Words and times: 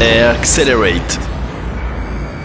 Accelerate. 0.00 1.20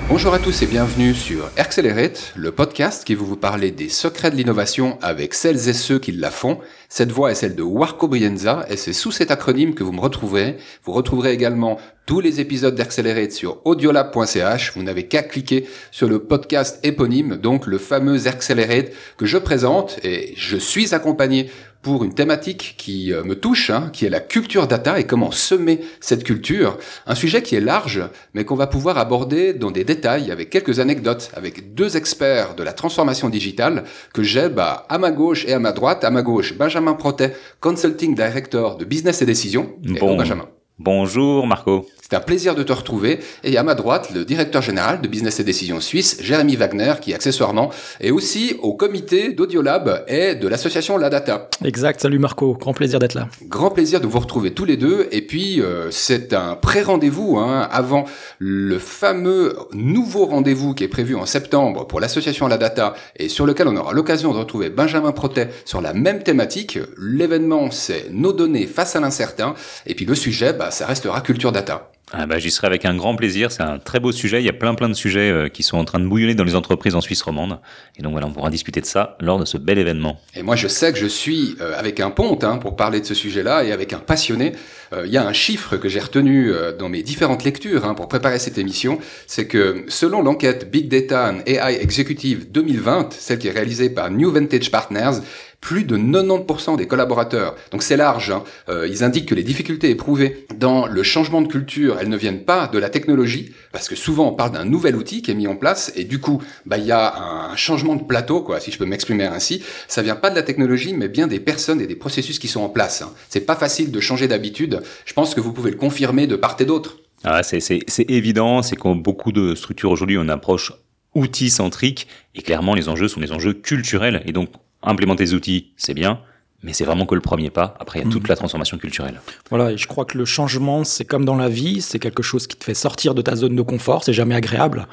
Bonjour 0.07 0.33
à 0.33 0.39
tous 0.39 0.61
et 0.61 0.67
bienvenue 0.67 1.13
sur 1.13 1.49
Accelerate, 1.57 2.31
le 2.35 2.51
podcast 2.51 3.03
qui 3.03 3.15
vous 3.15 3.35
parler 3.35 3.71
des 3.71 3.89
secrets 3.89 4.29
de 4.29 4.35
l'innovation 4.35 4.99
avec 5.01 5.33
celles 5.33 5.67
et 5.67 5.73
ceux 5.73 5.99
qui 5.99 6.11
la 6.11 6.29
font. 6.29 6.59
Cette 6.89 7.11
voix 7.11 7.31
est 7.31 7.35
celle 7.35 7.55
de 7.55 7.63
Warco 7.63 8.07
Brienza 8.07 8.65
et 8.69 8.77
c'est 8.77 8.93
sous 8.93 9.11
cet 9.11 9.31
acronyme 9.31 9.73
que 9.73 9.83
vous 9.83 9.91
me 9.91 9.99
retrouverez. 9.99 10.57
Vous 10.83 10.93
retrouverez 10.93 11.31
également 11.33 11.79
tous 12.05 12.21
les 12.21 12.39
épisodes 12.39 12.75
d'Accelerate 12.75 13.31
sur 13.31 13.65
audiolab.ch. 13.65 14.73
Vous 14.75 14.83
n'avez 14.83 15.07
qu'à 15.07 15.23
cliquer 15.23 15.67
sur 15.91 16.07
le 16.07 16.19
podcast 16.19 16.79
éponyme, 16.83 17.37
donc 17.37 17.67
le 17.67 17.77
fameux 17.77 18.27
Accelerate 18.27 18.91
que 19.17 19.25
je 19.25 19.37
présente 19.37 19.99
et 20.03 20.33
je 20.35 20.57
suis 20.57 20.93
accompagné 20.95 21.51
pour 21.81 22.03
une 22.03 22.13
thématique 22.13 22.75
qui 22.77 23.13
euh, 23.13 23.23
me 23.23 23.35
touche, 23.35 23.69
hein, 23.69 23.89
qui 23.93 24.05
est 24.05 24.09
la 24.09 24.19
culture 24.19 24.67
data 24.67 24.99
et 24.99 25.05
comment 25.05 25.31
semer 25.31 25.81
cette 26.01 26.23
culture. 26.23 26.77
Un 27.07 27.15
sujet 27.15 27.41
qui 27.41 27.55
est 27.55 27.61
large, 27.61 28.03
mais 28.33 28.43
qu'on 28.43 28.55
va 28.55 28.67
pouvoir 28.67 28.97
aborder 28.97 29.53
dans 29.53 29.71
des 29.71 29.83
détails 29.83 30.31
avec 30.31 30.49
quelques 30.49 30.79
anecdotes, 30.79 31.31
avec 31.35 31.73
deux 31.73 31.95
experts 31.95 32.55
de 32.55 32.63
la 32.63 32.73
transformation 32.73 33.29
digitale 33.29 33.85
que 34.13 34.23
j'ai 34.23 34.49
bah, 34.49 34.85
à 34.89 34.97
ma 34.97 35.11
gauche 35.11 35.45
et 35.45 35.53
à 35.53 35.59
ma 35.59 35.71
droite. 35.71 36.03
À 36.03 36.09
ma 36.09 36.21
gauche, 36.21 36.57
Benjamin 36.57 36.93
Protet, 36.93 37.35
Consulting 37.61 38.15
Director 38.15 38.77
de 38.77 38.85
Business 38.85 39.21
et 39.21 39.25
Décision. 39.25 39.73
Bon. 39.99 40.17
Benjamin. 40.17 40.47
Bonjour 40.77 41.45
Marco. 41.45 41.85
C'est 42.09 42.15
un 42.15 42.21
plaisir 42.21 42.55
de 42.55 42.63
te 42.63 42.73
retrouver. 42.73 43.19
Et 43.43 43.55
à 43.57 43.61
ma 43.61 43.75
droite, 43.75 44.09
le 44.15 44.25
directeur 44.25 44.63
général 44.63 44.99
de 44.99 45.07
Business 45.07 45.39
et 45.39 45.43
Décisions 45.43 45.79
Suisse, 45.79 46.17
Jérémy 46.21 46.55
Wagner, 46.55 46.93
qui 46.99 47.13
accessoirement 47.13 47.69
est 47.99 48.09
aussi 48.09 48.55
au 48.63 48.73
comité 48.73 49.31
d'Audiolab 49.31 50.05
et 50.07 50.33
de 50.33 50.47
l'association 50.47 50.97
La 50.97 51.11
Data. 51.11 51.49
Exact. 51.63 52.01
Salut 52.01 52.17
Marco. 52.17 52.57
Grand 52.59 52.73
plaisir 52.73 52.97
d'être 52.97 53.13
là. 53.13 53.27
Grand 53.43 53.69
plaisir 53.69 54.01
de 54.01 54.07
vous 54.07 54.17
retrouver 54.17 54.55
tous 54.55 54.65
les 54.65 54.75
deux. 54.75 55.07
Et 55.11 55.21
puis, 55.21 55.61
euh, 55.61 55.91
c'est 55.91 56.33
un 56.33 56.55
pré-rendez-vous 56.55 57.37
hein, 57.37 57.67
avant 57.71 58.05
le 58.39 58.79
fameux 58.79 59.55
nouveau 59.73 60.25
rendez-vous 60.25 60.73
qui 60.73 60.85
est 60.85 60.87
prévu 60.87 61.15
en 61.15 61.27
septembre 61.27 61.85
pour 61.85 61.99
l'association 61.99 62.47
La 62.47 62.57
Data 62.57 62.95
et 63.17 63.29
sur 63.29 63.45
lequel 63.45 63.67
on 63.67 63.75
aura 63.75 63.93
l'occasion 63.93 64.33
de 64.33 64.39
retrouver 64.39 64.71
Benjamin 64.71 65.11
Protet 65.11 65.49
sur 65.63 65.79
la 65.79 65.93
même 65.93 66.23
thématique. 66.23 66.79
L'événement, 66.97 67.69
c'est 67.69 68.07
nos 68.09 68.33
données 68.33 68.65
face 68.65 68.95
à 68.95 68.99
l'incertain. 68.99 69.53
Et 69.85 69.93
puis 69.93 70.05
le 70.05 70.15
sujet, 70.15 70.53
bah, 70.53 70.71
ça 70.71 70.87
restera 70.87 71.21
culture 71.21 71.51
data. 71.51 71.91
Ah 72.11 72.25
bah, 72.25 72.39
J'y 72.39 72.49
serai 72.49 72.67
avec 72.67 72.85
un 72.85 72.95
grand 72.95 73.15
plaisir. 73.15 73.51
C'est 73.51 73.61
un 73.61 73.77
très 73.77 73.99
beau 73.99 74.11
sujet. 74.11 74.41
Il 74.41 74.45
y 74.45 74.49
a 74.49 74.53
plein 74.53 74.73
plein 74.73 74.89
de 74.89 74.93
sujets 74.93 75.29
euh, 75.29 75.47
qui 75.47 75.63
sont 75.63 75.77
en 75.77 75.85
train 75.85 75.99
de 75.99 76.07
bouillonner 76.07 76.33
dans 76.35 76.43
les 76.43 76.55
entreprises 76.55 76.95
en 76.95 77.01
Suisse 77.01 77.21
romande. 77.21 77.59
Et 77.97 78.01
donc 78.01 78.13
voilà, 78.13 78.27
on 78.27 78.31
pourra 78.31 78.49
discuter 78.49 78.81
de 78.81 78.85
ça 78.85 79.15
lors 79.19 79.37
de 79.37 79.45
ce 79.45 79.57
bel 79.57 79.77
événement. 79.77 80.19
Et 80.35 80.41
moi, 80.41 80.55
je 80.55 80.67
sais 80.67 80.91
que 80.91 80.97
je 80.97 81.05
suis 81.05 81.55
euh, 81.61 81.77
avec 81.77 81.99
un 81.99 82.09
ponte 82.09 82.43
hein, 82.43 82.57
pour 82.57 82.75
parler 82.75 82.99
de 82.99 83.05
ce 83.05 83.13
sujet-là 83.13 83.63
et 83.63 83.71
avec 83.71 83.93
un 83.93 83.99
passionné. 83.99 84.53
Euh, 84.91 85.05
il 85.05 85.11
y 85.11 85.17
a 85.17 85.25
un 85.25 85.33
chiffre 85.33 85.77
que 85.77 85.87
j'ai 85.87 85.99
retenu 85.99 86.51
dans 86.79 86.89
mes 86.89 87.03
différentes 87.03 87.43
lectures 87.43 87.85
hein, 87.85 87.93
pour 87.93 88.07
préparer 88.07 88.39
cette 88.39 88.57
émission. 88.57 88.97
C'est 89.27 89.47
que 89.47 89.85
selon 89.87 90.23
l'enquête 90.23 90.71
Big 90.71 90.87
Data 90.87 91.31
and 91.31 91.41
AI 91.45 91.77
Executive 91.81 92.51
2020, 92.51 93.13
celle 93.13 93.37
qui 93.37 93.47
est 93.47 93.51
réalisée 93.51 93.89
par 93.91 94.09
New 94.09 94.31
Vantage 94.31 94.71
Partners, 94.71 95.21
plus 95.61 95.83
de 95.83 95.97
90% 95.97 96.77
des 96.77 96.87
collaborateurs, 96.87 97.55
donc 97.71 97.83
c'est 97.83 97.97
large, 97.97 98.31
hein, 98.31 98.43
euh, 98.69 98.87
ils 98.87 99.03
indiquent 99.03 99.27
que 99.27 99.35
les 99.35 99.43
difficultés 99.43 99.89
éprouvées 99.89 100.45
dans 100.55 100.87
le 100.87 101.03
changement 101.03 101.41
de 101.41 101.47
culture, 101.47 101.97
elles 101.99 102.09
ne 102.09 102.17
viennent 102.17 102.43
pas 102.43 102.67
de 102.67 102.77
la 102.77 102.89
technologie, 102.89 103.53
parce 103.71 103.89
que 103.89 103.95
souvent 103.95 104.29
on 104.29 104.33
parle 104.33 104.51
d'un 104.51 104.65
nouvel 104.65 104.95
outil 104.95 105.21
qui 105.21 105.31
est 105.31 105.35
mis 105.35 105.47
en 105.47 105.55
place, 105.55 105.91
et 105.95 106.05
du 106.05 106.19
coup, 106.19 106.41
bah 106.65 106.77
il 106.77 106.85
y 106.85 106.91
a 106.91 107.49
un 107.51 107.55
changement 107.55 107.95
de 107.95 108.03
plateau, 108.03 108.41
quoi, 108.41 108.59
si 108.59 108.71
je 108.71 108.77
peux 108.77 108.85
m'exprimer 108.85 109.25
ainsi. 109.25 109.63
Ça 109.87 110.01
vient 110.01 110.15
pas 110.15 110.29
de 110.29 110.35
la 110.35 110.43
technologie, 110.43 110.93
mais 110.93 111.07
bien 111.07 111.27
des 111.27 111.39
personnes 111.39 111.81
et 111.81 111.87
des 111.87 111.95
processus 111.95 112.39
qui 112.39 112.47
sont 112.47 112.61
en 112.61 112.69
place. 112.69 113.01
Hein. 113.01 113.13
C'est 113.29 113.41
pas 113.41 113.55
facile 113.55 113.91
de 113.91 113.99
changer 113.99 114.27
d'habitude. 114.27 114.81
Je 115.05 115.13
pense 115.13 115.35
que 115.35 115.41
vous 115.41 115.53
pouvez 115.53 115.71
le 115.71 115.77
confirmer 115.77 116.27
de 116.27 116.35
part 116.35 116.57
et 116.59 116.65
d'autre. 116.65 116.97
Ah, 117.23 117.43
c'est 117.43 117.83
évident, 118.09 118.61
c'est 118.61 118.77
qu'on 118.77 118.95
beaucoup 118.95 119.31
de 119.31 119.55
structures 119.55 119.91
aujourd'hui, 119.91 120.17
on 120.17 120.29
approche 120.29 120.71
outil 121.15 121.49
centrique, 121.49 122.07
et 122.35 122.41
clairement 122.41 122.75
les 122.75 122.87
enjeux 122.87 123.07
sont 123.07 123.19
des 123.19 123.31
enjeux 123.31 123.53
culturels, 123.53 124.21
et 124.25 124.31
donc 124.31 124.49
implémenter 124.83 125.23
des 125.23 125.33
outils, 125.33 125.67
c'est 125.77 125.93
bien, 125.93 126.19
mais 126.63 126.73
c'est 126.73 126.83
vraiment 126.83 127.05
que 127.05 127.15
le 127.15 127.21
premier 127.21 127.49
pas. 127.49 127.75
Après, 127.79 127.99
il 127.99 128.05
y 128.05 128.07
a 128.07 128.11
toute 128.11 128.23
mhm. 128.23 128.29
la 128.29 128.35
transformation 128.35 128.77
culturelle. 128.77 129.21
Voilà, 129.49 129.71
et 129.71 129.77
je 129.77 129.87
crois 129.87 130.05
que 130.05 130.17
le 130.17 130.25
changement, 130.25 130.83
c'est 130.83 131.05
comme 131.05 131.25
dans 131.25 131.35
la 131.35 131.49
vie, 131.49 131.81
c'est 131.81 131.99
quelque 131.99 132.23
chose 132.23 132.47
qui 132.47 132.57
te 132.57 132.63
fait 132.63 132.73
sortir 132.73 133.15
de 133.15 133.21
ta 133.21 133.35
zone 133.35 133.55
de 133.55 133.61
confort, 133.61 134.03
c'est 134.03 134.13
jamais 134.13 134.35
agréable. 134.35 134.87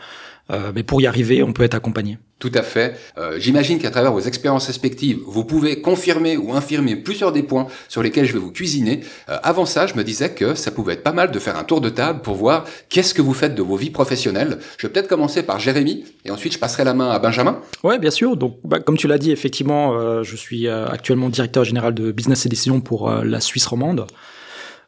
Euh, 0.50 0.70
mais 0.74 0.82
pour 0.82 1.00
y 1.00 1.06
arriver, 1.06 1.42
on 1.42 1.52
peut 1.52 1.64
être 1.64 1.74
accompagné. 1.74 2.18
Tout 2.38 2.52
à 2.54 2.62
fait. 2.62 2.96
Euh, 3.18 3.38
J'imagine 3.38 3.78
qu'à 3.78 3.90
travers 3.90 4.12
vos 4.12 4.20
expériences 4.20 4.66
respectives, 4.66 5.18
vous 5.26 5.44
pouvez 5.44 5.80
confirmer 5.80 6.36
ou 6.36 6.52
infirmer 6.52 6.94
plusieurs 6.94 7.32
des 7.32 7.42
points 7.42 7.66
sur 7.88 8.02
lesquels 8.02 8.26
je 8.26 8.34
vais 8.34 8.38
vous 8.38 8.52
cuisiner. 8.52 9.00
Euh, 9.28 9.38
avant 9.42 9.64
ça, 9.64 9.86
je 9.86 9.94
me 9.94 10.04
disais 10.04 10.30
que 10.30 10.54
ça 10.54 10.70
pouvait 10.70 10.92
être 10.94 11.02
pas 11.02 11.12
mal 11.12 11.30
de 11.30 11.38
faire 11.38 11.56
un 11.56 11.64
tour 11.64 11.80
de 11.80 11.88
table 11.88 12.20
pour 12.20 12.34
voir 12.34 12.64
qu'est-ce 12.90 13.14
que 13.14 13.22
vous 13.22 13.34
faites 13.34 13.54
de 13.54 13.62
vos 13.62 13.76
vies 13.76 13.90
professionnelles. 13.90 14.58
Je 14.78 14.86
vais 14.86 14.92
peut-être 14.92 15.08
commencer 15.08 15.42
par 15.42 15.58
Jérémy 15.58 16.04
et 16.24 16.30
ensuite 16.30 16.52
je 16.52 16.58
passerai 16.58 16.84
la 16.84 16.94
main 16.94 17.10
à 17.10 17.18
Benjamin. 17.18 17.60
Ouais, 17.82 17.98
bien 17.98 18.10
sûr. 18.10 18.36
Donc, 18.36 18.58
bah, 18.62 18.80
comme 18.80 18.98
tu 18.98 19.08
l'as 19.08 19.18
dit, 19.18 19.32
effectivement, 19.32 20.22
je 20.22 20.36
suis 20.36 20.68
actuellement 20.68 21.28
directeur 21.28 21.64
général 21.64 21.94
de 21.94 22.12
business 22.12 22.46
et 22.46 22.48
décision 22.48 22.80
pour 22.80 23.10
la 23.10 23.40
Suisse 23.40 23.66
romande. 23.66 24.06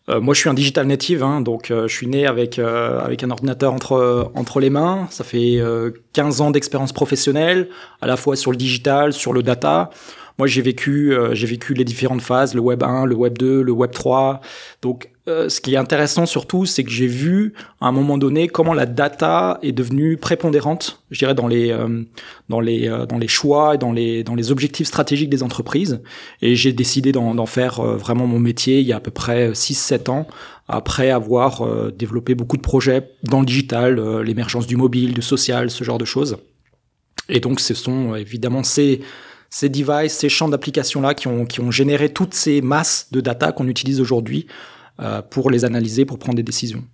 Euh, 0.09 0.21
moi, 0.21 0.35
je 0.35 0.41
suis 0.41 0.49
un 0.49 0.55
digital 0.55 0.87
native, 0.87 1.23
hein, 1.23 1.41
donc 1.41 1.71
euh, 1.71 1.87
je 1.87 1.95
suis 1.95 2.07
né 2.07 2.27
avec 2.27 2.59
euh, 2.59 3.01
avec 3.01 3.23
un 3.23 3.31
ordinateur 3.31 3.75
entre 3.75 4.31
entre 4.35 4.61
les 4.61 4.71
mains. 4.71 5.07
Ça 5.11 5.25
fait 5.25 5.61
15 6.13 6.41
ans 6.41 6.51
d'expérience 6.51 6.93
professionnelle, 6.93 7.69
à 8.01 8.07
la 8.07 8.17
fois 8.17 8.37
sur 8.37 8.51
le 8.51 8.57
digital, 8.57 9.13
sur 9.13 9.33
le 9.33 9.43
data. 9.43 9.91
Moi, 10.39 10.47
j'ai 10.47 10.63
vécu, 10.63 11.13
euh, 11.13 11.35
j'ai 11.35 11.49
vécu 11.49 11.75
les 11.75 11.85
différentes 11.85 12.23
phases, 12.23 12.55
le 12.55 12.61
Web 12.61 12.85
1, 12.85 13.07
le 13.07 13.17
Web 13.17 13.37
2, 13.39 13.61
le 13.61 13.73
Web 13.73 13.91
3. 13.91 14.41
Donc, 14.83 15.11
euh, 15.27 15.49
ce 15.49 15.61
qui 15.61 15.75
est 15.75 15.77
intéressant 15.77 16.27
surtout, 16.27 16.65
c'est 16.65 16.85
que 16.85 16.91
j'ai 16.91 17.09
vu 17.09 17.55
à 17.81 17.89
un 17.89 17.93
moment 17.93 18.19
donné 18.19 18.47
comment 18.47 18.73
la 18.73 18.87
data 18.87 19.59
est 19.63 19.73
devenue 19.73 20.17
prépondérante, 20.17 21.03
je 21.11 21.19
dirais 21.19 21.35
dans 21.35 21.49
les 21.49 21.73
euh, 21.73 22.03
dans 22.49 22.61
les 22.61 22.89
dans 23.09 23.19
les 23.19 23.27
choix 23.27 23.75
et 23.75 23.79
dans 23.79 23.91
les 23.91 24.23
dans 24.23 24.37
les 24.37 24.53
objectifs 24.53 24.87
stratégiques 24.87 25.29
des 25.29 25.43
entreprises. 25.43 26.01
Et 26.41 26.55
j'ai 26.55 26.73
décidé 26.73 27.11
d'en 27.11 27.47
faire 27.47 27.83
vraiment 27.83 28.29
mon 28.29 28.39
métier 28.39 28.79
il 28.81 28.87
y 28.87 28.93
a 28.93 28.97
à 28.97 29.01
peu 29.01 29.11
près 29.11 29.51
6-7 29.51 30.09
ans 30.09 30.29
après 30.69 31.11
avoir 31.11 31.67
développé 31.93 32.35
beaucoup 32.35 32.57
de 32.57 32.63
projets 32.63 33.11
dans 33.25 33.41
le 33.41 33.47
digital, 33.47 34.23
l'émergence 34.23 34.67
du 34.67 34.77
mobile, 34.77 35.15
du 35.15 35.23
social, 35.23 35.71
ce 35.71 35.83
genre 35.83 35.99
de 35.99 36.05
choses. 36.05 36.39
Et 37.29 37.41
donc, 37.41 37.61
ce 37.61 37.75
sont 37.75 38.15
évidemment 38.15 38.63
ces 38.63 39.01
ces 39.51 39.69
devices, 39.69 40.13
ces 40.13 40.29
champs 40.29 40.49
d'application-là 40.49 41.15
qui 41.15 41.29
ont, 41.29 41.45
qui 41.47 41.61
ont 41.61 41.71
généré 41.71 42.11
toutes 42.11 42.35
ces 42.35 42.61
masses 42.61 43.09
de 43.13 43.21
data 43.21 43.53
qu'on 43.53 43.69
utilise 43.69 44.01
aujourd'hui 44.01 44.47
euh, 45.01 45.23
pour 45.23 45.51
les 45.51 45.65
analyser, 45.65 46.05
pour 46.05 46.19
prendre 46.19 46.37
des 46.37 46.43
décisions. 46.43 46.85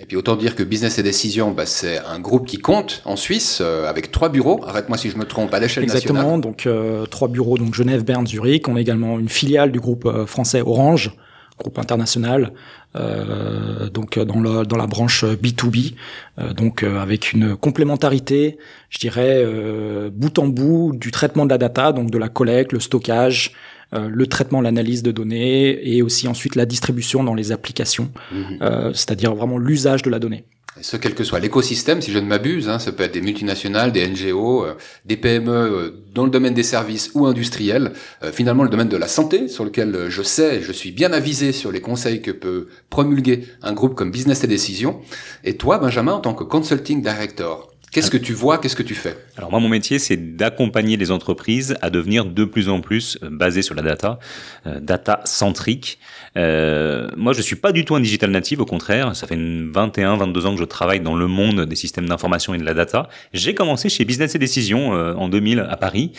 Et 0.00 0.06
puis 0.06 0.16
autant 0.16 0.34
dire 0.34 0.56
que 0.56 0.64
Business 0.64 0.98
et 0.98 1.04
Décision, 1.04 1.52
bah, 1.52 1.66
c'est 1.66 1.98
un 1.98 2.18
groupe 2.18 2.46
qui 2.46 2.58
compte 2.58 3.00
en 3.04 3.14
Suisse 3.14 3.58
euh, 3.60 3.88
avec 3.88 4.10
trois 4.10 4.28
bureaux. 4.28 4.60
Arrête-moi 4.66 4.98
si 4.98 5.08
je 5.08 5.16
me 5.16 5.24
trompe 5.24 5.54
à 5.54 5.60
l'échelle 5.60 5.84
nationale. 5.84 6.02
Exactement. 6.02 6.38
Donc 6.38 6.66
euh, 6.66 7.06
trois 7.06 7.28
bureaux, 7.28 7.58
donc 7.58 7.74
Genève, 7.74 8.04
Berne, 8.04 8.26
Zurich. 8.26 8.66
On 8.66 8.74
a 8.74 8.80
également 8.80 9.20
une 9.20 9.28
filiale 9.28 9.70
du 9.70 9.78
groupe 9.78 10.10
français 10.26 10.62
Orange 10.62 11.12
groupe 11.58 11.78
international, 11.78 12.52
euh, 12.96 13.88
donc 13.88 14.18
dans, 14.18 14.40
le, 14.40 14.64
dans 14.64 14.76
la 14.76 14.86
branche 14.86 15.24
B2B, 15.24 15.94
euh, 16.38 16.52
donc 16.52 16.82
euh, 16.82 17.00
avec 17.00 17.32
une 17.32 17.56
complémentarité, 17.56 18.58
je 18.90 18.98
dirais, 18.98 19.42
euh, 19.44 20.10
bout 20.12 20.38
en 20.38 20.48
bout 20.48 20.92
du 20.94 21.10
traitement 21.10 21.44
de 21.44 21.50
la 21.50 21.58
data, 21.58 21.92
donc 21.92 22.10
de 22.10 22.18
la 22.18 22.28
collecte, 22.28 22.72
le 22.72 22.80
stockage, 22.80 23.52
le 23.92 24.26
traitement, 24.26 24.60
l'analyse 24.60 25.04
de 25.04 25.12
données 25.12 25.78
et 25.88 26.02
aussi 26.02 26.26
ensuite 26.26 26.56
la 26.56 26.66
distribution 26.66 27.22
dans 27.22 27.34
les 27.34 27.52
applications, 27.52 28.10
mmh. 28.32 28.92
c'est-à-dire 28.92 29.36
vraiment 29.36 29.56
l'usage 29.56 30.02
de 30.02 30.10
la 30.10 30.18
donnée. 30.18 30.46
Ce, 30.80 30.96
quel 30.96 31.14
que 31.14 31.22
soit 31.22 31.38
l'écosystème, 31.38 32.02
si 32.02 32.10
je 32.10 32.18
ne 32.18 32.26
m'abuse, 32.26 32.68
hein, 32.68 32.80
ça 32.80 32.90
peut 32.90 33.04
être 33.04 33.14
des 33.14 33.20
multinationales, 33.20 33.92
des 33.92 34.08
NGO, 34.08 34.64
euh, 34.64 34.74
des 35.04 35.16
PME 35.16 35.52
euh, 35.52 35.90
dans 36.12 36.24
le 36.24 36.30
domaine 36.30 36.52
des 36.52 36.64
services 36.64 37.12
ou 37.14 37.26
industriels. 37.26 37.92
Euh, 38.24 38.32
finalement, 38.32 38.64
le 38.64 38.70
domaine 38.70 38.88
de 38.88 38.96
la 38.96 39.06
santé, 39.06 39.46
sur 39.46 39.64
lequel 39.64 40.06
je 40.08 40.22
sais, 40.22 40.62
je 40.62 40.72
suis 40.72 40.90
bien 40.90 41.12
avisé 41.12 41.52
sur 41.52 41.70
les 41.70 41.80
conseils 41.80 42.22
que 42.22 42.32
peut 42.32 42.66
promulguer 42.90 43.46
un 43.62 43.72
groupe 43.72 43.94
comme 43.94 44.10
Business 44.10 44.42
et 44.42 44.48
Décision. 44.48 45.00
Et 45.44 45.56
toi, 45.56 45.78
Benjamin, 45.78 46.14
en 46.14 46.20
tant 46.20 46.34
que 46.34 46.42
consulting 46.42 47.02
director, 47.02 47.73
Qu'est-ce 47.94 48.10
que 48.10 48.16
tu 48.16 48.32
vois 48.32 48.58
Qu'est-ce 48.58 48.74
que 48.74 48.82
tu 48.82 48.96
fais? 48.96 49.16
Alors 49.36 49.52
moi, 49.52 49.60
mon 49.60 49.68
métier, 49.68 50.00
c'est 50.00 50.16
d'accompagner 50.16 50.96
les 50.96 51.12
entreprises 51.12 51.76
à 51.80 51.90
devenir 51.90 52.24
de 52.24 52.44
plus 52.44 52.68
en 52.68 52.80
plus 52.80 53.18
euh, 53.22 53.28
basées 53.30 53.62
sur 53.62 53.76
la 53.76 53.82
data, 53.82 54.18
euh, 54.66 54.80
data 54.80 55.20
centrique. 55.26 56.00
Euh, 56.36 57.08
moi, 57.16 57.32
je 57.34 57.40
suis 57.40 57.54
pas 57.54 57.70
du 57.70 57.84
tout 57.84 57.94
un 57.94 58.00
digital 58.00 58.32
native, 58.32 58.60
au 58.60 58.64
contraire. 58.64 59.14
Ça 59.14 59.28
fait 59.28 59.38
21, 59.38 60.16
22 60.16 60.46
ans 60.46 60.54
que 60.54 60.60
je 60.60 60.64
travaille 60.64 60.98
dans 60.98 61.14
le 61.14 61.28
monde 61.28 61.66
des 61.66 61.76
systèmes 61.76 62.08
d'information 62.08 62.52
et 62.52 62.58
de 62.58 62.64
la 62.64 62.74
data. 62.74 63.08
J'ai 63.32 63.54
commencé 63.54 63.88
chez 63.88 64.04
Business 64.04 64.34
et 64.34 64.40
Décision 64.40 64.96
euh, 64.96 65.14
en 65.14 65.28
2000 65.28 65.60
à 65.60 65.76
Paris, 65.76 66.10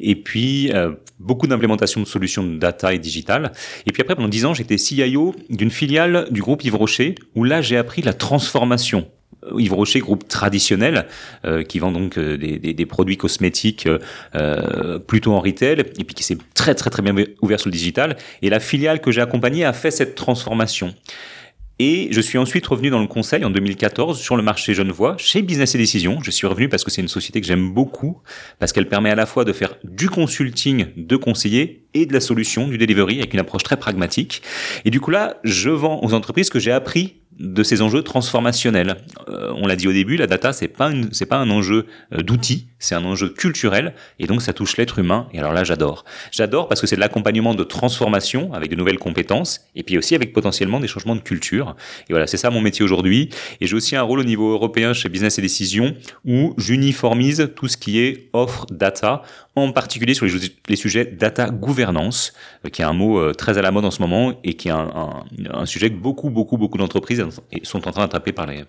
et 0.00 0.16
puis 0.16 0.70
beaucoup 1.18 1.46
d'implémentation 1.46 2.02
de 2.02 2.06
solutions 2.06 2.44
de 2.44 2.58
data 2.58 2.92
et 2.92 2.98
digital. 2.98 3.52
Et 3.86 3.92
puis 3.92 4.02
après, 4.02 4.16
pendant 4.16 4.28
10 4.28 4.44
ans, 4.44 4.52
j'étais 4.52 4.76
CIO 4.76 5.34
d'une 5.48 5.70
filiale 5.70 6.28
du 6.30 6.42
groupe 6.42 6.62
Yves 6.62 6.76
Rocher, 6.76 7.14
où 7.34 7.44
là, 7.44 7.62
j'ai 7.62 7.78
appris 7.78 8.02
la 8.02 8.12
transformation 8.12 9.06
Yves 9.58 9.74
Rocher, 9.74 10.00
groupe 10.00 10.28
traditionnel, 10.28 11.06
euh, 11.44 11.62
qui 11.62 11.78
vend 11.78 11.92
donc 11.92 12.18
euh, 12.18 12.36
des, 12.36 12.58
des, 12.58 12.74
des, 12.74 12.86
produits 12.86 13.16
cosmétiques 13.16 13.88
euh, 14.34 14.98
plutôt 14.98 15.32
en 15.32 15.40
retail, 15.40 15.80
et 15.80 16.04
puis 16.04 16.14
qui 16.14 16.22
s'est 16.22 16.38
très 16.54 16.74
très 16.74 16.90
très 16.90 17.02
bien 17.02 17.14
ouvert 17.40 17.58
sur 17.58 17.68
le 17.68 17.72
digital. 17.72 18.16
Et 18.42 18.50
la 18.50 18.60
filiale 18.60 19.00
que 19.00 19.10
j'ai 19.10 19.20
accompagnée 19.20 19.64
a 19.64 19.72
fait 19.72 19.90
cette 19.90 20.14
transformation. 20.14 20.94
Et 21.78 22.08
je 22.12 22.20
suis 22.20 22.38
ensuite 22.38 22.64
revenu 22.66 22.90
dans 22.90 23.00
le 23.00 23.08
conseil 23.08 23.44
en 23.44 23.50
2014 23.50 24.20
sur 24.20 24.36
le 24.36 24.42
marché 24.42 24.72
Genevois, 24.72 25.16
chez 25.18 25.42
Business 25.42 25.74
et 25.74 25.78
Décision. 25.78 26.20
Je 26.22 26.30
suis 26.30 26.46
revenu 26.46 26.68
parce 26.68 26.84
que 26.84 26.92
c'est 26.92 27.00
une 27.00 27.08
société 27.08 27.40
que 27.40 27.46
j'aime 27.46 27.72
beaucoup, 27.72 28.18
parce 28.60 28.72
qu'elle 28.72 28.88
permet 28.88 29.10
à 29.10 29.16
la 29.16 29.26
fois 29.26 29.44
de 29.44 29.52
faire 29.52 29.74
du 29.82 30.08
consulting 30.08 30.86
de 30.96 31.16
conseiller 31.16 31.84
et 31.94 32.06
de 32.06 32.12
la 32.12 32.20
solution, 32.20 32.68
du 32.68 32.78
delivery, 32.78 33.18
avec 33.18 33.34
une 33.34 33.40
approche 33.40 33.64
très 33.64 33.76
pragmatique. 33.76 34.42
Et 34.84 34.90
du 34.90 35.00
coup 35.00 35.10
là, 35.10 35.40
je 35.42 35.70
vends 35.70 36.00
aux 36.04 36.14
entreprises 36.14 36.50
que 36.50 36.60
j'ai 36.60 36.70
appris 36.70 37.21
de 37.38 37.62
ces 37.62 37.82
enjeux 37.82 38.02
transformationnels. 38.02 38.96
Euh, 39.28 39.52
on 39.56 39.66
l'a 39.66 39.76
dit 39.76 39.88
au 39.88 39.92
début, 39.92 40.16
la 40.16 40.26
data 40.26 40.52
c'est 40.52 40.68
pas 40.68 40.90
pas 41.28 41.36
un 41.36 41.50
enjeu 41.50 41.86
euh, 42.12 42.22
d'outils, 42.22 42.66
c'est 42.78 42.94
un 42.94 43.04
enjeu 43.04 43.28
culturel 43.28 43.94
et 44.18 44.26
donc 44.26 44.42
ça 44.42 44.52
touche 44.52 44.76
l'être 44.76 44.98
humain. 44.98 45.28
Et 45.32 45.38
alors 45.38 45.52
là, 45.52 45.64
j'adore. 45.64 46.04
J'adore 46.30 46.68
parce 46.68 46.80
que 46.80 46.86
c'est 46.86 46.96
de 46.96 47.00
l'accompagnement 47.00 47.54
de 47.54 47.64
transformation 47.64 48.52
avec 48.52 48.70
de 48.70 48.76
nouvelles 48.76 48.98
compétences 48.98 49.62
et 49.74 49.82
puis 49.82 49.96
aussi 49.98 50.14
avec 50.14 50.32
potentiellement 50.32 50.80
des 50.80 50.88
changements 50.88 51.16
de 51.16 51.20
culture. 51.20 51.74
Et 52.08 52.12
voilà, 52.12 52.26
c'est 52.26 52.36
ça 52.36 52.50
mon 52.50 52.60
métier 52.60 52.84
aujourd'hui. 52.84 53.30
Et 53.60 53.66
j'ai 53.66 53.76
aussi 53.76 53.96
un 53.96 54.02
rôle 54.02 54.20
au 54.20 54.24
niveau 54.24 54.52
européen 54.52 54.92
chez 54.92 55.08
Business 55.08 55.38
et 55.38 55.42
Décision 55.42 55.94
où 56.24 56.54
j'uniformise 56.58 57.50
tout 57.56 57.68
ce 57.68 57.76
qui 57.76 57.98
est 58.00 58.28
offre 58.32 58.66
data 58.70 59.22
en 59.54 59.70
particulier 59.72 60.14
sur 60.14 60.26
les, 60.68 60.76
sujets 60.76 61.04
data 61.04 61.50
gouvernance, 61.50 62.32
euh, 62.64 62.70
qui 62.70 62.82
est 62.82 62.84
un 62.84 62.94
mot 62.94 63.32
très 63.34 63.58
à 63.58 63.62
la 63.62 63.70
mode 63.70 63.84
en 63.84 63.90
ce 63.90 64.00
moment 64.00 64.32
et 64.44 64.54
qui 64.54 64.68
est 64.68 64.72
un, 64.72 65.66
sujet 65.66 65.90
que 65.90 65.96
beaucoup, 65.96 66.30
beaucoup, 66.30 66.56
beaucoup 66.56 66.78
d'entreprises 66.78 67.21
sont 67.62 67.88
en 67.88 67.90
train 67.92 68.02
d'attraper 68.02 68.32
par 68.32 68.46
les, 68.46 68.64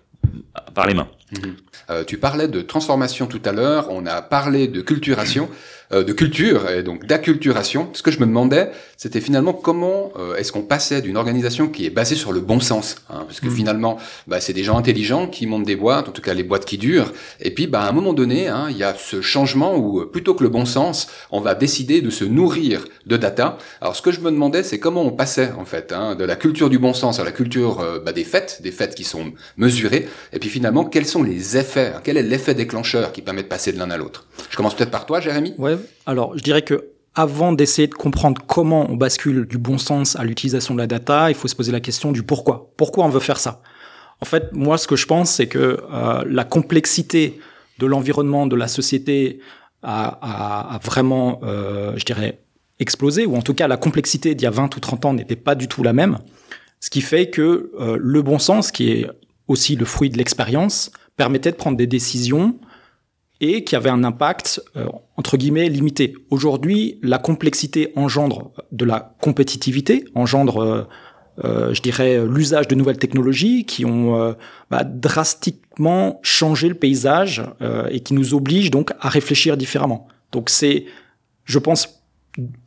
par 0.74 0.86
les 0.86 0.94
mains. 0.94 1.08
Mhm. 1.32 1.56
Euh, 1.90 2.04
tu 2.04 2.18
parlais 2.18 2.48
de 2.48 2.60
transformation 2.60 3.26
tout 3.26 3.42
à 3.44 3.52
l'heure, 3.52 3.88
on 3.90 4.06
a 4.06 4.22
parlé 4.22 4.68
de 4.68 4.80
culturation. 4.80 5.48
Euh, 5.94 6.02
de 6.02 6.12
culture 6.12 6.68
et 6.68 6.82
donc 6.82 7.06
d'acculturation. 7.06 7.88
Ce 7.92 8.02
que 8.02 8.10
je 8.10 8.18
me 8.18 8.26
demandais, 8.26 8.70
c'était 8.96 9.20
finalement 9.20 9.52
comment 9.52 10.12
euh, 10.18 10.34
est-ce 10.34 10.50
qu'on 10.50 10.62
passait 10.62 11.00
d'une 11.02 11.16
organisation 11.16 11.68
qui 11.68 11.86
est 11.86 11.90
basée 11.90 12.16
sur 12.16 12.32
le 12.32 12.40
bon 12.40 12.58
sens, 12.58 12.96
hein, 13.10 13.24
parce 13.26 13.40
que 13.40 13.46
mm. 13.46 13.54
finalement, 13.54 13.98
bah, 14.26 14.40
c'est 14.40 14.52
des 14.52 14.64
gens 14.64 14.76
intelligents 14.76 15.28
qui 15.28 15.46
montent 15.46 15.64
des 15.64 15.76
boîtes, 15.76 16.08
en 16.08 16.12
tout 16.12 16.22
cas 16.22 16.34
les 16.34 16.42
boîtes 16.42 16.64
qui 16.64 16.78
durent. 16.78 17.12
Et 17.40 17.52
puis, 17.52 17.66
bah, 17.66 17.82
à 17.82 17.88
un 17.88 17.92
moment 17.92 18.12
donné, 18.12 18.48
hein, 18.48 18.66
il 18.70 18.76
y 18.76 18.82
a 18.82 18.94
ce 18.94 19.20
changement 19.20 19.76
où 19.76 20.00
euh, 20.00 20.10
plutôt 20.10 20.34
que 20.34 20.42
le 20.42 20.48
bon 20.48 20.64
sens, 20.64 21.08
on 21.30 21.40
va 21.40 21.54
décider 21.54 22.00
de 22.00 22.10
se 22.10 22.24
nourrir 22.24 22.84
de 23.06 23.16
data. 23.16 23.58
Alors, 23.80 23.94
ce 23.94 24.02
que 24.02 24.10
je 24.10 24.20
me 24.20 24.30
demandais, 24.32 24.64
c'est 24.64 24.80
comment 24.80 25.02
on 25.02 25.12
passait 25.12 25.52
en 25.56 25.64
fait 25.64 25.92
hein, 25.92 26.16
de 26.16 26.24
la 26.24 26.34
culture 26.34 26.70
du 26.70 26.78
bon 26.78 26.92
sens 26.92 27.20
à 27.20 27.24
la 27.24 27.32
culture 27.32 27.84
bah, 28.04 28.12
des 28.12 28.24
faits, 28.24 28.60
des 28.62 28.72
faits 28.72 28.94
qui 28.94 29.04
sont 29.04 29.32
mesurés. 29.56 30.08
Et 30.32 30.38
puis 30.38 30.48
finalement, 30.48 30.84
quels 30.84 31.06
sont 31.06 31.22
les 31.22 31.56
effets 31.56 31.92
Quel 32.02 32.16
est 32.16 32.22
l'effet 32.22 32.54
déclencheur 32.54 33.12
qui 33.12 33.22
permet 33.22 33.42
de 33.42 33.48
passer 33.48 33.72
de 33.72 33.78
l'un 33.78 33.90
à 33.90 33.96
l'autre? 33.96 34.26
Je 34.50 34.56
commence 34.56 34.74
peut-être 34.74 34.90
par 34.90 35.06
toi, 35.06 35.20
Jérémy. 35.20 35.54
Ouais, 35.58 35.76
alors 36.06 36.36
je 36.36 36.42
dirais 36.42 36.62
que 36.62 36.90
avant 37.14 37.52
d'essayer 37.52 37.86
de 37.86 37.94
comprendre 37.94 38.42
comment 38.46 38.90
on 38.90 38.96
bascule 38.96 39.46
du 39.46 39.58
bon 39.58 39.78
sens 39.78 40.16
à 40.16 40.24
l'utilisation 40.24 40.74
de 40.74 40.80
la 40.80 40.86
data, 40.86 41.30
il 41.30 41.36
faut 41.36 41.46
se 41.46 41.54
poser 41.54 41.70
la 41.70 41.80
question 41.80 42.10
du 42.10 42.22
pourquoi. 42.24 42.72
Pourquoi 42.76 43.04
on 43.04 43.08
veut 43.08 43.20
faire 43.20 43.38
ça? 43.38 43.62
En 44.20 44.24
fait, 44.24 44.52
moi, 44.52 44.78
ce 44.78 44.88
que 44.88 44.96
je 44.96 45.06
pense, 45.06 45.30
c'est 45.30 45.46
que 45.46 45.80
euh, 45.92 46.24
la 46.26 46.44
complexité 46.44 47.38
de 47.78 47.86
l'environnement, 47.86 48.46
de 48.46 48.56
la 48.56 48.68
société 48.68 49.40
a, 49.82 50.80
vraiment, 50.82 51.40
euh, 51.42 51.92
je 51.96 52.04
dirais, 52.04 52.40
explosé, 52.80 53.26
ou 53.26 53.36
en 53.36 53.42
tout 53.42 53.54
cas 53.54 53.68
la 53.68 53.76
complexité 53.76 54.34
d'il 54.34 54.44
y 54.44 54.46
a 54.46 54.50
20 54.50 54.74
ou 54.76 54.80
30 54.80 55.04
ans 55.04 55.12
n'était 55.12 55.36
pas 55.36 55.54
du 55.54 55.68
tout 55.68 55.82
la 55.82 55.92
même, 55.92 56.18
ce 56.80 56.90
qui 56.90 57.00
fait 57.00 57.28
que 57.28 57.70
euh, 57.78 57.96
le 58.00 58.22
bon 58.22 58.38
sens, 58.38 58.72
qui 58.72 58.90
est 58.90 59.06
aussi 59.46 59.76
le 59.76 59.84
fruit 59.84 60.10
de 60.10 60.18
l'expérience, 60.18 60.90
permettait 61.16 61.52
de 61.52 61.56
prendre 61.56 61.76
des 61.76 61.86
décisions 61.86 62.56
et 63.44 63.64
qui 63.64 63.76
avait 63.76 63.90
un 63.90 64.04
impact 64.04 64.62
euh, 64.76 64.86
entre 65.16 65.36
guillemets 65.36 65.68
limité. 65.68 66.14
Aujourd'hui, 66.30 66.98
la 67.02 67.18
complexité 67.18 67.92
engendre 67.96 68.52
de 68.72 68.84
la 68.84 69.14
compétitivité, 69.20 70.04
engendre, 70.14 70.58
euh, 70.58 70.82
euh 71.44 71.74
je 71.74 71.82
dirais, 71.82 72.24
l'usage 72.26 72.68
de 72.68 72.74
nouvelles 72.74 72.98
technologies 72.98 73.64
qui 73.64 73.84
ont 73.84 74.34
bah, 74.70 74.84
drastiquement 74.84 76.20
changé 76.22 76.68
le 76.68 76.74
paysage 76.74 77.42
et 77.90 78.00
qui 78.00 78.14
nous 78.14 78.34
obligent 78.34 78.70
donc 78.70 78.92
à 79.00 79.08
réfléchir 79.08 79.56
différemment. 79.56 80.06
Donc 80.30 80.48
c'est, 80.48 80.86
je 81.44 81.58
pense, 81.58 82.02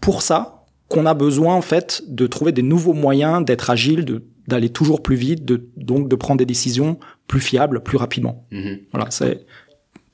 pour 0.01 0.21
ça 0.21 0.65
qu'on 0.89 1.05
a 1.05 1.13
besoin 1.13 1.55
en 1.55 1.61
fait 1.61 2.03
de 2.07 2.27
trouver 2.27 2.51
des 2.51 2.61
nouveaux 2.61 2.93
moyens 2.93 3.43
d'être 3.45 3.69
agile, 3.69 4.05
de 4.05 4.23
d'aller 4.47 4.69
toujours 4.69 5.03
plus 5.03 5.17
vite, 5.17 5.45
de 5.45 5.67
donc 5.75 6.07
de 6.07 6.15
prendre 6.15 6.39
des 6.39 6.45
décisions 6.45 6.97
plus 7.27 7.41
fiables, 7.41 7.81
plus 7.83 7.97
rapidement. 7.97 8.47
Mm-hmm. 8.51 8.79
Voilà, 8.93 9.11
c'est 9.11 9.45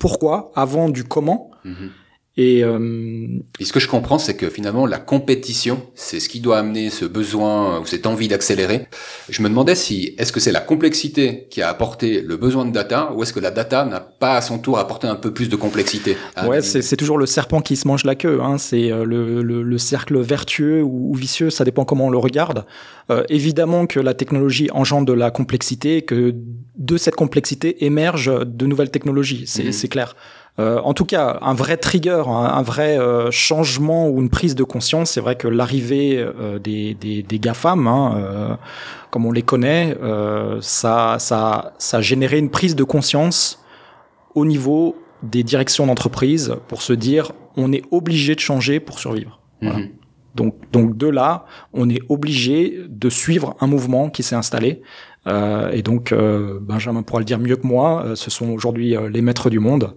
pourquoi 0.03 0.51
avant 0.53 0.89
du 0.89 1.05
comment. 1.05 1.49
Mhm. 1.63 1.91
Et, 2.35 2.63
euh, 2.63 3.27
et, 3.59 3.65
ce 3.65 3.71
que 3.71 3.79
je 3.79 3.87
comprends, 3.87 4.17
c'est 4.17 4.35
que 4.35 4.49
finalement, 4.49 4.87
la 4.87 4.97
compétition, 4.97 5.83
c'est 5.93 6.19
ce 6.19 6.27
qui 6.27 6.39
doit 6.39 6.57
amener 6.57 6.89
ce 6.89 7.05
besoin 7.05 7.79
ou 7.79 7.85
cette 7.85 8.07
envie 8.07 8.27
d'accélérer. 8.27 8.87
Je 9.29 9.43
me 9.43 9.49
demandais 9.49 9.75
si, 9.75 10.15
est-ce 10.17 10.31
que 10.31 10.39
c'est 10.39 10.51
la 10.51 10.59
complexité 10.59 11.45
qui 11.51 11.61
a 11.61 11.69
apporté 11.69 12.21
le 12.21 12.35
besoin 12.35 12.65
de 12.65 12.71
data, 12.71 13.13
ou 13.13 13.21
est-ce 13.21 13.33
que 13.33 13.39
la 13.39 13.51
data 13.51 13.85
n'a 13.85 13.99
pas 13.99 14.35
à 14.35 14.41
son 14.41 14.57
tour 14.57 14.79
apporté 14.79 15.05
un 15.05 15.15
peu 15.15 15.31
plus 15.31 15.47
de 15.47 15.55
complexité 15.55 16.17
Ouais, 16.47 16.63
c'est 16.63 16.97
toujours 16.97 17.19
le 17.19 17.27
serpent 17.27 17.61
qui 17.61 17.75
se 17.75 17.87
mange 17.87 18.03
la 18.03 18.15
queue. 18.15 18.39
Hein. 18.41 18.57
C'est 18.57 18.91
euh, 18.91 19.03
le, 19.05 19.43
le, 19.43 19.61
le, 19.61 19.77
cercle 19.77 20.19
vertueux 20.19 20.81
ou, 20.81 21.13
vicieux, 21.13 21.51
ça 21.51 21.63
dépend 21.63 21.85
comment 21.85 22.07
on 22.07 22.09
le 22.09 22.17
regarde. 22.17 22.65
Euh, 23.11 23.23
évidemment 23.29 23.85
que 23.85 23.99
la 23.99 24.15
technologie 24.15 24.69
engendre 24.71 25.05
de 25.05 25.13
la 25.13 25.29
complexité, 25.29 26.01
que 26.01 26.33
de 26.77 26.97
cette 26.97 27.15
complexité 27.15 27.85
émergent 27.85 28.43
de 28.43 28.65
nouvelles 28.65 28.89
technologies, 28.89 29.43
c'est 29.45 29.65
mhm. 29.65 29.89
clair. 29.89 30.15
Euh, 30.59 30.79
en 30.83 30.93
tout 30.93 31.05
cas, 31.05 31.39
un 31.41 31.55
vrai 31.55 31.77
trigger, 31.77 32.23
un, 32.27 32.61
vrai 32.61 32.99
euh, 32.99 33.31
changement 33.31 34.07
ou 34.07 34.21
une 34.21 34.29
prise 34.29 34.53
de 34.53 34.63
conscience, 34.63 35.11
c'est 35.11 35.21
vrai 35.21 35.35
que 35.35 35.47
l'arrivée 35.47 36.17
euh, 36.19 36.59
des, 36.59 36.93
des, 36.93 37.23
des 37.23 37.39
GAFAM, 37.39 37.87
hein, 37.87 38.59
comme 39.09 39.25
on 39.25 39.31
les 39.31 39.41
connaît, 39.41 39.97
ça, 40.61 41.17
ça, 41.19 41.73
ça 41.77 41.97
a 41.97 42.01
généré 42.01 42.37
une 42.37 42.49
prise 42.49 42.75
de 42.75 42.83
conscience 42.83 43.63
au 44.35 44.45
niveau 44.45 44.95
des 45.23 45.43
directions 45.43 45.87
d'entreprise 45.87 46.55
pour 46.67 46.81
se 46.81 46.93
dire 46.93 47.31
on 47.55 47.71
est 47.71 47.83
obligé 47.91 48.35
de 48.35 48.39
changer 48.39 48.79
pour 48.79 48.99
survivre. 48.99 49.39
Mhm. 49.61 49.89
Donc, 50.35 50.55
donc 50.71 50.97
de 50.97 51.07
là, 51.07 51.45
on 51.73 51.89
est 51.89 52.01
obligé 52.09 52.79
de 52.89 53.09
suivre 53.09 53.55
un 53.61 53.67
mouvement 53.67 54.09
qui 54.09 54.23
s'est 54.23 54.35
installé. 54.35 54.81
Euh, 55.27 55.69
et 55.71 55.83
donc, 55.83 56.11
euh, 56.11 56.57
Benjamin 56.59 57.03
pourra 57.03 57.19
le 57.19 57.25
dire 57.25 57.39
mieux 57.39 57.55
que 57.55 57.67
moi, 57.67 58.13
ce 58.15 58.31
sont 58.31 58.49
aujourd'hui 58.49 58.95
les 59.11 59.21
maîtres 59.21 59.51
du 59.51 59.59
monde. 59.59 59.93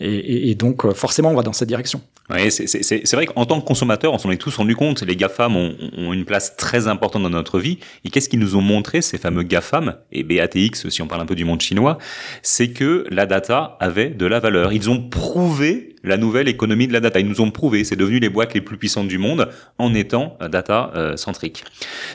Et, 0.00 0.08
et, 0.08 0.50
et, 0.50 0.54
donc, 0.54 0.90
forcément, 0.92 1.30
on 1.30 1.34
va 1.34 1.42
dans 1.42 1.52
cette 1.52 1.68
direction. 1.68 2.00
Oui, 2.30 2.50
c'est 2.50 3.12
vrai 3.12 3.26
qu'en 3.26 3.44
tant 3.44 3.60
que 3.60 3.66
consommateur, 3.66 4.14
on 4.14 4.18
s'en 4.18 4.30
est 4.30 4.38
tous 4.38 4.56
rendu 4.56 4.74
compte, 4.74 5.02
les 5.02 5.14
GAFAM 5.14 5.56
ont, 5.56 5.76
ont, 5.98 6.12
une 6.14 6.24
place 6.24 6.56
très 6.56 6.88
importante 6.88 7.22
dans 7.22 7.30
notre 7.30 7.60
vie. 7.60 7.78
Et 8.04 8.10
qu'est-ce 8.10 8.30
qu'ils 8.30 8.38
nous 8.38 8.56
ont 8.56 8.62
montré, 8.62 9.02
ces 9.02 9.18
fameux 9.18 9.42
GAFAM, 9.42 9.96
et 10.10 10.22
BATX, 10.22 10.88
si 10.88 11.02
on 11.02 11.06
parle 11.06 11.20
un 11.20 11.26
peu 11.26 11.34
du 11.34 11.44
monde 11.44 11.60
chinois, 11.60 11.98
c'est 12.42 12.68
que 12.70 13.04
la 13.10 13.26
data 13.26 13.76
avait 13.78 14.08
de 14.08 14.24
la 14.24 14.40
valeur. 14.40 14.72
Ils 14.72 14.88
ont 14.88 15.02
prouvé 15.02 15.96
la 16.02 16.16
nouvelle 16.16 16.48
économie 16.48 16.88
de 16.88 16.94
la 16.94 17.00
data. 17.00 17.20
Ils 17.20 17.28
nous 17.28 17.42
ont 17.42 17.50
prouvé, 17.50 17.84
c'est 17.84 17.96
devenu 17.96 18.20
les 18.20 18.30
boîtes 18.30 18.54
les 18.54 18.62
plus 18.62 18.78
puissantes 18.78 19.08
du 19.08 19.18
monde 19.18 19.50
en 19.76 19.92
étant 19.92 20.38
data 20.50 20.92
euh, 20.96 21.18
centrique. 21.18 21.62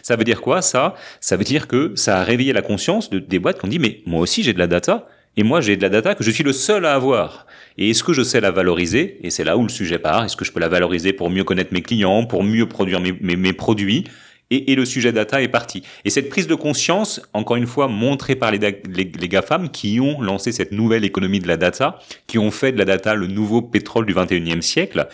Ça 0.01 0.15
veut 0.15 0.23
dire 0.23 0.41
quoi 0.41 0.63
ça? 0.63 0.95
Ça 1.21 1.37
veut 1.37 1.43
dire 1.43 1.67
que 1.67 1.93
ça 1.95 2.19
a 2.19 2.23
réveillé 2.23 2.51
la 2.51 2.63
conscience 2.63 3.11
de, 3.11 3.19
des 3.19 3.37
boîtes 3.37 3.59
qui 3.59 3.65
ont 3.65 3.69
dit 3.69 3.79
mais 3.79 4.01
moi 4.07 4.21
aussi 4.21 4.41
j'ai 4.41 4.53
de 4.53 4.59
la 4.59 4.67
data 4.67 5.07
et 5.39 5.43
moi 5.43 5.61
j'ai 5.61 5.77
de 5.77 5.81
la 5.81 5.87
data 5.87 6.15
que 6.15 6.23
je 6.23 6.31
suis 6.31 6.43
le 6.43 6.51
seul 6.51 6.85
à 6.85 6.93
avoir. 6.93 7.47
Et 7.77 7.91
est-ce 7.91 8.03
que 8.03 8.11
je 8.11 8.23
sais 8.23 8.41
la 8.41 8.51
valoriser? 8.51 9.19
Et 9.23 9.29
c'est 9.29 9.45
là 9.45 9.55
où 9.55 9.63
le 9.63 9.69
sujet 9.69 9.97
part. 9.97 10.25
Est-ce 10.25 10.35
que 10.35 10.43
je 10.43 10.51
peux 10.51 10.59
la 10.59 10.67
valoriser 10.67 11.13
pour 11.13 11.29
mieux 11.29 11.45
connaître 11.45 11.73
mes 11.73 11.81
clients, 11.81 12.25
pour 12.25 12.43
mieux 12.43 12.67
produire 12.67 12.99
mes, 12.99 13.53
produits? 13.53 14.03
Et, 14.51 14.73
et, 14.73 14.75
le 14.75 14.83
sujet 14.83 15.13
data 15.13 15.41
est 15.41 15.47
parti. 15.47 15.83
Et 16.03 16.09
cette 16.09 16.27
prise 16.27 16.47
de 16.47 16.55
conscience, 16.55 17.21
encore 17.33 17.55
une 17.55 17.67
fois, 17.67 17.87
montrée 17.87 18.35
par 18.35 18.51
les, 18.51 18.57
les, 18.57 18.81
les, 19.17 19.27
GAFAM 19.29 19.69
qui 19.69 19.99
ont 20.01 20.19
lancé 20.21 20.51
cette 20.51 20.71
nouvelle 20.73 21.05
économie 21.05 21.39
de 21.39 21.47
la 21.47 21.55
data, 21.55 21.99
qui 22.27 22.39
ont 22.39 22.51
fait 22.51 22.73
de 22.73 22.77
la 22.79 22.85
data 22.85 23.13
le 23.13 23.27
nouveau 23.27 23.61
pétrole 23.61 24.07
du 24.07 24.13
21e 24.13 24.61
siècle, 24.61 25.07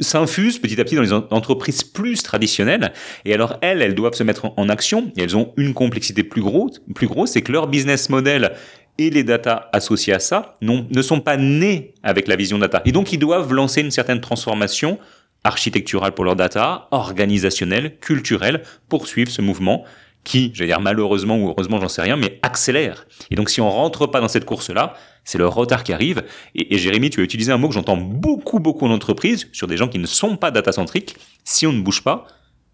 s'infuse 0.00 0.58
petit 0.58 0.80
à 0.80 0.84
petit 0.84 0.96
dans 0.96 1.02
les 1.02 1.12
entreprises 1.12 1.84
plus 1.84 2.22
traditionnelles. 2.22 2.92
Et 3.24 3.34
alors, 3.34 3.58
elles, 3.60 3.82
elles 3.82 3.94
doivent 3.94 4.14
se 4.14 4.22
mettre 4.22 4.52
en 4.56 4.68
action 4.68 5.12
et 5.16 5.22
elles 5.22 5.36
ont 5.36 5.52
une 5.56 5.74
complexité 5.74 6.24
plus 6.24 6.42
grosse, 6.42 6.80
plus 6.94 7.06
grosse, 7.06 7.32
c'est 7.32 7.42
que 7.42 7.52
leur 7.52 7.68
business 7.68 8.08
model 8.08 8.52
et 8.98 9.10
les 9.10 9.24
data 9.24 9.68
associés 9.72 10.12
à 10.12 10.20
ça 10.20 10.56
ne 10.60 11.02
sont 11.02 11.20
pas 11.20 11.36
nés 11.36 11.94
avec 12.02 12.28
la 12.28 12.36
vision 12.36 12.58
data. 12.58 12.82
Et 12.84 12.92
donc, 12.92 13.12
ils 13.12 13.18
doivent 13.18 13.52
lancer 13.52 13.80
une 13.80 13.90
certaine 13.90 14.20
transformation 14.20 14.98
architecturale 15.44 16.12
pour 16.12 16.24
leur 16.24 16.36
data, 16.36 16.88
organisationnelle, 16.90 17.98
culturelle, 17.98 18.62
pour 18.88 19.06
suivre 19.06 19.30
ce 19.30 19.40
mouvement 19.40 19.84
qui, 20.24 20.50
j'allais 20.54 20.68
dire 20.68 20.80
malheureusement 20.80 21.38
ou 21.38 21.48
heureusement, 21.48 21.80
j'en 21.80 21.88
sais 21.88 22.02
rien, 22.02 22.16
mais 22.16 22.38
accélère. 22.42 23.06
Et 23.30 23.36
donc, 23.36 23.48
si 23.48 23.60
on 23.60 23.70
rentre 23.70 24.06
pas 24.06 24.20
dans 24.20 24.28
cette 24.28 24.44
course-là, 24.44 24.94
c'est 25.24 25.38
le 25.38 25.46
retard 25.46 25.82
qui 25.84 25.92
arrive. 25.92 26.24
Et, 26.54 26.78
Jérémy, 26.78 27.10
tu 27.10 27.20
as 27.20 27.22
utilisé 27.22 27.52
un 27.52 27.58
mot 27.58 27.68
que 27.68 27.74
j'entends 27.74 27.96
beaucoup, 27.96 28.60
beaucoup 28.60 28.86
en 28.86 28.90
entreprise, 28.90 29.48
sur 29.52 29.66
des 29.66 29.76
gens 29.76 29.88
qui 29.88 29.98
ne 29.98 30.06
sont 30.06 30.36
pas 30.36 30.50
data-centriques. 30.50 31.16
Si 31.44 31.66
on 31.66 31.72
ne 31.72 31.80
bouge 31.80 32.02
pas, 32.02 32.26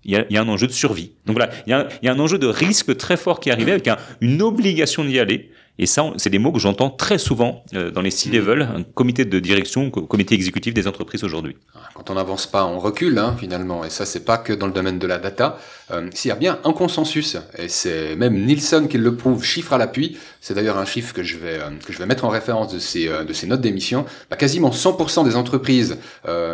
il 0.04 0.12
y 0.30 0.37
a, 0.37 0.40
un 0.40 0.49
enjeu 0.49 0.66
de 0.66 0.73
survie. 0.73 1.12
Donc 1.26 1.37
voilà, 1.37 1.52
il 1.66 1.70
y 1.70 2.08
a, 2.08 2.12
un 2.12 2.18
enjeu 2.18 2.38
de 2.38 2.46
risque 2.46 2.96
très 2.96 3.16
fort 3.16 3.40
qui 3.40 3.50
arrive 3.50 3.68
avec 3.68 3.88
une 4.20 4.40
obligation 4.40 5.04
d'y 5.04 5.18
aller 5.18 5.50
Et 5.78 5.87
ça, 5.87 6.04
c'est 6.16 6.30
des 6.30 6.38
mots 6.38 6.52
que 6.52 6.59
j'entends 6.59 6.88
très 6.88 7.18
souvent 7.18 7.62
euh, 7.75 7.90
dans 7.90 8.00
les 8.00 8.11
C-level, 8.11 8.62
un 8.62 8.83
comité 8.83 9.25
de 9.26 9.38
direction, 9.38 9.90
comité 9.90 10.35
exécutif 10.35 10.73
des 10.73 10.88
entreprises 10.88 11.23
aujourd'hui. 11.23 11.56
Quand 11.95 12.09
on 12.09 12.14
n'avance 12.14 12.47
pas, 12.47 12.64
on 12.64 12.78
recule 12.78 13.18
hein, 13.18 13.37
finalement. 13.38 13.85
Et 13.85 13.90
ça, 13.90 14.06
c'est 14.06 14.25
pas 14.25 14.38
que 14.38 14.54
dans 14.54 14.66
le 14.66 14.73
domaine 14.73 14.99
de 14.99 15.06
la 15.06 15.18
data. 15.18 15.59
Euh, 15.90 16.09
S'il 16.14 16.30
y 16.30 16.33
a 16.33 16.37
bien 16.37 16.59
un 16.64 16.73
consensus, 16.73 17.37
et 17.59 17.68
c'est 17.68 18.16
même 18.16 18.47
Nielsen 18.47 18.88
qui 18.88 18.97
le 18.97 19.16
prouve, 19.16 19.45
chiffre 19.45 19.75
à 19.75 19.78
l'appui. 19.78 20.16
C'est 20.40 20.54
d'ailleurs 20.54 20.78
un 20.78 20.87
chiffre 20.87 21.12
que 21.12 21.23
je 21.23 21.37
vais 21.37 21.59
euh, 21.61 21.71
que 21.85 21.92
je 21.92 21.99
vais 21.99 22.06
mettre 22.06 22.25
en 22.25 22.30
référence 22.30 22.73
de 22.73 22.78
ces 22.78 23.06
de 23.06 23.33
ces 23.33 23.47
notes 23.47 23.61
d'émission. 23.61 24.06
Bah, 24.30 24.37
quasiment 24.37 24.71
100% 24.71 25.25
des 25.25 25.37
entreprises 25.37 25.99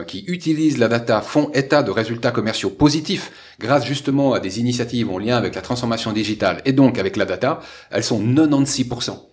qui 0.07 0.25
utilisent 0.26 0.79
la 0.79 0.88
data 0.88 1.21
font 1.21 1.50
état 1.55 1.83
de 1.83 1.91
résultats 1.91 2.31
commerciaux 2.31 2.71
positifs 2.71 3.31
grâce 3.59 3.87
justement 3.87 4.33
à 4.33 4.41
des 4.41 4.61
initiatives 4.61 5.11
en 5.11 5.19
lien 5.19 5.37
avec 5.37 5.55
la 5.55 5.63
transformation 5.63 6.13
digitale 6.13 6.63
et 6.65 6.73
donc 6.73 6.99
avec 6.99 7.17
la 7.17 7.25
data. 7.25 7.61
Elles 7.91 8.05
sont 8.05 8.23
96% 8.23 9.32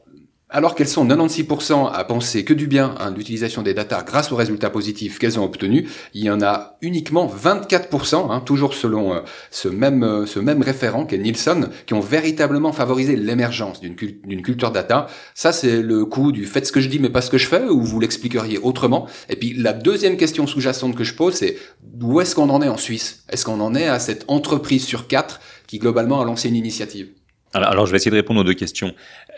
alors 0.50 0.75
qu'elles 0.75 0.88
sont 0.88 1.06
96% 1.06 1.91
à 1.91 2.03
penser 2.03 2.44
que 2.44 2.53
du 2.53 2.68
bien 2.68 2.96
hein, 3.00 3.13
l'utilisation 3.15 3.62
des 3.62 3.74
data 3.74 4.03
grâce 4.06 4.32
aux 4.32 4.36
résultats 4.36 4.70
positifs 4.70 5.20
qu'elles 5.20 5.39
ont 5.39 5.44
obtenus, 5.44 5.89
il 6.13 6.24
y 6.24 6.29
en 6.29 6.41
a 6.41 6.77
uniquement 6.82 7.27
24%, 7.27 8.32
hein, 8.32 8.39
toujours 8.41 8.74
selon 8.74 9.13
euh, 9.13 9.20
ce, 9.51 9.68
même, 9.68 10.03
euh, 10.03 10.25
ce 10.25 10.39
même 10.39 10.63
référent 10.63 11.06
qu'est 11.06 11.20
Nielsen, 11.20 11.70
qui 11.86 11.94
ont 11.94 12.00
véritablement 12.00 12.74
favorisé 12.74 13.15
l'émergence 13.15 13.79
d'une 13.79 14.41
culture 14.41 14.72
data. 14.72 15.08
Ça, 15.36 15.51
c'est 15.51 15.82
le 15.82 16.06
coup 16.06 16.32
du 16.32 16.46
faites 16.46 16.65
ce 16.65 16.72
que 16.72 16.82
je 16.82 16.89
dis 16.89 17.00
mais 17.00 17.10
pas 17.10 17.22
ce 17.22 17.29
que 17.29 17.38
je 17.38 17.48
fais, 17.48 17.65
ou 17.65 17.82
vous 17.84 18.00
l'expliqueriez 18.00 18.58
autrement. 18.58 19.08
Et 19.29 19.36
puis 19.36 19.53
la 19.53 19.74
deuxième 19.74 20.18
question 20.18 20.48
sous-jacente 20.48 20.96
que 20.96 21.03
je 21.03 21.13
pose, 21.13 21.36
c'est 21.36 21.58
où 22.01 22.22
est-ce 22.22 22.36
qu'on 22.36 22.50
en 22.50 22.62
est 22.62 22.70
en 22.70 22.77
Suisse? 22.77 23.24
Est-ce 23.29 23.46
qu'on 23.46 23.60
en 23.60 23.75
est 23.75 23.88
à 23.88 24.00
cette 24.00 24.25
entreprise 24.27 24.86
sur 24.86 25.08
quatre 25.08 25.39
qui 25.68 25.77
globalement 25.77 26.22
a 26.22 26.25
lancé 26.25 26.50
une 26.50 26.56
initiative? 26.56 27.10
Alors, 27.53 27.88
je 27.88 27.91
vais 27.91 27.98
essayer 27.98 28.12
de 28.12 28.15
répondre 28.15 28.41
aux 28.41 28.44
deux 28.44 28.53
questions. 28.53 28.94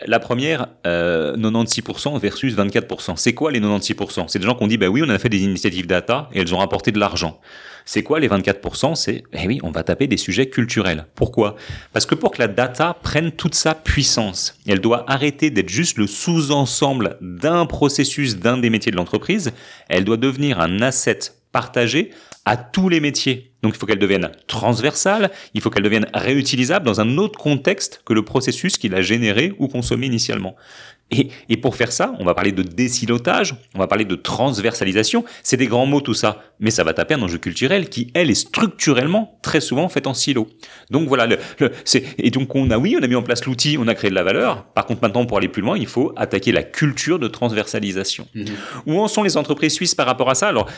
La 0.06 0.18
première, 0.18 0.68
euh, 0.86 1.34
96% 1.36 2.18
versus 2.18 2.54
24%. 2.54 3.16
C'est 3.16 3.32
quoi 3.32 3.50
les 3.50 3.60
96% 3.60 4.28
C'est 4.28 4.38
des 4.38 4.44
gens 4.44 4.54
qui 4.54 4.62
ont 4.62 4.66
dit, 4.66 4.76
bah 4.76 4.88
oui, 4.88 5.02
on 5.04 5.08
a 5.08 5.18
fait 5.18 5.30
des 5.30 5.42
initiatives 5.42 5.86
data 5.86 6.28
et 6.32 6.40
elles 6.40 6.54
ont 6.54 6.58
rapporté 6.58 6.92
de 6.92 6.98
l'argent. 6.98 7.40
C'est 7.84 8.02
quoi 8.02 8.20
les 8.20 8.28
24% 8.28 8.94
C'est, 8.94 9.24
eh 9.32 9.46
oui, 9.46 9.60
on 9.62 9.70
va 9.70 9.82
taper 9.82 10.06
des 10.06 10.16
sujets 10.16 10.48
culturels. 10.48 11.06
Pourquoi? 11.14 11.56
Parce 11.92 12.06
que 12.06 12.14
pour 12.14 12.32
que 12.32 12.38
la 12.38 12.48
data 12.48 12.96
prenne 13.02 13.32
toute 13.32 13.54
sa 13.54 13.74
puissance, 13.74 14.58
elle 14.66 14.80
doit 14.80 15.10
arrêter 15.10 15.50
d'être 15.50 15.70
juste 15.70 15.96
le 15.96 16.06
sous-ensemble 16.06 17.16
d'un 17.20 17.66
processus, 17.66 18.36
d'un 18.36 18.58
des 18.58 18.70
métiers 18.70 18.92
de 18.92 18.96
l'entreprise. 18.96 19.52
Elle 19.88 20.04
doit 20.04 20.16
devenir 20.16 20.60
un 20.60 20.80
asset 20.80 21.18
partagé 21.50 22.10
à 22.44 22.56
tous 22.56 22.88
les 22.88 23.00
métiers. 23.00 23.52
Donc 23.62 23.74
il 23.74 23.78
faut 23.78 23.86
qu'elle 23.86 23.98
devienne 23.98 24.30
transversale, 24.48 25.30
il 25.54 25.60
faut 25.60 25.70
qu'elle 25.70 25.84
devienne 25.84 26.08
réutilisable 26.12 26.84
dans 26.84 27.00
un 27.00 27.16
autre 27.18 27.38
contexte 27.38 28.02
que 28.04 28.12
le 28.12 28.24
processus 28.24 28.76
qu'il 28.76 28.94
a 28.94 29.02
généré 29.02 29.54
ou 29.58 29.68
consommé 29.68 30.06
initialement. 30.06 30.56
Et, 31.48 31.56
pour 31.58 31.76
faire 31.76 31.92
ça, 31.92 32.14
on 32.18 32.24
va 32.24 32.34
parler 32.34 32.52
de 32.52 32.62
désilotage, 32.62 33.54
on 33.74 33.78
va 33.78 33.86
parler 33.86 34.04
de 34.04 34.14
transversalisation. 34.14 35.24
C'est 35.42 35.56
des 35.56 35.66
grands 35.66 35.86
mots 35.86 36.00
tout 36.00 36.14
ça, 36.14 36.42
mais 36.58 36.70
ça 36.70 36.84
va 36.84 36.94
taper 36.94 37.14
un 37.14 37.22
enjeu 37.22 37.38
culturel 37.38 37.88
qui, 37.88 38.10
elle, 38.14 38.30
est 38.30 38.34
structurellement 38.34 39.38
très 39.42 39.60
souvent 39.60 39.88
fait 39.88 40.06
en 40.06 40.14
silo. 40.14 40.48
Donc 40.90 41.08
voilà, 41.08 41.26
le, 41.26 41.38
c'est, 41.84 42.04
et 42.18 42.30
donc 42.30 42.54
on 42.54 42.70
a, 42.70 42.78
oui, 42.78 42.96
on 42.98 43.02
a 43.02 43.06
mis 43.06 43.14
en 43.14 43.22
place 43.22 43.44
l'outil, 43.44 43.76
on 43.78 43.88
a 43.88 43.94
créé 43.94 44.10
de 44.10 44.14
la 44.14 44.22
valeur. 44.22 44.64
Par 44.72 44.86
contre, 44.86 45.02
maintenant, 45.02 45.26
pour 45.26 45.36
aller 45.36 45.48
plus 45.48 45.62
loin, 45.62 45.76
il 45.76 45.86
faut 45.86 46.12
attaquer 46.16 46.50
la 46.50 46.62
culture 46.62 47.18
de 47.18 47.28
transversalisation. 47.28 48.26
Mmh. 48.34 48.44
Où 48.86 48.98
en 48.98 49.08
sont 49.08 49.22
les 49.22 49.36
entreprises 49.36 49.74
suisses 49.74 49.94
par 49.94 50.06
rapport 50.06 50.30
à 50.30 50.34
ça? 50.34 50.48
Alors, 50.48 50.68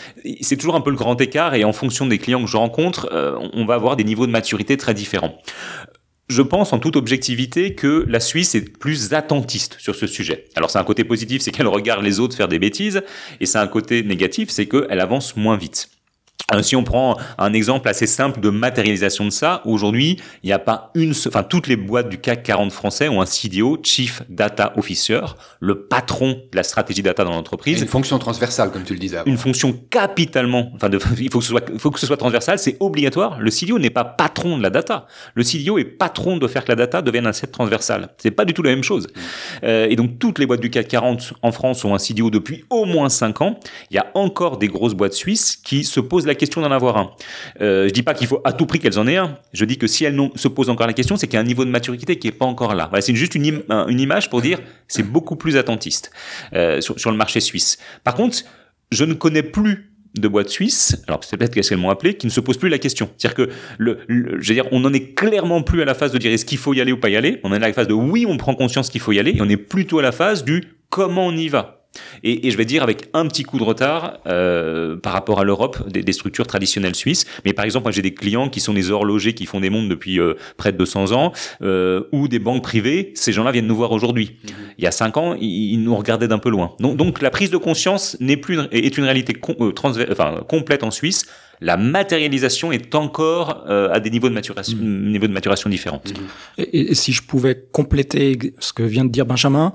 c'est 0.41 0.57
toujours 0.57 0.75
un 0.75 0.81
peu 0.81 0.91
le 0.91 0.97
grand 0.97 1.21
écart, 1.21 1.54
et 1.55 1.65
en 1.65 1.73
fonction 1.73 2.07
des 2.07 2.19
clients 2.19 2.43
que 2.43 2.51
je 2.51 2.57
rencontre, 2.57 3.09
euh, 3.13 3.37
on 3.53 3.65
va 3.65 3.75
avoir 3.75 3.97
des 3.97 4.05
niveaux 4.05 4.27
de 4.27 4.33
maturité 4.33 4.77
très 4.77 4.95
différents. 4.95 5.39
Je 6.29 6.41
pense 6.41 6.73
en 6.73 6.79
toute 6.79 6.97
objectivité 6.97 7.75
que 7.75 8.05
la 8.09 8.19
Suisse 8.19 8.55
est 8.55 8.79
plus 8.79 9.13
attentiste 9.13 9.77
sur 9.79 9.95
ce 9.95 10.07
sujet. 10.07 10.47
Alors 10.57 10.71
c'est 10.71 10.79
un 10.79 10.85
côté 10.85 11.05
positif, 11.05 11.43
c'est 11.43 11.51
qu'elle 11.51 11.67
regarde 11.67 12.03
les 12.03 12.19
autres 12.19 12.35
faire 12.37 12.49
des 12.49 12.59
bêtises, 12.59 13.03
et 13.41 13.47
c'est 13.47 13.59
un 13.59 13.67
côté 13.67 14.03
négatif, 14.03 14.49
c'est 14.49 14.67
qu'elle 14.67 15.01
avance 15.01 15.37
moins 15.37 15.57
vite. 15.57 15.91
Euh, 16.53 16.61
si 16.61 16.77
on 16.77 16.85
prend 16.85 17.17
un 17.39 17.55
exemple 17.55 17.89
assez 17.89 18.07
simple 18.07 18.41
de 18.41 18.51
matérialisation 18.51 19.25
de 19.25 19.31
ça, 19.31 19.63
aujourd'hui, 19.65 20.21
il 20.43 20.47
n'y 20.47 20.53
a 20.53 20.59
pas 20.59 20.91
une, 20.95 21.15
enfin 21.27 21.43
toutes 21.43 21.69
les 21.69 21.77
boîtes 21.77 22.11
du 22.11 22.19
CAC 22.19 22.43
40 22.43 22.71
français 22.71 23.09
ont 23.09 23.23
un 23.23 23.27
CDO, 23.27 23.79
Chief 23.83 24.23
Data 24.29 24.75
Officer, 24.77 25.21
le 25.61 25.87
patron 25.87 26.43
de 26.53 26.57
la 26.57 26.63
stratégie 26.63 27.03
data 27.03 27.25
dans 27.25 27.31
l'entreprise. 27.31 27.81
Une 27.81 27.89
fonction 27.89 28.19
transversale, 28.19 28.71
comme 28.73 28.83
tu 28.83 28.93
le 28.93 28.99
disais. 28.99 29.21
Une 29.25 29.39
fonction 29.39 29.73
capitalement, 29.89 30.71
enfin, 30.75 30.91
de, 30.91 30.99
il 31.19 31.31
faut 31.31 31.39
que 31.39 31.45
ce 31.45 31.51
soit, 31.51 31.65
faut 31.79 31.91
que 31.91 31.99
ce 31.99 32.07
soit 32.07 32.19
transversal, 32.19 32.59
c'est 32.59 32.77
obligatoire. 32.79 33.41
Le 33.41 33.51
CDO 33.51 33.79
n'est 33.79 33.89
pas 33.89 34.05
patron 34.05 34.59
de 34.59 34.63
la 34.63 34.71
data. 34.71 35.07
Le 35.35 35.45
CDO 35.45 35.79
est 35.79 35.85
patron 35.85 36.37
de 36.37 36.47
faire 36.47 36.65
que 36.65 36.73
la 36.73 36.77
data 36.77 37.01
devienne 37.01 37.27
un 37.27 37.33
set 37.33 37.53
transversal. 37.53 38.11
C'est 38.19 38.31
pas 38.31 38.45
du 38.45 38.53
tout 38.53 38.63
la 38.63 38.71
même 38.71 38.85
chose. 38.85 39.07
Euh, 39.63 39.87
et 39.89 39.97
donc 39.97 40.19
toutes 40.19 40.39
les 40.39 40.45
boîtes 40.45 40.61
du 40.61 40.69
CAC 40.69 40.89
40 40.89 41.33
en 41.41 41.53
France 41.53 41.87
ont 41.87 41.95
un 41.95 41.99
CDO 41.99 42.29
depuis 42.29 42.65
au 42.69 42.85
moins 42.85 43.09
5 43.09 43.41
ans. 43.41 43.59
Il 43.91 43.95
y 43.97 43.99
a 43.99 44.11
encore 44.13 44.59
des 44.59 44.69
grosses 44.69 44.95
boîtes 44.95 45.15
suisses 45.15 45.57
qui 45.57 45.85
se 45.85 46.01
posent 46.01 46.27
la 46.27 46.34
question 46.35 46.61
d'en 46.61 46.71
avoir 46.71 46.97
un. 46.97 47.11
Euh, 47.61 47.89
je 47.89 47.93
dis 47.93 48.03
pas 48.03 48.15
qu'il 48.15 48.27
faut 48.27 48.41
à 48.45 48.53
tout 48.53 48.67
prix 48.67 48.79
qu'elles 48.79 48.99
en 48.99 49.07
aient 49.07 49.17
un. 49.17 49.39
Je 49.53 49.65
dis 49.65 49.79
que 49.79 49.87
si 49.87 50.05
elles 50.05 50.19
se 50.35 50.49
posent 50.49 50.71
encore 50.71 50.87
la 50.87 50.93
question, 50.93 51.17
c'est 51.17 51.27
qu'il 51.27 51.35
y 51.35 51.39
a 51.39 51.41
un 51.41 51.45
niveau 51.45 51.65
de 51.65 51.71
maturité 51.71 52.19
qui 52.19 52.29
est 52.29 52.33
pas 52.33 52.45
encore 52.45 52.75
là. 52.75 52.87
Voilà, 52.91 53.03
c'est 53.03 53.15
juste 53.15 53.35
une, 53.35 53.63
image 53.89 54.31
pour 54.31 54.43
dire 54.43 54.59
c'est 54.89 55.03
beaucoup 55.03 55.37
plus 55.37 55.57
attentiste 55.57 56.11
euh, 56.53 56.81
sur, 56.81 57.11
le 57.11 57.17
marché 57.17 57.41
suisse. 57.41 57.79
Par 58.03 58.15
contre, 58.15 58.39
je 58.91 59.05
ne 59.05 59.15
connais 59.15 59.43
plus 59.43 59.91
de 60.19 60.29
boîtes 60.29 60.49
suisses, 60.49 61.03
alors 61.09 61.25
c'est 61.25 61.37
peut-être 61.37 61.53
qu'elles 61.53 61.79
m'ont 61.79 61.91
appelé, 61.91 62.15
qui 62.15 62.27
ne 62.27 62.31
se 62.31 62.41
posent 62.41 62.59
plus 62.59 62.69
la 62.69 62.79
question. 62.79 63.11
C'est-à-dire 63.19 63.47
que, 63.47 63.53
le, 63.79 63.99
veux 64.09 64.41
dire, 64.41 64.67
on 64.71 64.81
n'en 64.81 64.93
est 64.93 65.15
clairement 65.15 65.63
plus 65.63 65.83
à 65.83 65.85
la 65.85 65.95
phase 65.95 66.13
de 66.13 66.19
dire 66.19 66.33
est-ce 66.33 66.45
qu'il 66.45 66.59
faut 66.59 66.73
y 66.73 66.81
aller 66.81 66.93
ou 66.93 66.99
pas 66.99 67.09
y 67.09 67.17
aller? 67.17 67.41
On 67.43 67.53
est 67.53 67.57
à 67.57 67.59
la 67.59 67.73
phase 67.73 67.89
de 67.89 67.95
oui, 67.95 68.25
on 68.29 68.37
prend 68.37 68.55
conscience 68.55 68.91
qu'il 68.91 69.01
faut 69.01 69.13
y 69.13 69.19
aller, 69.19 69.33
et 69.33 69.41
on 69.41 69.49
est 69.49 69.57
plutôt 69.57 69.99
à 69.99 70.03
la 70.03 70.13
phase 70.13 70.45
du 70.45 70.63
comment 70.89 71.27
on 71.27 71.37
y 71.37 71.49
va? 71.49 71.84
Et, 72.23 72.47
et, 72.47 72.51
je 72.51 72.57
vais 72.57 72.65
dire 72.65 72.83
avec 72.83 73.09
un 73.13 73.27
petit 73.27 73.43
coup 73.43 73.59
de 73.59 73.65
retard 73.65 74.19
euh, 74.27 74.97
par 74.97 75.13
rapport 75.13 75.41
à 75.41 75.45
l'Europe 75.45 75.89
des, 75.89 76.03
des, 76.03 76.13
structures 76.13 76.47
traditionnelles 76.47 76.95
suisses. 76.95 77.27
Mais 77.45 77.53
par 77.53 77.65
exemple, 77.65 77.85
moi 77.85 77.93
j'ai 77.93 78.03
des 78.03 78.15
clients 78.15 78.49
qui 78.49 78.61
sont 78.61 78.73
des 78.73 78.91
horlogers 78.91 79.35
qui 79.35 79.47
font 79.47 79.61
des 79.61 79.71
mondes 79.71 79.89
depuis 79.89 80.21
euh, 80.21 80.35
près 80.57 80.73
de 80.73 80.79
200 80.79 81.13
ans, 81.13 81.33
euh, 81.63 82.03
ou 82.13 82.29
des 82.29 82.39
banques 82.39 82.63
privées. 82.63 83.13
Ces 83.15 83.33
gens-là 83.33 83.53
viennent 83.53 83.67
nous 83.67 83.77
voir 83.77 83.93
aujourd'hui. 83.93 84.37
Mhm. 84.45 84.51
Il 84.79 84.85
y 84.85 84.87
a 84.87 84.91
cinq 84.91 85.17
ans, 85.17 85.35
ils, 85.41 85.79
nous 85.79 85.97
regardaient 85.97 86.29
d'un 86.29 86.39
peu 86.39 86.51
loin. 86.51 86.75
Donc, 86.81 86.97
donc 86.97 87.23
la 87.23 87.31
prise 87.31 87.51
de 87.51 87.57
conscience 87.57 88.17
n'est 88.21 88.37
plus 88.37 88.59
est 88.73 88.97
une 88.97 89.05
réalité 89.05 89.37
enfin, 90.11 90.41
complète 90.49 90.83
en 90.83 90.91
Suisse 90.91 91.27
la 91.61 91.77
matérialisation 91.77 92.73
est 92.73 92.95
encore 92.95 93.65
euh, 93.69 93.93
à 93.93 94.01
des 94.01 94.11
niveaux 94.11 94.29
de 94.29 94.35
maturation, 94.35 94.77
mmh. 94.77 95.11
niveaux 95.11 95.27
de 95.27 95.33
maturation 95.33 95.71
différents. 95.71 96.03
Mmh. 96.05 96.63
Et, 96.73 96.95
si 96.95 97.13
je 97.13 97.23
pouvais 97.23 97.67
compléter 97.73 98.55
ce 98.59 98.73
que 98.73 98.83
vient 98.83 99.05
de 99.05 99.11
dire 99.11 99.27
Benjamin, 99.27 99.73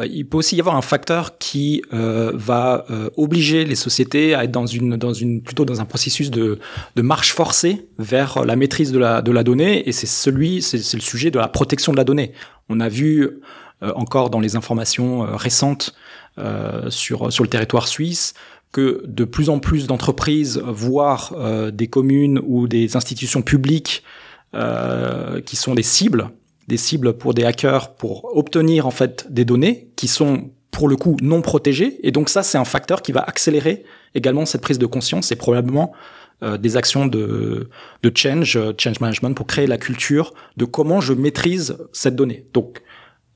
euh, 0.00 0.06
il 0.06 0.26
peut 0.26 0.38
aussi 0.38 0.56
y 0.56 0.60
avoir 0.60 0.76
un 0.76 0.82
facteur 0.82 1.38
qui 1.38 1.82
euh, 1.92 2.32
va 2.34 2.84
euh, 2.90 3.10
obliger 3.16 3.64
les 3.64 3.74
sociétés 3.74 4.34
à 4.34 4.44
être 4.44 4.50
dans 4.50 4.66
une, 4.66 4.96
dans 4.96 5.12
une, 5.12 5.42
plutôt 5.42 5.64
dans 5.64 5.80
un 5.80 5.84
processus 5.84 6.30
de, 6.30 6.58
de 6.96 7.02
marche 7.02 7.32
forcée 7.32 7.88
vers 7.98 8.44
la 8.44 8.56
maîtrise 8.56 8.92
de 8.92 8.98
la, 8.98 9.22
de 9.22 9.32
la 9.32 9.42
donnée, 9.44 9.88
et 9.88 9.92
c'est 9.92 10.06
celui, 10.06 10.62
c'est 10.62 10.94
le 10.94 11.00
sujet 11.00 11.30
de 11.30 11.38
la 11.38 11.48
protection 11.48 11.92
de 11.92 11.96
la 11.96 12.04
donnée. 12.04 12.32
On 12.68 12.80
a 12.80 12.88
vu 12.88 13.40
encore 13.96 14.30
dans 14.30 14.38
les 14.38 14.54
informations 14.54 15.26
récentes 15.36 15.94
sur 16.88 17.32
sur 17.32 17.44
le 17.44 17.48
territoire 17.48 17.88
suisse 17.88 18.34
que 18.72 19.04
de 19.06 19.24
plus 19.24 19.50
en 19.50 19.58
plus 19.58 19.86
d'entreprises, 19.86 20.58
voire 20.66 21.34
euh, 21.36 21.70
des 21.70 21.88
communes 21.88 22.40
ou 22.44 22.66
des 22.66 22.96
institutions 22.96 23.42
publiques 23.42 24.02
euh, 24.54 25.40
qui 25.42 25.56
sont 25.56 25.74
des 25.74 25.82
cibles, 25.82 26.30
des 26.68 26.78
cibles 26.78 27.12
pour 27.12 27.34
des 27.34 27.44
hackers 27.44 27.94
pour 27.94 28.36
obtenir 28.36 28.86
en 28.86 28.90
fait 28.90 29.26
des 29.30 29.44
données 29.44 29.88
qui 29.96 30.08
sont 30.08 30.50
pour 30.70 30.88
le 30.88 30.96
coup 30.96 31.16
non 31.20 31.42
protégées. 31.42 32.00
Et 32.02 32.12
donc 32.12 32.30
ça, 32.30 32.42
c'est 32.42 32.56
un 32.56 32.64
facteur 32.64 33.02
qui 33.02 33.12
va 33.12 33.20
accélérer 33.20 33.84
également 34.14 34.46
cette 34.46 34.62
prise 34.62 34.78
de 34.78 34.86
conscience 34.86 35.30
et 35.32 35.36
probablement 35.36 35.92
euh, 36.42 36.56
des 36.56 36.78
actions 36.78 37.06
de, 37.06 37.68
de 38.02 38.12
change, 38.14 38.58
change 38.78 39.00
management 39.00 39.34
pour 39.34 39.46
créer 39.46 39.66
la 39.66 39.76
culture 39.76 40.32
de 40.56 40.64
comment 40.64 41.02
je 41.02 41.12
maîtrise 41.12 41.76
cette 41.92 42.16
donnée. 42.16 42.46
Donc 42.54 42.82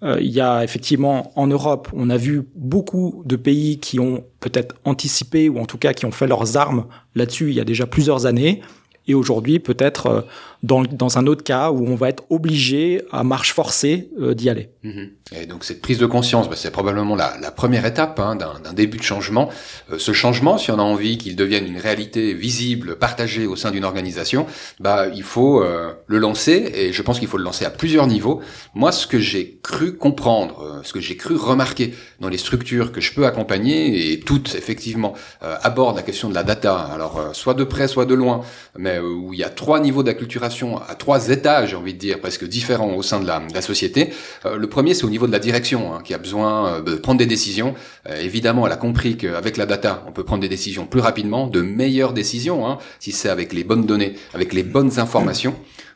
il 0.03 0.31
y 0.31 0.41
a 0.41 0.63
effectivement 0.63 1.33
en 1.37 1.47
Europe, 1.47 1.89
on 1.95 2.11
a 2.11 2.17
vu 2.17 2.47
beaucoup 2.55 3.23
de 3.25 3.35
pays 3.35 3.81
qui 3.81 3.99
ont 3.99 4.25
peut-être 4.41 4.75
anticipé 4.85 5.49
ou 5.49 5.59
en 5.59 5.65
tout 5.65 5.79
cas 5.79 5.95
qui 5.95 6.05
ont 6.05 6.11
fait 6.11 6.27
leurs 6.27 6.57
armes 6.57 6.85
là-dessus 7.15 7.49
il 7.49 7.55
y 7.57 7.61
a 7.61 7.65
déjà 7.65 7.87
plusieurs 7.87 8.27
années. 8.27 8.61
Et 9.09 9.15
aujourd'hui, 9.15 9.59
peut-être 9.59 10.07
euh, 10.07 10.21
dans, 10.67 11.19
un 11.19 11.27
autre 11.27 11.45
cas 11.45 11.71
où 11.71 11.87
on 11.87 11.95
va 11.95 12.09
être 12.09 12.25
obligé 12.31 13.03
à 13.13 13.25
marche 13.25 13.53
forcée 13.53 14.11
euh, 14.21 14.35
d'y 14.35 14.51
aller. 14.51 14.71
Mhm. 14.83 15.11
Et 15.41 15.47
donc 15.47 15.65
cette 15.65 15.81
prise 15.81 15.99
de 15.99 16.07
conscience, 16.07 16.49
bah, 16.49 16.57
c'est 16.57 16.71
probablement 16.71 17.17
la, 17.17 17.37
la, 17.41 17.51
première 17.51 17.87
étape 17.87 18.21
hein, 18.21 18.37
d'un 18.37 18.73
début 18.73 18.99
de 18.99 19.03
changement. 19.03 19.49
Euh, 19.93 19.99
ce 19.99 20.13
changement, 20.13 20.59
si 20.59 20.71
on 20.71 20.79
a 20.79 20.83
envie 20.83 21.19
qu'il 21.19 21.37
devienne 21.37 21.67
une 21.67 21.79
réalité 21.79 22.35
visible, 22.35 22.97
partagée 22.97 23.47
au 23.47 23.57
sein 23.57 23.71
d'une 23.71 23.85
organisation, 23.85 24.47
bah 24.81 25.07
il 25.15 25.23
faut 25.23 25.63
euh, 25.63 25.93
le 26.07 26.19
lancer 26.19 26.71
et 26.75 26.93
je 26.93 27.03
pense 27.03 27.19
qu'il 27.19 27.29
faut 27.29 27.39
le 27.39 27.45
lancer 27.45 27.65
à 27.65 27.71
plusieurs 27.71 28.07
niveaux. 28.07 28.41
Moi, 28.75 28.93
ce 28.93 29.07
que 29.07 29.19
j'ai 29.19 29.59
cru 29.63 29.97
comprendre, 29.97 30.81
ce 30.85 30.93
que 30.93 31.01
j'ai 31.01 31.17
cru 31.17 31.37
remarquer 31.37 31.95
dans 32.21 32.29
les 32.29 32.39
structures 32.39 32.93
que 32.93 33.01
je 33.01 33.15
peux 33.15 33.27
accompagner 33.27 34.13
et 34.13 34.21
toutes 34.21 34.55
effectivement 34.55 35.15
abordent 35.41 35.97
la 35.97 36.03
question 36.03 36.29
de 36.29 36.35
la 36.35 36.43
data. 36.43 36.77
Alors 36.77 37.31
soit 37.33 37.55
de 37.55 37.65
près, 37.65 37.89
soit 37.89 38.05
de 38.05 38.15
loin, 38.15 38.43
mais 38.77 38.99
où 38.99 39.33
il 39.33 39.39
y 39.39 39.45
a 39.45 39.49
trois 39.49 39.81
niveaux 39.81 40.03
d'acculturation 40.03 40.56
à 40.63 40.95
trois 40.95 41.29
étages, 41.29 41.71
j'ai 41.71 41.77
envie 41.77 41.95
de 41.95 41.99
dire, 41.99 42.21
presque 42.21 42.45
différents 42.45 42.95
au 42.95 43.03
sein 43.03 43.21
de 43.21 43.27
la, 43.27 43.41
de 43.41 43.55
la 43.55 43.63
société. 43.63 44.11
Euh, 44.45 44.57
le 44.57 44.67
premier, 44.69 44.95
c'est 44.95 45.05
au 45.05 45.11
niveau 45.11 45.27
de 45.27 45.33
la 45.33 45.39
direction, 45.39 45.95
hein, 45.95 46.01
qui 46.05 46.15
a 46.15 46.19
besoin 46.19 46.69
euh, 46.69 46.81
de 46.83 46.95
prendre 46.97 47.19
des 47.19 47.27
décisions. 47.27 47.75
Euh, 48.09 48.21
évidemment, 48.21 48.67
elle 48.67 48.73
a 48.73 48.77
compris 48.77 49.17
qu'avec 49.17 49.57
la 49.57 49.67
data, 49.67 50.05
on 50.09 50.13
peut 50.13 50.25
prendre 50.25 50.43
des 50.43 50.49
décisions 50.49 50.87
plus 50.87 51.01
rapidement, 51.01 51.47
de 51.47 51.61
meilleures 51.61 52.13
décisions, 52.13 52.67
hein, 52.67 52.79
si 53.01 53.13
c'est 53.13 53.29
avec 53.29 53.53
les 53.53 53.65
bonnes 53.65 53.87
données, 53.87 54.15
avec 54.35 54.53
les 54.53 54.63
bonnes 54.63 54.99
informations. 54.99 55.55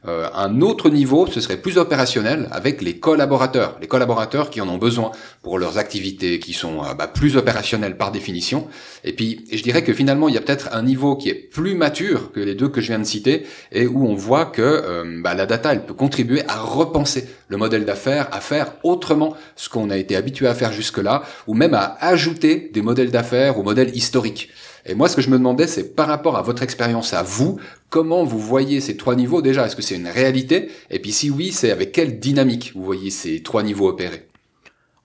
Euh, 0.08 0.28
un 0.34 0.62
autre 0.62 0.88
niveau, 0.88 1.26
ce 1.26 1.40
serait 1.40 1.58
plus 1.58 1.76
opérationnel 1.76 2.48
avec 2.52 2.80
les 2.80 2.98
collaborateurs, 2.98 3.76
les 3.80 3.86
collaborateurs 3.86 4.48
qui 4.48 4.60
en 4.62 4.68
ont 4.68 4.78
besoin 4.78 5.12
pour 5.42 5.58
leurs 5.58 5.76
activités, 5.76 6.38
qui 6.38 6.54
sont 6.54 6.82
euh, 6.82 6.94
bah, 6.94 7.06
plus 7.06 7.36
opérationnelles 7.36 7.98
par 7.98 8.10
définition. 8.10 8.66
Et 9.04 9.12
puis, 9.12 9.44
je 9.52 9.62
dirais 9.62 9.84
que 9.84 9.92
finalement, 9.92 10.28
il 10.28 10.34
y 10.34 10.38
a 10.38 10.40
peut-être 10.40 10.70
un 10.72 10.82
niveau 10.82 11.16
qui 11.16 11.28
est 11.28 11.34
plus 11.34 11.74
mature 11.74 12.32
que 12.32 12.40
les 12.40 12.54
deux 12.54 12.68
que 12.68 12.80
je 12.80 12.88
viens 12.88 12.98
de 12.98 13.04
citer, 13.04 13.46
et 13.72 13.86
où 13.86 14.06
on 14.06 14.14
voit 14.14 14.46
que 14.46 14.62
euh, 14.62 15.20
bah, 15.22 15.34
la 15.34 15.44
data, 15.44 15.72
elle 15.72 15.84
peut 15.84 15.94
contribuer 15.94 16.42
à 16.48 16.58
repenser 16.58 17.28
le 17.48 17.58
modèle 17.58 17.84
d'affaires, 17.84 18.28
à 18.32 18.40
faire 18.40 18.72
autrement 18.82 19.36
ce 19.56 19.68
qu'on 19.68 19.90
a 19.90 19.98
été 19.98 20.16
habitué 20.16 20.46
à 20.46 20.54
faire 20.54 20.72
jusque-là, 20.72 21.22
ou 21.46 21.52
même 21.52 21.74
à 21.74 21.98
ajouter 22.00 22.70
des 22.72 22.80
modèles 22.80 23.10
d'affaires 23.10 23.58
ou 23.58 23.62
modèles 23.62 23.94
historiques. 23.94 24.48
Et 24.86 24.94
moi, 24.94 25.08
ce 25.08 25.16
que 25.16 25.22
je 25.22 25.30
me 25.30 25.38
demandais, 25.38 25.66
c'est 25.66 25.94
par 25.94 26.08
rapport 26.08 26.36
à 26.36 26.42
votre 26.42 26.62
expérience 26.62 27.12
à 27.12 27.22
vous, 27.22 27.60
comment 27.88 28.24
vous 28.24 28.38
voyez 28.38 28.80
ces 28.80 28.96
trois 28.96 29.14
niveaux 29.14 29.42
déjà? 29.42 29.66
Est-ce 29.66 29.76
que 29.76 29.82
c'est 29.82 29.96
une 29.96 30.08
réalité? 30.08 30.70
Et 30.90 30.98
puis 30.98 31.12
si 31.12 31.30
oui, 31.30 31.52
c'est 31.52 31.70
avec 31.70 31.92
quelle 31.92 32.18
dynamique 32.18 32.72
vous 32.74 32.84
voyez 32.84 33.10
ces 33.10 33.42
trois 33.42 33.62
niveaux 33.62 33.88
opérer? 33.88 34.26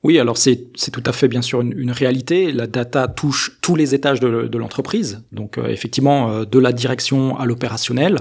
Oui, 0.04 0.20
alors 0.20 0.38
c'est 0.38 0.68
tout 0.92 1.04
à 1.04 1.12
fait 1.12 1.28
bien 1.28 1.42
sûr 1.42 1.62
une, 1.62 1.92
réalité. 1.92 2.52
La 2.52 2.68
data 2.68 3.08
touche 3.08 3.58
tous 3.62 3.76
les 3.76 3.96
étages 3.96 4.20
de, 4.20 4.58
l'entreprise, 4.58 5.24
donc 5.32 5.58
euh, 5.58 5.68
effectivement 5.68 6.30
euh, 6.30 6.46
de 6.46 6.60
la 6.60 6.74
direction 6.74 7.40
à 7.40 7.46
l'opérationnel. 7.46 8.20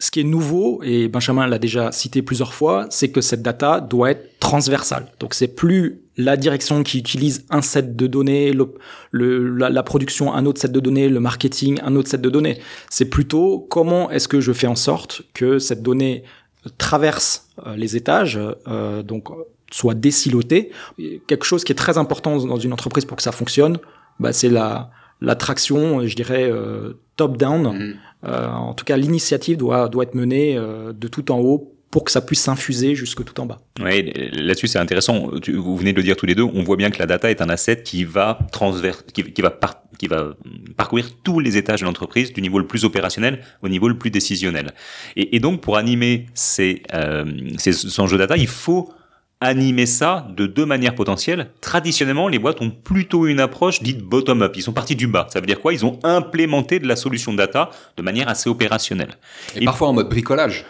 Ce 0.00 0.12
qui 0.12 0.20
est 0.20 0.24
nouveau, 0.24 0.80
et 0.84 1.08
Benjamin 1.08 1.46
l'a 1.48 1.58
déjà 1.58 1.90
cité 1.90 2.22
plusieurs 2.22 2.54
fois, 2.54 2.86
c'est 2.90 3.10
que 3.10 3.20
cette 3.20 3.42
data 3.42 3.80
doit 3.80 4.12
être 4.12 4.38
transversale. 4.38 5.06
Donc 5.18 5.34
c'est 5.34 5.48
plus 5.48 6.02
la 6.16 6.36
direction 6.36 6.84
qui 6.84 6.98
utilise 6.98 7.44
un 7.50 7.62
set 7.62 7.96
de 7.96 8.06
données, 8.06 8.52
le, 8.52 9.56
la, 9.56 9.82
production 9.82 10.32
un 10.32 10.46
autre 10.46 10.60
set 10.60 10.70
de 10.70 10.78
données, 10.78 11.08
le 11.08 11.18
marketing 11.18 11.80
un 11.82 11.96
autre 11.96 12.08
set 12.08 12.20
de 12.20 12.30
données. 12.30 12.60
C'est 12.90 13.06
plutôt 13.06 13.66
comment 13.70 14.08
est-ce 14.10 14.28
que 14.28 14.40
je 14.40 14.52
fais 14.52 14.68
en 14.68 14.76
sorte 14.76 15.22
que 15.34 15.58
cette 15.58 15.82
donnée 15.82 16.22
traverse 16.76 17.48
euh, 17.66 17.76
les 17.76 17.96
étages, 17.96 18.38
euh, 18.68 19.02
donc 19.02 19.28
soit 19.70 19.94
décilotée. 19.94 20.70
Quelque 21.26 21.44
chose 21.44 21.64
qui 21.64 21.72
est 21.72 21.76
très 21.76 21.98
important 21.98 22.36
dans 22.36 22.56
une 22.56 22.72
entreprise 22.72 23.04
pour 23.04 23.16
que 23.16 23.22
ça 23.22 23.32
fonctionne, 23.32 23.78
bah, 24.18 24.32
c'est 24.32 24.48
la 24.48 24.90
l'attraction, 25.20 26.06
je 26.06 26.14
dirais, 26.14 26.50
euh, 26.50 26.94
top-down. 27.16 27.66
Mm-hmm. 27.66 27.94
Euh, 28.24 28.48
en 28.48 28.74
tout 28.74 28.84
cas, 28.84 28.96
l'initiative 28.96 29.56
doit, 29.56 29.88
doit 29.88 30.04
être 30.04 30.14
menée 30.14 30.56
euh, 30.56 30.92
de 30.92 31.08
tout 31.08 31.30
en 31.30 31.38
haut 31.38 31.74
pour 31.90 32.04
que 32.04 32.10
ça 32.10 32.20
puisse 32.20 32.40
s'infuser 32.40 32.94
jusque 32.94 33.24
tout 33.24 33.40
en 33.40 33.46
bas. 33.46 33.60
Oui, 33.80 34.12
là-dessus 34.32 34.66
c'est 34.66 34.78
intéressant. 34.78 35.30
Vous 35.48 35.76
venez 35.76 35.92
de 35.92 35.96
le 35.96 36.02
dire 36.02 36.16
tous 36.16 36.26
les 36.26 36.34
deux. 36.34 36.42
On 36.42 36.62
voit 36.62 36.76
bien 36.76 36.90
que 36.90 36.98
la 36.98 37.06
data 37.06 37.30
est 37.30 37.40
un 37.40 37.48
asset 37.48 37.82
qui 37.82 38.04
va 38.04 38.38
transverse, 38.52 39.04
qui, 39.14 39.22
va 39.40 39.58
qui 39.98 40.06
va 40.06 40.34
parcourir 40.76 41.08
tous 41.24 41.40
les 41.40 41.56
étages 41.56 41.80
de 41.80 41.86
l'entreprise, 41.86 42.34
du 42.34 42.42
niveau 42.42 42.58
le 42.58 42.66
plus 42.66 42.84
opérationnel 42.84 43.40
au 43.62 43.70
niveau 43.70 43.88
le 43.88 43.96
plus 43.96 44.10
décisionnel. 44.10 44.74
Et, 45.16 45.36
et 45.36 45.40
donc 45.40 45.62
pour 45.62 45.78
animer 45.78 46.26
ces, 46.34 46.82
euh, 46.92 47.24
ces 47.56 48.00
enjeux 48.00 48.18
data, 48.18 48.36
il 48.36 48.48
faut 48.48 48.92
animer 49.40 49.86
ça 49.86 50.26
de 50.36 50.46
deux 50.46 50.66
manières 50.66 50.94
potentielles. 50.94 51.50
Traditionnellement, 51.60 52.28
les 52.28 52.38
boîtes 52.38 52.60
ont 52.60 52.70
plutôt 52.70 53.26
une 53.26 53.40
approche 53.40 53.82
dite 53.82 54.02
bottom-up. 54.02 54.52
Ils 54.56 54.62
sont 54.62 54.72
partis 54.72 54.96
du 54.96 55.06
bas. 55.06 55.26
Ça 55.30 55.40
veut 55.40 55.46
dire 55.46 55.60
quoi? 55.60 55.72
Ils 55.72 55.86
ont 55.86 55.98
implémenté 56.02 56.78
de 56.80 56.88
la 56.88 56.96
solution 56.96 57.32
data 57.32 57.70
de 57.96 58.02
manière 58.02 58.28
assez 58.28 58.50
opérationnelle. 58.50 59.16
Et, 59.54 59.64
parfois 59.64 59.88
en 59.88 59.92
mode 59.92 60.08
bricolage. 60.08 60.64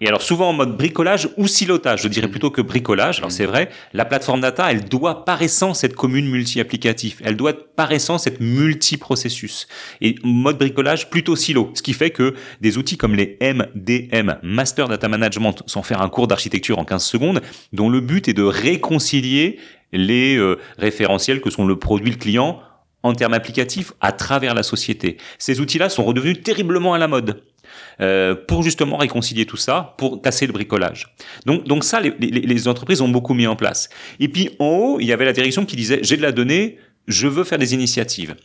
Et 0.00 0.08
alors 0.08 0.20
souvent 0.20 0.50
en 0.50 0.52
mode 0.52 0.76
bricolage 0.76 1.30
ou 1.38 1.46
silotage, 1.46 2.02
je 2.02 2.08
dirais 2.08 2.26
mm. 2.26 2.30
plutôt 2.30 2.50
que 2.50 2.60
bricolage. 2.60 3.18
Alors 3.18 3.30
mm. 3.30 3.32
c'est 3.32 3.46
vrai, 3.46 3.70
la 3.94 4.04
plateforme 4.04 4.42
data, 4.42 4.70
elle 4.70 4.84
doit 4.84 5.24
par 5.24 5.40
essence 5.40 5.84
être 5.84 5.94
commune 5.94 6.28
multi-applicatif. 6.28 7.22
Elle 7.24 7.36
doit 7.36 7.54
par 7.54 7.90
essence 7.90 8.26
être 8.26 8.40
multi-processus. 8.40 9.68
Et 10.02 10.16
mode 10.22 10.58
bricolage 10.58 11.08
plutôt 11.08 11.34
silo. 11.34 11.70
Ce 11.74 11.82
qui 11.82 11.94
fait 11.94 12.10
que 12.10 12.34
des 12.60 12.76
outils 12.76 12.98
comme 12.98 13.14
les 13.14 13.38
MDM, 13.40 14.36
Master 14.42 14.88
Data 14.88 15.08
Management, 15.08 15.62
sans 15.66 15.82
faire 15.82 16.02
un 16.02 16.10
cours 16.10 16.28
d'architecture 16.28 16.78
en 16.78 16.84
15 16.84 17.02
secondes, 17.02 17.40
dont 17.72 17.88
le 17.88 18.00
but 18.00 18.28
est 18.28 18.34
de 18.34 18.42
réconcilier 18.42 19.58
les 19.92 20.36
euh, 20.36 20.58
référentiels 20.78 21.40
que 21.40 21.50
sont 21.50 21.66
le 21.66 21.78
produit, 21.78 22.10
le 22.10 22.18
client, 22.18 22.60
en 23.02 23.14
termes 23.14 23.34
applicatifs 23.34 23.92
à 24.00 24.12
travers 24.12 24.54
la 24.54 24.62
société. 24.62 25.16
Ces 25.38 25.60
outils-là 25.60 25.88
sont 25.88 26.04
redevenus 26.04 26.42
terriblement 26.42 26.94
à 26.94 26.98
la 26.98 27.08
mode. 27.08 27.42
Euh, 28.00 28.34
pour 28.34 28.62
justement 28.62 28.96
réconcilier 28.96 29.44
tout 29.44 29.58
ça, 29.58 29.94
pour 29.98 30.22
casser 30.22 30.46
le 30.46 30.54
bricolage. 30.54 31.14
Donc, 31.44 31.64
donc 31.64 31.84
ça, 31.84 32.00
les, 32.00 32.14
les, 32.18 32.30
les, 32.30 32.68
entreprises 32.68 33.02
ont 33.02 33.08
beaucoup 33.08 33.34
mis 33.34 33.46
en 33.46 33.56
place. 33.56 33.90
Et 34.20 34.28
puis 34.28 34.50
en 34.58 34.66
haut, 34.66 35.00
il 35.00 35.06
y 35.06 35.12
avait 35.12 35.26
la 35.26 35.34
direction 35.34 35.66
qui 35.66 35.76
disait 35.76 36.00
j'ai 36.02 36.16
de 36.16 36.22
la 36.22 36.32
donnée, 36.32 36.78
je 37.08 37.28
veux 37.28 37.44
faire 37.44 37.58
des 37.58 37.74
initiatives. 37.74 38.36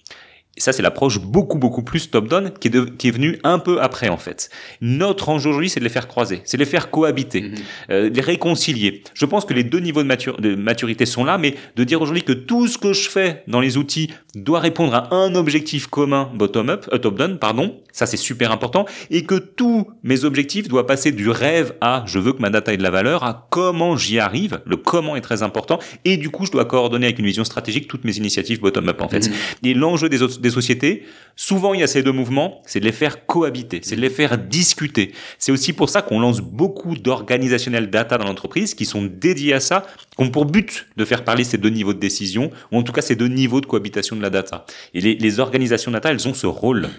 Et 0.58 0.62
ça, 0.62 0.72
c'est 0.72 0.82
l'approche 0.82 1.20
beaucoup, 1.20 1.58
beaucoup 1.58 1.84
plus 1.84 2.10
top-down 2.10 2.52
qui, 2.60 2.70
est 2.70 2.98
qui 2.98 3.10
est 3.10 3.12
venue 3.12 3.40
un 3.44 3.60
peu 3.60 3.82
après, 3.82 4.08
en 4.08 4.18
fait. 4.18 4.50
Notre 4.80 5.30
enjeu 5.30 5.50
aujourd'hui, 5.50 5.70
c'est 5.70 5.82
de 5.82 5.86
les 5.86 5.90
faire 5.90 6.08
croiser, 6.08 6.42
c'est 6.46 6.56
de 6.58 6.64
les 6.64 6.70
faire 6.70 6.90
cohabiter, 6.90 7.42
mm-hmm. 7.42 7.60
euh, 7.90 8.10
de 8.10 8.16
les 8.16 8.22
réconcilier. 8.22 9.04
Je 9.14 9.26
pense 9.26 9.44
que 9.44 9.54
les 9.54 9.66
deux 9.66 9.80
niveaux 9.80 10.04
de, 10.04 10.42
de 10.42 10.56
maturité 10.56 11.06
sont 11.06 11.26
là, 11.26 11.38
mais 11.38 11.56
de 11.76 11.84
dire 11.84 12.02
aujourd'hui 12.02 12.24
que 12.24 12.32
tout 12.32 12.68
ce 12.68 12.78
que 12.78 12.94
je 12.94 13.10
fais 13.10 13.44
dans 13.48 13.60
les 13.60 13.76
outils 13.76 14.12
doit 14.34 14.60
répondre 14.60 14.94
à 14.94 15.14
un 15.14 15.36
objectif 15.36 15.88
commun 15.88 16.32
bottom-up, 16.36 16.88
euh, 16.94 16.98
top-down, 17.00 17.38
pardon, 17.38 17.82
ça 17.92 18.06
c'est 18.06 18.18
super 18.18 18.52
important, 18.52 18.86
et 19.10 19.26
que 19.26 19.36
tous 19.36 19.88
mes 20.04 20.24
objectifs 20.24 20.68
doivent 20.70 20.86
passer 20.86 21.12
du 21.12 21.30
rêve 21.30 21.74
à 21.82 22.04
je 22.08 22.20
veux 22.20 22.32
que 22.32 22.42
ma 22.42 22.50
data 22.50 22.74
ait 22.74 22.78
de 22.78 22.84
la 22.84 22.92
valeur 22.92 23.24
à 23.24 23.48
comment 23.50 23.98
j'y 23.98 24.20
arrive, 24.20 24.62
le 24.66 24.78
comment 24.78 25.18
est 25.18 25.22
très 25.22 25.44
important, 25.44 25.80
et 26.06 26.16
du 26.16 26.30
coup 26.30 26.46
je 26.46 26.52
dois 26.52 26.66
coordonner 26.66 27.08
avec 27.08 27.20
une 27.20 27.26
vision 27.26 27.44
stratégique 27.44 27.88
toutes 27.88 28.06
mes 28.06 28.16
initiatives 28.18 28.62
bottom-up 28.62 29.02
en 29.02 29.10
fait. 29.10 29.28
Mm-hmm. 29.28 29.68
Et 29.70 29.74
l'enjeu 29.74 30.08
des 30.08 30.22
autres 30.22 30.40
sociétés, 30.50 31.04
souvent 31.36 31.74
il 31.74 31.80
y 31.80 31.84
a 31.84 31.88
ces 31.88 32.04
deux 32.04 32.12
mouvements, 32.12 32.62
c'est 32.66 32.80
de 32.80 32.86
les 32.86 32.92
faire 32.92 33.26
cohabiter, 33.26 33.82
c'est 33.84 33.96
de 33.96 34.02
les 34.02 34.10
faire 34.10 34.38
discuter. 34.38 35.14
C'est 35.40 35.52
aussi 35.52 35.74
pour 35.74 35.90
ça 35.90 36.02
qu'on 36.02 36.20
lance 36.20 36.42
beaucoup 36.42 36.96
d'organisationnels 36.96 37.90
data 37.90 38.18
dans 38.18 38.26
l'entreprise 38.26 38.74
qui 38.74 38.86
sont 38.86 39.04
dédiés 39.04 39.54
à 39.54 39.60
ça, 39.60 39.86
qui 40.16 40.24
ont 40.24 40.30
pour 40.30 40.46
but 40.46 40.88
de 40.98 41.06
faire 41.06 41.24
parler 41.24 41.44
ces 41.44 41.58
deux 41.58 41.70
niveaux 41.70 41.94
de 41.94 42.00
décision, 42.00 42.52
ou 42.72 42.78
en 42.78 42.84
tout 42.84 42.94
cas 42.94 43.02
ces 43.02 43.16
deux 43.16 43.28
niveaux 43.28 43.62
de 43.62 43.66
cohabitation 43.66 44.16
de 44.16 44.22
la 44.22 44.30
data. 44.30 44.66
Et 44.94 45.02
les, 45.02 45.16
les 45.16 45.40
organisations 45.40 45.92
data, 45.92 46.12
elles 46.12 46.28
ont 46.28 46.34
ce 46.34 46.48
rôle 46.48 46.90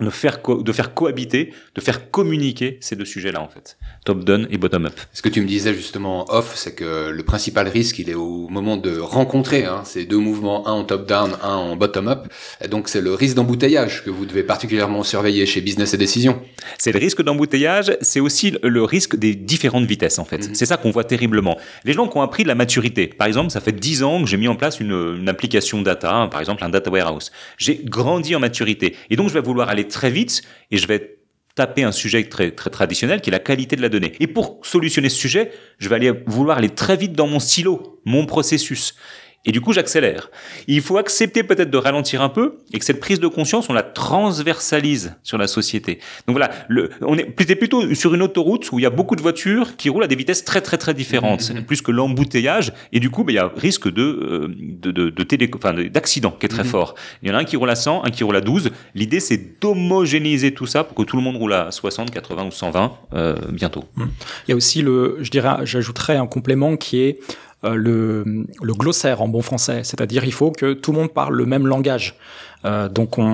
de 0.00 0.10
faire, 0.10 0.40
de 0.42 0.72
faire 0.72 0.92
cohabiter, 0.92 1.52
de 1.74 1.80
faire 1.80 2.10
communiquer 2.10 2.78
ces 2.80 2.96
deux 2.96 3.04
sujets-là 3.04 3.40
en 3.40 3.48
fait, 3.48 3.78
top-down 4.04 4.46
et 4.50 4.58
bottom-up. 4.58 4.92
Ce 5.12 5.22
que 5.22 5.28
tu 5.28 5.40
me 5.40 5.46
disais 5.46 5.74
justement 5.74 6.26
off, 6.28 6.52
c'est 6.56 6.74
que 6.74 7.10
le 7.10 7.22
principal 7.22 7.68
risque, 7.68 7.98
il 7.98 8.10
est 8.10 8.14
au 8.14 8.48
moment 8.48 8.76
de 8.76 8.98
rencontrer 8.98 9.64
hein, 9.64 9.82
ces 9.84 10.04
deux 10.04 10.18
mouvements, 10.18 10.68
un 10.68 10.72
en 10.72 10.84
top-down, 10.84 11.32
un 11.42 11.54
en 11.54 11.76
bottom-up, 11.76 12.28
donc 12.70 12.88
c'est 12.88 13.00
le 13.00 13.14
risque 13.14 13.36
d'embouteillage 13.36 14.04
que 14.04 14.10
vous 14.10 14.26
devez 14.26 14.42
particulièrement 14.42 15.02
surveiller 15.02 15.46
chez 15.46 15.60
Business 15.60 15.94
et 15.94 15.96
Décision. 15.96 16.40
C'est 16.78 16.92
le 16.92 16.98
risque 16.98 17.22
d'embouteillage, 17.22 17.96
c'est 18.02 18.20
aussi 18.20 18.54
le 18.62 18.84
risque 18.84 19.16
des 19.16 19.34
différentes 19.34 19.86
vitesses 19.86 20.18
en 20.18 20.24
fait. 20.24 20.48
Mhm. 20.48 20.54
C'est 20.54 20.66
ça 20.66 20.76
qu'on 20.76 20.90
voit 20.90 21.04
terriblement. 21.04 21.58
Les 21.84 21.94
gens 21.94 22.06
qui 22.06 22.16
ont 22.18 22.22
appris 22.22 22.42
de 22.42 22.48
la 22.48 22.54
maturité, 22.54 23.06
par 23.06 23.26
exemple, 23.26 23.50
ça 23.50 23.60
fait 23.60 23.72
10 23.72 24.02
ans 24.02 24.22
que 24.22 24.28
j'ai 24.28 24.36
mis 24.36 24.48
en 24.48 24.56
place 24.56 24.80
une, 24.80 25.16
une 25.18 25.28
application 25.28 25.80
data, 25.80 26.28
par 26.30 26.40
exemple 26.40 26.62
un 26.62 26.68
data 26.68 26.90
warehouse. 26.90 27.32
J'ai 27.56 27.80
grandi 27.82 28.36
en 28.36 28.40
maturité, 28.40 28.96
et 29.08 29.16
donc 29.16 29.28
je 29.28 29.34
vais 29.34 29.40
vouloir 29.40 29.70
aller 29.70 29.88
très 29.88 30.10
vite 30.10 30.42
et 30.70 30.76
je 30.76 30.86
vais 30.86 31.13
taper 31.54 31.84
un 31.84 31.92
sujet 31.92 32.24
très, 32.28 32.50
très 32.50 32.70
traditionnel 32.70 33.20
qui 33.20 33.30
est 33.30 33.32
la 33.32 33.38
qualité 33.38 33.76
de 33.76 33.82
la 33.82 33.88
donnée. 33.88 34.12
Et 34.20 34.26
pour 34.26 34.58
solutionner 34.62 35.08
ce 35.08 35.16
sujet, 35.16 35.52
je 35.78 35.88
vais 35.88 35.96
aller 35.96 36.12
vouloir 36.26 36.58
aller 36.58 36.70
très 36.70 36.96
vite 36.96 37.12
dans 37.12 37.26
mon 37.26 37.40
silo, 37.40 38.00
mon 38.04 38.26
processus. 38.26 38.96
Et 39.46 39.52
du 39.52 39.60
coup, 39.60 39.72
j'accélère. 39.72 40.30
Il 40.66 40.80
faut 40.80 40.96
accepter 40.96 41.42
peut-être 41.42 41.70
de 41.70 41.76
ralentir 41.76 42.22
un 42.22 42.28
peu 42.28 42.60
et 42.72 42.78
que 42.78 42.84
cette 42.84 43.00
prise 43.00 43.20
de 43.20 43.28
conscience, 43.28 43.68
on 43.68 43.72
la 43.72 43.82
transversalise 43.82 45.16
sur 45.22 45.38
la 45.38 45.46
société. 45.46 45.98
Donc 46.26 46.36
voilà, 46.36 46.50
le, 46.68 46.90
on 47.02 47.16
est 47.18 47.24
plutôt 47.24 47.94
sur 47.94 48.14
une 48.14 48.22
autoroute 48.22 48.70
où 48.72 48.78
il 48.78 48.82
y 48.82 48.86
a 48.86 48.90
beaucoup 48.90 49.16
de 49.16 49.22
voitures 49.22 49.76
qui 49.76 49.90
roulent 49.90 50.04
à 50.04 50.06
des 50.06 50.16
vitesses 50.16 50.44
très 50.44 50.60
très 50.60 50.78
très 50.78 50.94
différentes, 50.94 51.50
mmh, 51.50 51.58
mmh. 51.58 51.64
plus 51.64 51.82
que 51.82 51.90
l'embouteillage. 51.90 52.72
Et 52.92 53.00
du 53.00 53.10
coup, 53.10 53.24
ben, 53.24 53.32
il 53.32 53.36
y 53.36 53.38
a 53.38 53.52
risque 53.56 53.92
de 53.92 54.02
euh, 54.02 54.54
de, 54.58 54.90
de, 54.90 55.10
de 55.10 55.22
télé, 55.22 55.50
enfin, 55.54 55.74
d'accident 55.74 56.30
qui 56.30 56.46
est 56.46 56.48
très 56.48 56.64
mmh. 56.64 56.66
fort. 56.66 56.94
Il 57.22 57.28
y 57.28 57.32
en 57.32 57.34
a 57.34 57.38
un 57.38 57.44
qui 57.44 57.56
roule 57.56 57.70
à 57.70 57.76
100, 57.76 58.04
un 58.04 58.10
qui 58.10 58.24
roule 58.24 58.36
à 58.36 58.40
12. 58.40 58.70
L'idée, 58.94 59.20
c'est 59.20 59.60
d'homogénéiser 59.60 60.54
tout 60.54 60.66
ça 60.66 60.84
pour 60.84 60.94
que 60.96 61.02
tout 61.02 61.16
le 61.16 61.22
monde 61.22 61.36
roule 61.36 61.52
à 61.52 61.70
60, 61.70 62.10
80 62.10 62.46
ou 62.46 62.50
120 62.50 62.92
euh, 63.12 63.36
bientôt. 63.50 63.84
Il 63.98 64.50
y 64.50 64.52
a 64.52 64.56
aussi 64.56 64.82
le, 64.82 65.18
je 65.20 65.30
dirais, 65.30 65.64
j'ajouterais 65.64 66.16
un 66.16 66.26
complément 66.26 66.76
qui 66.76 67.00
est 67.00 67.18
le, 67.64 68.24
le 68.62 68.72
glossaire 68.74 69.22
en 69.22 69.28
bon 69.28 69.42
français, 69.42 69.80
c'est-à-dire 69.84 70.24
il 70.24 70.32
faut 70.32 70.50
que 70.50 70.72
tout 70.72 70.92
le 70.92 70.98
monde 70.98 71.12
parle 71.12 71.34
le 71.34 71.46
même 71.46 71.66
langage. 71.66 72.16
Euh, 72.64 72.88
donc 72.88 73.18
on, 73.18 73.24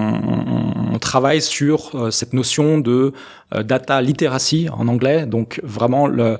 on, 0.93 0.99
travaille 0.99 1.41
sur 1.41 1.93
euh, 1.95 2.11
cette 2.11 2.33
notion 2.33 2.79
de 2.79 3.13
euh, 3.55 3.63
data 3.63 4.03
literacy 4.03 4.69
en 4.73 4.89
anglais, 4.89 5.25
donc 5.25 5.61
vraiment 5.63 6.07
le 6.07 6.39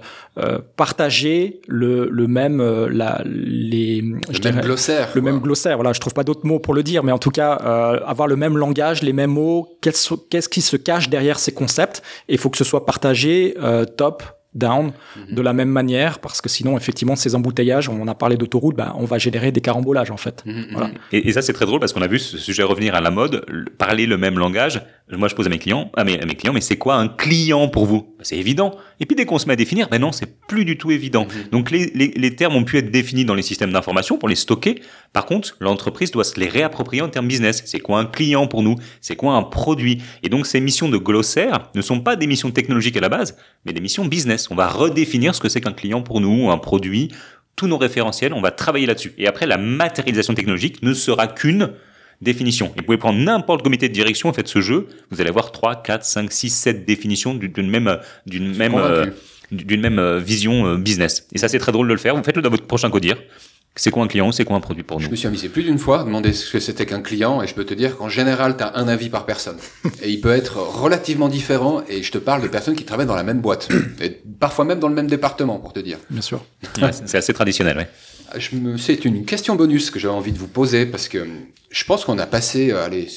partager 0.77 1.61
le, 1.69 2.09
le 2.09 2.27
même 2.27 2.63
la, 2.63 3.21
les 3.27 4.01
le 4.01 4.53
même 4.53 4.61
glossaire 4.63 5.11
le 5.15 5.21
même 5.21 5.39
glossaire. 5.39 5.77
Voilà 5.77 5.93
je 5.93 6.01
trouve 6.01 6.15
pas 6.15 6.25
d'autres 6.25 6.47
mots 6.47 6.59
pour 6.59 6.73
le 6.73 6.83
dire 6.83 7.05
mais 7.05 7.13
en 7.13 7.19
tout 7.19 7.31
cas 7.31 7.53
avoir 7.53 8.27
le 8.27 8.37
même 8.37 8.57
langage 8.57 9.03
les 9.03 9.13
mêmes 9.13 9.33
mots 9.33 9.69
qu'est-ce 9.83 10.49
qui 10.49 10.63
se 10.63 10.77
cache 10.77 11.11
derrière 11.11 11.39
ces 11.39 11.53
concepts. 11.53 12.03
Et 12.29 12.35
il 12.35 12.39
faut 12.39 12.49
que 12.49 12.57
ce 12.57 12.65
soit 12.65 12.87
partagé 12.87 13.55
top 13.99 14.23
down 14.55 14.93
mhm. 15.17 15.35
de 15.35 15.43
la 15.43 15.53
même 15.53 15.69
manière 15.69 16.19
parce 16.19 16.41
que 16.41 16.49
sinon 16.49 16.77
effectivement 16.77 17.15
ces 17.15 17.35
embouteillages 17.35 17.89
on 17.89 18.07
a 18.09 18.15
parlé 18.15 18.37
d'autoroute 18.37 18.77
bah, 18.77 18.95
on 18.97 19.05
va 19.05 19.19
générer 19.19 19.53
des 19.53 19.61
carambolages 19.61 20.11
en 20.11 20.17
fait 20.17 20.45
mhm, 20.45 20.67
voilà. 20.73 20.89
Mhm. 20.89 20.95
et, 21.13 21.29
et, 21.29 21.33
ça 21.33 21.43
c'est 21.43 21.53
très 21.53 21.67
drôle 21.67 21.79
parce 21.79 21.93
qu'on 21.93 22.03
a 22.03 22.09
vu 22.09 22.19
ce 22.19 22.37
sujet 22.37 22.65
revenir 22.65 22.95
à 22.95 23.01
la 23.01 23.11
mode 23.11 23.45
parler 23.79 24.07
le 24.07 24.19
même 24.19 24.39
langage 24.39 24.83
moi 25.17 25.29
je 25.29 25.35
pose 25.35 25.47
à 25.47 25.49
mes 25.49 25.59
clients 25.59 25.91
à 25.97 26.05
mes, 26.05 26.19
clients 26.19 26.53
mais 26.53 26.61
c'est 26.61 26.77
quoi 26.77 26.97
un 26.97 27.09
client 27.09 27.69
pour 27.69 27.87
vous? 27.87 28.15
Bah, 28.19 28.25
c'est 28.25 28.37
évident. 28.37 28.77
Et 29.01 29.07
puis 29.07 29.17
dès 29.17 29.25
qu'on 29.25 29.39
se 29.39 29.47
met 29.47 29.55
à 29.55 29.57
définir 29.57 29.89
ben 29.89 30.01
non 30.01 30.13
c'est 30.13 30.41
plus 30.47 30.65
du 30.65 30.79
tout 30.79 30.91
évident. 30.91 31.27
Donc 31.53 31.71
les, 31.71 31.91
les, 31.95 32.13
les 32.17 32.37
termes 32.37 32.57
ont 32.57 32.65
pu 32.65 32.79
être 32.79 32.91
définis 32.91 33.25
dans 33.25 33.35
les 33.35 33.43
systèmes 33.43 33.73
d'information 33.73 34.19
pour 34.19 34.29
les 34.29 34.35
stocker. 34.35 34.81
Par 35.13 35.27
contre 35.27 35.57
l'entreprise 35.61 36.11
doit 36.11 36.25
se 36.25 36.39
les 36.39 36.49
réapproprier 36.49 37.03
en 37.03 37.09
termes 37.09 37.29
business. 37.29 37.63
C'est 37.67 37.81
quoi 37.81 37.99
un 37.99 38.07
client 38.07 38.47
pour 38.47 38.63
nous? 38.63 38.77
C'est 39.01 39.17
quoi 39.17 39.35
un 39.35 39.43
produit? 39.43 40.03
Et 40.23 40.29
donc 40.29 40.47
ces 40.47 40.61
missions 40.61 40.89
de 40.89 40.99
glossaire 40.99 41.71
ne 41.75 41.83
sont 41.83 42.01
pas 42.01 42.17
des 42.17 42.27
missions 42.27 42.51
technologiques 42.51 42.97
à 42.97 43.01
la 43.01 43.09
base 43.09 43.37
mais 43.65 43.73
des 43.73 43.81
missions 43.81 44.05
business. 44.05 44.51
On 44.51 44.55
va 44.55 44.69
redéfinir 44.69 45.35
ce 45.35 45.41
que 45.41 45.49
c'est 45.49 45.61
qu'un 45.61 45.73
client 45.73 46.03
pour 46.03 46.21
nous, 46.21 46.51
un 46.51 46.59
produit, 46.59 47.11
tous 47.57 47.67
nos 47.67 47.79
référentiels, 47.79 48.33
on 48.33 48.41
va 48.41 48.51
travailler 48.51 48.87
là-dessus. 48.87 49.13
Et 49.19 49.27
après, 49.27 49.47
la 49.47 49.59
matérialisation 49.59 50.35
technologique 50.35 50.83
ne 50.83 50.95
sera 50.95 51.27
qu'une 51.27 51.73
définition. 52.21 52.73
vous 52.77 52.83
pouvez 52.83 52.99
prendre 52.99 53.19
n'importe 53.19 53.63
comité 53.63 53.89
de 53.89 53.95
direction 53.95 54.31
et 54.31 54.35
faites 54.35 54.49
ce 54.49 54.61
jeu, 54.61 54.89
vous 55.11 55.21
allez 55.21 55.31
avoir 55.31 55.53
3, 55.53 55.83
4, 55.83 56.05
5, 56.05 56.33
6, 56.33 56.51
7 56.51 56.85
définitions 56.85 57.35
d'une 57.35 57.71
même, 57.71 57.99
d'une 58.27 58.55
même, 58.55 58.75
euh, 58.75 59.07
d'une 59.51 59.81
même 59.81 59.99
euh, 59.99 60.19
vision 60.19 60.67
euh, 60.67 60.77
business. 60.77 61.27
Et 61.33 61.39
ça, 61.39 61.49
c'est 61.49 61.59
très 61.59 61.73
drôle 61.73 61.89
de 61.89 61.95
le 61.95 61.99
faire. 61.99 62.15
Vous 62.17 62.23
faites-le 62.23 62.43
dans 62.43 62.51
votre 62.51 62.67
prochain 62.67 62.91
codir. 62.91 63.17
C'est 63.77 63.93
quoi 63.93 64.03
un 64.03 64.09
client? 64.09 64.33
C'est 64.33 64.45
quoi 64.45 64.57
un 64.57 64.61
produit 64.61 64.83
pour 64.83 64.99
nous? 64.99 65.07
Je 65.07 65.11
me 65.11 65.17
suis 65.17 65.29
amusé 65.29 65.49
plus 65.49 65.63
d'une 65.63 65.79
fois, 65.79 66.03
demander 66.03 66.33
ce 66.33 66.51
que 66.51 66.59
c'était 66.59 66.87
qu'un 66.87 67.01
client, 67.01 67.41
et 67.41 67.47
je 67.47 67.55
peux 67.55 67.65
te 67.65 67.73
dire 67.73 67.97
qu'en 67.97 68.09
général, 68.09 68.57
tu 68.57 68.65
as 68.65 68.77
un 68.77 68.89
avis 68.89 69.09
par 69.09 69.27
personne. 69.27 69.57
Et 70.03 70.11
il 70.11 70.21
peut 70.21 70.33
être 70.33 70.59
relativement 70.59 71.29
différent, 71.29 71.83
et 71.89 72.03
je 72.03 72.11
te 72.11 72.19
parle 72.19 72.43
de 72.43 72.49
personnes 72.49 72.75
qui 72.75 72.85
travaillent 72.85 73.07
dans 73.07 73.15
la 73.15 73.23
même 73.23 73.41
boîte, 73.41 73.69
et 74.01 74.21
parfois 74.41 74.65
même 74.65 74.81
dans 74.81 74.89
le 74.89 74.95
même 74.95 75.07
département, 75.07 75.59
pour 75.59 75.73
te 75.73 75.81
dire. 75.81 75.99
Bien 76.11 76.21
sûr. 76.21 76.45
c'est 77.07 77.17
assez 77.17 77.33
traditionnel, 77.33 77.77
oui. 77.79 77.85
C'est 78.79 79.05
une 79.05 79.25
question 79.25 79.57
bonus 79.57 79.91
que 79.91 79.99
j'avais 79.99 80.15
envie 80.15 80.33
de 80.33 80.39
vous 80.39 80.49
poser, 80.49 80.87
parce 80.87 81.09
que 81.09 81.27
je 81.71 81.85
pense 81.85 82.05
qu'on 82.05 82.19
a 82.19 82.27
passé, 82.27 82.71
euh, 82.71 82.85
allez, 82.85 83.09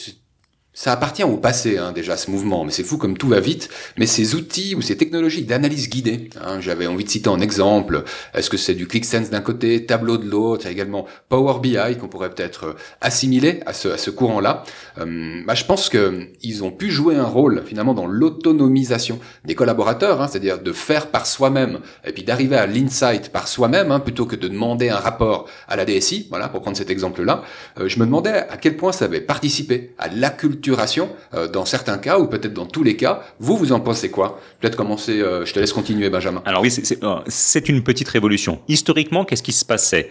ça 0.73 0.91
appartient 0.91 1.23
au 1.23 1.37
passé 1.37 1.77
hein, 1.77 1.91
déjà 1.91 2.17
ce 2.17 2.31
mouvement, 2.31 2.65
mais 2.65 2.71
c'est 2.71 2.83
fou 2.83 2.97
comme 2.97 3.17
tout 3.17 3.27
va 3.27 3.39
vite. 3.39 3.69
Mais 3.97 4.07
ces 4.07 4.35
outils 4.35 4.75
ou 4.75 4.81
ces 4.81 4.97
technologies 4.97 5.43
d'analyse 5.43 5.89
guidée, 5.89 6.29
hein, 6.41 6.59
j'avais 6.59 6.87
envie 6.87 7.03
de 7.03 7.09
citer 7.09 7.29
en 7.29 7.39
exemple. 7.39 8.03
Est-ce 8.33 8.49
que 8.49 8.57
c'est 8.57 8.73
du 8.73 8.87
ClickSense 8.87 9.29
d'un 9.29 9.41
côté, 9.41 9.85
Tableau 9.85 10.17
de 10.17 10.29
l'autre, 10.29 10.65
également 10.65 11.05
Power 11.29 11.59
BI 11.59 11.77
qu'on 11.99 12.07
pourrait 12.07 12.31
peut-être 12.31 12.65
euh, 12.65 12.73
assimiler 13.01 13.61
à 13.65 13.73
ce, 13.73 13.89
à 13.89 13.97
ce 13.97 14.09
courant-là. 14.09 14.63
Euh, 14.99 15.41
bah, 15.45 15.53
je 15.53 15.65
pense 15.65 15.89
que 15.89 16.27
ils 16.41 16.63
ont 16.63 16.71
pu 16.71 16.89
jouer 16.89 17.15
un 17.15 17.25
rôle 17.25 17.63
finalement 17.65 17.93
dans 17.93 18.07
l'autonomisation 18.07 19.19
des 19.45 19.55
collaborateurs, 19.55 20.21
hein, 20.21 20.27
c'est-à-dire 20.27 20.59
de 20.59 20.71
faire 20.71 21.07
par 21.07 21.27
soi-même 21.27 21.79
et 22.05 22.11
puis 22.13 22.23
d'arriver 22.23 22.55
à 22.55 22.65
l'insight 22.65 23.29
par 23.29 23.47
soi-même 23.47 23.91
hein, 23.91 23.99
plutôt 23.99 24.25
que 24.25 24.35
de 24.35 24.47
demander 24.47 24.89
un 24.89 24.97
rapport 24.97 25.47
à 25.67 25.75
la 25.75 25.85
DSI. 25.85 26.27
Voilà, 26.29 26.49
pour 26.49 26.61
prendre 26.61 26.77
cet 26.77 26.89
exemple-là, 26.89 27.43
euh, 27.79 27.87
je 27.87 27.99
me 27.99 28.05
demandais 28.05 28.47
à 28.49 28.57
quel 28.57 28.75
point 28.75 28.91
ça 28.91 29.05
avait 29.05 29.21
participé 29.21 29.93
à 29.99 30.07
la 30.07 30.29
euh, 30.71 31.47
dans 31.47 31.65
certains 31.65 31.97
cas 31.97 32.19
ou 32.19 32.27
peut-être 32.27 32.53
dans 32.53 32.65
tous 32.65 32.83
les 32.83 32.95
cas. 32.95 33.21
Vous, 33.39 33.57
vous 33.57 33.71
en 33.71 33.79
pensez 33.79 34.09
quoi? 34.09 34.39
Peut-être 34.59 34.75
commencer, 34.75 35.19
euh, 35.19 35.45
je 35.45 35.53
te 35.53 35.59
laisse 35.59 35.73
continuer 35.73 36.09
Benjamin. 36.09 36.41
Alors 36.45 36.61
oui, 36.61 36.73
euh, 37.03 37.19
c'est 37.27 37.69
une 37.69 37.83
petite 37.83 38.09
révolution. 38.09 38.59
Historiquement, 38.67 39.25
qu'est-ce 39.25 39.43
qui 39.43 39.51
se 39.51 39.65
passait? 39.65 40.09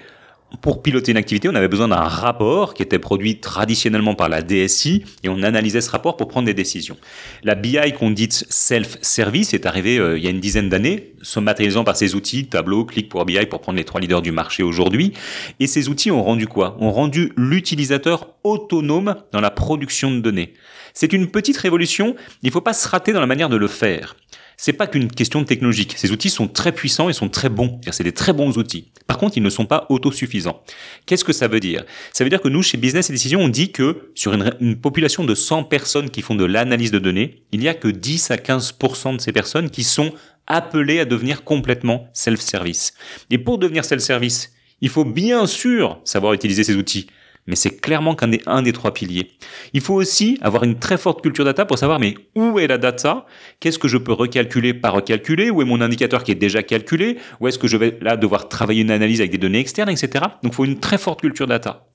Pour 0.60 0.82
piloter 0.82 1.12
une 1.12 1.18
activité, 1.18 1.48
on 1.48 1.54
avait 1.54 1.68
besoin 1.68 1.88
d'un 1.88 1.96
rapport 1.96 2.74
qui 2.74 2.82
était 2.82 2.98
produit 2.98 3.40
traditionnellement 3.40 4.14
par 4.14 4.28
la 4.28 4.42
DSI 4.42 5.04
et 5.22 5.28
on 5.28 5.42
analysait 5.42 5.80
ce 5.80 5.90
rapport 5.90 6.16
pour 6.16 6.28
prendre 6.28 6.46
des 6.46 6.54
décisions. 6.54 6.96
La 7.42 7.54
BI 7.54 7.92
qu'on 7.98 8.10
dit 8.10 8.28
self-service 8.30 9.54
est 9.54 9.66
arrivée 9.66 9.96
il 10.16 10.22
y 10.22 10.26
a 10.26 10.30
une 10.30 10.40
dizaine 10.40 10.68
d'années, 10.68 11.14
se 11.22 11.40
matérialisant 11.40 11.84
par 11.84 11.96
ces 11.96 12.14
outils, 12.14 12.46
Tableau, 12.46 12.84
Click 12.84 13.08
pour 13.08 13.24
BI 13.24 13.46
pour 13.46 13.60
prendre 13.60 13.78
les 13.78 13.84
trois 13.84 14.00
leaders 14.00 14.22
du 14.22 14.32
marché 14.32 14.62
aujourd'hui. 14.62 15.12
Et 15.60 15.66
ces 15.66 15.88
outils 15.88 16.10
ont 16.10 16.22
rendu 16.22 16.46
quoi? 16.46 16.76
Ont 16.80 16.92
rendu 16.92 17.32
l'utilisateur 17.36 18.28
autonome 18.44 19.16
dans 19.32 19.40
la 19.40 19.50
production 19.50 20.10
de 20.10 20.20
données. 20.20 20.52
C'est 20.94 21.12
une 21.12 21.28
petite 21.28 21.56
révolution, 21.56 22.14
il 22.42 22.46
ne 22.46 22.52
faut 22.52 22.60
pas 22.60 22.74
se 22.74 22.86
rater 22.86 23.12
dans 23.12 23.20
la 23.20 23.26
manière 23.26 23.48
de 23.48 23.56
le 23.56 23.68
faire. 23.68 24.16
C'est 24.64 24.72
pas 24.72 24.86
qu'une 24.86 25.10
question 25.10 25.42
technologique. 25.42 25.94
Ces 25.96 26.12
outils 26.12 26.30
sont 26.30 26.46
très 26.46 26.70
puissants 26.70 27.08
et 27.08 27.12
sont 27.12 27.28
très 27.28 27.48
bons. 27.48 27.80
C'est 27.90 28.04
des 28.04 28.12
très 28.12 28.32
bons 28.32 28.58
outils. 28.58 28.92
Par 29.08 29.18
contre, 29.18 29.36
ils 29.36 29.42
ne 29.42 29.50
sont 29.50 29.66
pas 29.66 29.86
autosuffisants. 29.88 30.62
Qu'est-ce 31.04 31.24
que 31.24 31.32
ça 31.32 31.48
veut 31.48 31.58
dire? 31.58 31.84
Ça 32.12 32.22
veut 32.22 32.30
dire 32.30 32.40
que 32.40 32.46
nous, 32.46 32.62
chez 32.62 32.76
Business 32.76 33.10
et 33.10 33.12
Décision, 33.12 33.40
on 33.40 33.48
dit 33.48 33.72
que 33.72 34.12
sur 34.14 34.34
une, 34.34 34.54
une 34.60 34.80
population 34.80 35.24
de 35.24 35.34
100 35.34 35.64
personnes 35.64 36.10
qui 36.10 36.22
font 36.22 36.36
de 36.36 36.44
l'analyse 36.44 36.92
de 36.92 37.00
données, 37.00 37.42
il 37.50 37.58
n'y 37.58 37.66
a 37.66 37.74
que 37.74 37.88
10 37.88 38.30
à 38.30 38.36
15% 38.36 39.16
de 39.16 39.20
ces 39.20 39.32
personnes 39.32 39.68
qui 39.68 39.82
sont 39.82 40.12
appelées 40.46 41.00
à 41.00 41.06
devenir 41.06 41.42
complètement 41.42 42.06
self-service. 42.12 42.94
Et 43.30 43.38
pour 43.38 43.58
devenir 43.58 43.84
self-service, 43.84 44.52
il 44.80 44.90
faut 44.90 45.04
bien 45.04 45.48
sûr 45.48 46.00
savoir 46.04 46.34
utiliser 46.34 46.62
ces 46.62 46.76
outils 46.76 47.08
mais 47.46 47.56
c'est 47.56 47.80
clairement 47.80 48.14
qu'un 48.14 48.28
des, 48.28 48.40
un 48.46 48.62
des 48.62 48.72
trois 48.72 48.94
piliers. 48.94 49.32
Il 49.72 49.80
faut 49.80 49.94
aussi 49.94 50.38
avoir 50.42 50.64
une 50.64 50.78
très 50.78 50.96
forte 50.96 51.22
culture 51.22 51.44
data 51.44 51.64
pour 51.64 51.78
savoir 51.78 51.98
mais 51.98 52.14
où 52.34 52.58
est 52.58 52.66
la 52.66 52.78
data, 52.78 53.26
qu'est-ce 53.60 53.78
que 53.78 53.88
je 53.88 53.98
peux 53.98 54.12
recalculer, 54.12 54.74
pas 54.74 54.90
recalculer, 54.90 55.50
où 55.50 55.62
est 55.62 55.64
mon 55.64 55.80
indicateur 55.80 56.22
qui 56.22 56.32
est 56.32 56.36
déjà 56.36 56.62
calculé, 56.62 57.18
où 57.40 57.48
est-ce 57.48 57.58
que 57.58 57.68
je 57.68 57.76
vais 57.76 57.98
là 58.00 58.16
devoir 58.16 58.48
travailler 58.48 58.82
une 58.82 58.90
analyse 58.90 59.20
avec 59.20 59.32
des 59.32 59.38
données 59.38 59.60
externes, 59.60 59.90
etc. 59.90 60.24
Donc 60.42 60.52
il 60.52 60.54
faut 60.54 60.64
une 60.64 60.80
très 60.80 60.98
forte 60.98 61.20
culture 61.20 61.46
data. 61.46 61.88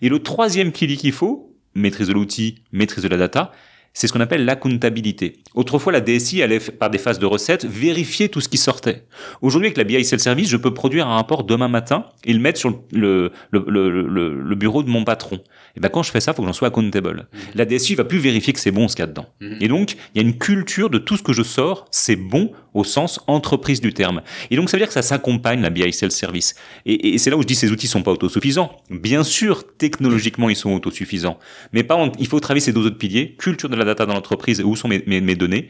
Et 0.00 0.08
le 0.08 0.20
troisième 0.20 0.72
pilier 0.72 0.96
qu'il 0.96 1.12
faut, 1.12 1.54
maîtrise 1.74 2.08
de 2.08 2.12
l'outil, 2.12 2.62
maîtrise 2.72 3.02
de 3.02 3.08
la 3.08 3.16
data, 3.16 3.52
c'est 3.94 4.08
ce 4.08 4.12
qu'on 4.12 4.20
appelle 4.20 4.44
l'accountabilité. 4.44 5.38
Autrefois, 5.54 5.92
la 5.92 6.00
DSI 6.00 6.42
allait, 6.42 6.58
par 6.58 6.90
des 6.90 6.98
phases 6.98 7.20
de 7.20 7.26
recettes, 7.26 7.64
vérifier 7.64 8.28
tout 8.28 8.40
ce 8.40 8.48
qui 8.48 8.58
sortait. 8.58 9.04
Aujourd'hui, 9.40 9.68
avec 9.68 9.78
la 9.78 9.84
BI 9.84 10.04
Self-Service, 10.04 10.48
je 10.48 10.56
peux 10.56 10.74
produire 10.74 11.06
un 11.06 11.14
rapport 11.14 11.44
demain 11.44 11.68
matin 11.68 12.06
et 12.24 12.32
le 12.32 12.40
mettre 12.40 12.58
sur 12.58 12.82
le, 12.92 13.30
le, 13.50 13.64
le, 13.68 14.42
le 14.42 14.54
bureau 14.56 14.82
de 14.82 14.90
mon 14.90 15.04
patron. 15.04 15.38
Et 15.76 15.80
ben 15.80 15.88
quand 15.88 16.02
je 16.02 16.10
fais 16.10 16.20
ça, 16.20 16.32
il 16.32 16.34
faut 16.34 16.42
que 16.42 16.48
j'en 16.48 16.52
sois 16.52 16.68
accountable. 16.68 17.28
Mmh. 17.32 17.38
La 17.54 17.64
DSI 17.64 17.94
va 17.94 18.04
plus 18.04 18.18
vérifier 18.18 18.52
que 18.52 18.60
c'est 18.60 18.72
bon 18.72 18.88
ce 18.88 18.96
qu'il 18.96 19.04
y 19.04 19.04
a 19.04 19.06
dedans. 19.06 19.26
Mmh. 19.40 19.54
Et 19.60 19.68
donc, 19.68 19.92
il 20.14 20.20
y 20.20 20.24
a 20.24 20.28
une 20.28 20.38
culture 20.38 20.90
de 20.90 20.98
tout 20.98 21.16
ce 21.16 21.22
que 21.22 21.32
je 21.32 21.42
sors, 21.42 21.86
c'est 21.92 22.16
bon 22.16 22.50
au 22.74 22.84
sens 22.84 23.20
entreprise 23.26 23.80
du 23.80 23.94
terme. 23.94 24.22
Et 24.50 24.56
donc, 24.56 24.68
ça 24.68 24.76
veut 24.76 24.80
dire 24.80 24.88
que 24.88 24.94
ça 24.94 25.02
s'accompagne, 25.02 25.60
la 25.60 25.70
BI 25.70 25.92
Self-Service. 25.92 26.54
Et, 26.84 27.14
et 27.14 27.18
c'est 27.18 27.30
là 27.30 27.36
où 27.36 27.42
je 27.42 27.46
dis 27.46 27.54
ces 27.54 27.70
outils 27.70 27.86
sont 27.86 28.02
pas 28.02 28.12
autosuffisants. 28.12 28.76
Bien 28.90 29.24
sûr, 29.24 29.64
technologiquement, 29.78 30.50
ils 30.50 30.56
sont 30.56 30.72
autosuffisants. 30.72 31.38
Mais 31.72 31.84
par 31.84 31.98
contre, 31.98 32.18
il 32.20 32.26
faut 32.26 32.40
travailler 32.40 32.60
ces 32.60 32.72
deux 32.72 32.86
autres 32.86 32.98
piliers, 32.98 33.34
culture 33.38 33.68
de 33.68 33.76
la 33.76 33.84
data 33.84 34.06
dans 34.06 34.14
l'entreprise, 34.14 34.60
où 34.60 34.76
sont 34.76 34.88
mes, 34.88 35.34
données, 35.36 35.68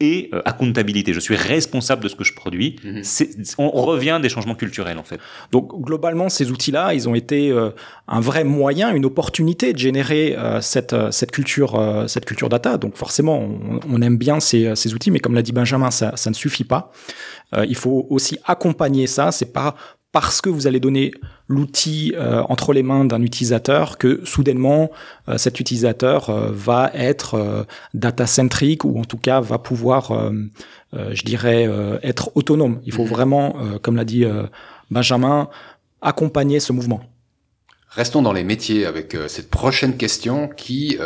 et 0.00 0.28
euh, 0.32 0.42
accountabilité. 0.44 1.12
Je 1.12 1.20
suis 1.20 1.36
responsable 1.36 2.02
de 2.02 2.08
ce 2.08 2.16
que 2.16 2.24
je 2.24 2.34
produis. 2.34 2.76
Mhm. 2.84 3.02
On 3.58 3.70
revient 3.70 4.18
des 4.20 4.28
changements 4.28 4.54
culturels 4.54 4.98
en 4.98 5.04
fait. 5.04 5.20
Donc 5.52 5.80
globalement, 5.80 6.28
ces 6.28 6.50
outils-là, 6.50 6.94
ils 6.94 7.08
ont 7.08 7.14
été 7.14 7.50
euh, 7.50 7.70
un 8.08 8.20
vrai 8.20 8.44
moyen, 8.44 8.92
une 8.92 9.04
opportunité 9.04 9.72
de 9.72 9.78
générer 9.78 10.34
euh, 10.36 10.60
cette 10.60 10.96
cette 11.12 11.30
culture 11.30 12.04
cette 12.08 12.24
culture 12.24 12.48
data. 12.48 12.76
Donc 12.76 12.96
forcément, 12.96 13.38
on, 13.38 13.80
on 13.88 14.02
aime 14.02 14.18
bien 14.18 14.40
ces, 14.40 14.74
ces 14.74 14.94
outils, 14.94 15.10
mais 15.10 15.20
comme 15.20 15.34
l'a 15.34 15.42
dit 15.42 15.52
Benjamin, 15.52 15.90
ça, 15.90 16.16
ça 16.16 16.30
ne 16.30 16.34
suffit 16.34 16.64
pas. 16.64 16.92
il 17.56 17.76
faut 17.76 18.06
aussi 18.10 18.38
accompagner 18.44 19.06
ça. 19.06 19.30
C'est 19.30 19.52
pas 19.52 19.76
parce 20.12 20.40
que 20.40 20.48
vous 20.48 20.66
allez 20.66 20.80
donner 20.80 21.12
l'outil 21.48 22.14
euh, 22.16 22.42
entre 22.48 22.72
les 22.72 22.82
mains 22.82 23.04
d'un 23.04 23.22
utilisateur 23.22 23.98
que 23.98 24.20
soudainement 24.24 24.90
euh, 25.28 25.36
cet 25.36 25.60
utilisateur 25.60 26.30
euh, 26.30 26.50
va 26.50 26.90
être 26.94 27.66
data-centric 27.92 28.84
ou 28.84 28.98
en 28.98 29.04
tout 29.04 29.18
cas 29.18 29.40
va 29.40 29.58
pouvoir, 29.58 30.32
je 30.92 31.22
dirais, 31.22 31.68
être 32.02 32.30
autonome. 32.34 32.80
Il 32.84 32.92
faut 32.92 33.04
mhm. 33.04 33.08
vraiment, 33.08 33.56
comme 33.82 33.96
l'a 33.96 34.04
dit 34.04 34.24
Benjamin, 34.90 35.48
accompagner 36.00 36.60
ce 36.60 36.72
mouvement. 36.72 37.00
Restons 37.90 38.22
dans 38.22 38.32
les 38.32 38.44
métiers 38.44 38.86
avec 38.86 39.16
cette 39.28 39.50
prochaine 39.50 39.96
question 39.96 40.48
qui 40.48 40.98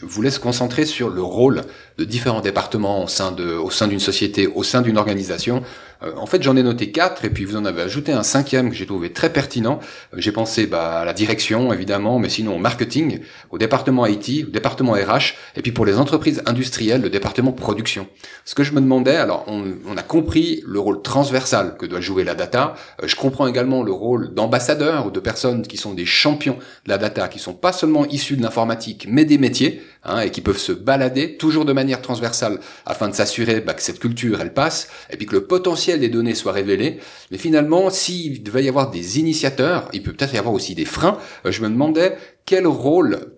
vous 0.00 0.22
laisse 0.22 0.38
concentrer 0.38 0.86
sur 0.86 1.08
le 1.08 1.22
rôle 1.22 1.62
de 1.98 2.04
différents 2.04 2.40
départements 2.40 3.04
au 3.04 3.08
sein 3.08 3.32
de, 3.32 3.54
au 3.54 3.70
sein 3.70 3.88
d'une 3.88 4.00
société, 4.00 4.46
au 4.46 4.62
sein 4.62 4.82
d'une 4.82 4.98
organisation 4.98 5.62
Euh, 6.02 6.12
en 6.16 6.26
fait, 6.26 6.42
j'en 6.42 6.56
ai 6.56 6.62
noté 6.62 6.90
quatre, 6.90 7.24
et 7.24 7.30
puis 7.30 7.44
vous 7.44 7.56
en 7.56 7.64
avez 7.64 7.82
ajouté 7.82 8.12
un 8.12 8.22
cinquième 8.22 8.70
que 8.70 8.76
j'ai 8.76 8.86
trouvé 8.86 9.12
très 9.12 9.32
pertinent. 9.32 9.80
Euh, 10.14 10.16
j'ai 10.18 10.32
pensé 10.32 10.66
bah, 10.66 11.00
à 11.00 11.04
la 11.04 11.12
direction, 11.12 11.72
évidemment, 11.72 12.18
mais 12.18 12.28
sinon 12.28 12.56
au 12.56 12.58
marketing, 12.58 13.20
au 13.50 13.58
département 13.58 14.06
IT, 14.06 14.46
au 14.46 14.50
département 14.50 14.92
RH, 14.92 15.34
et 15.56 15.62
puis 15.62 15.72
pour 15.72 15.86
les 15.86 15.98
entreprises 15.98 16.42
industrielles, 16.46 17.02
le 17.02 17.10
département 17.10 17.52
production. 17.52 18.06
Ce 18.44 18.54
que 18.54 18.64
je 18.64 18.72
me 18.72 18.80
demandais, 18.80 19.16
alors 19.16 19.44
on, 19.46 19.64
on 19.88 19.96
a 19.96 20.02
compris 20.02 20.62
le 20.66 20.80
rôle 20.80 21.02
transversal 21.02 21.76
que 21.76 21.86
doit 21.86 22.00
jouer 22.00 22.24
la 22.24 22.34
data. 22.34 22.74
Euh, 23.02 23.06
je 23.06 23.16
comprends 23.16 23.46
également 23.46 23.82
le 23.82 23.92
rôle 23.92 24.34
d'ambassadeur 24.34 25.06
ou 25.06 25.10
de 25.10 25.20
personnes 25.20 25.62
qui 25.66 25.76
sont 25.76 25.94
des 25.94 26.06
champions 26.06 26.58
de 26.84 26.90
la 26.90 26.98
data, 26.98 27.28
qui 27.28 27.38
sont 27.38 27.54
pas 27.54 27.72
seulement 27.72 28.06
issus 28.06 28.36
de 28.36 28.42
l'informatique, 28.42 29.06
mais 29.08 29.24
des 29.24 29.38
métiers, 29.38 29.82
hein, 30.04 30.20
et 30.20 30.30
qui 30.30 30.40
peuvent 30.40 30.58
se 30.58 30.72
balader 30.72 31.36
toujours 31.36 31.64
de 31.64 31.72
manière 31.72 32.02
transversale 32.02 32.58
afin 32.86 33.08
de 33.08 33.14
s'assurer 33.14 33.60
bah, 33.60 33.74
que 33.74 33.82
cette 33.82 33.98
culture 33.98 34.40
elle 34.40 34.54
passe, 34.54 34.88
et 35.10 35.16
puis 35.16 35.26
que 35.26 35.34
le 35.34 35.44
potentiel 35.44 35.91
des 35.98 36.08
données 36.08 36.34
soit 36.34 36.52
révélé. 36.52 36.98
Mais 37.30 37.38
finalement, 37.38 37.90
s'il 37.90 38.42
devait 38.42 38.64
y 38.64 38.68
avoir 38.68 38.90
des 38.90 39.18
initiateurs, 39.18 39.88
il 39.92 40.02
peut 40.02 40.12
peut-être 40.12 40.34
y 40.34 40.38
avoir 40.38 40.54
aussi 40.54 40.74
des 40.74 40.84
freins. 40.84 41.18
Euh, 41.46 41.52
je 41.52 41.62
me 41.62 41.68
demandais 41.68 42.16
quel 42.44 42.66
rôle 42.66 43.32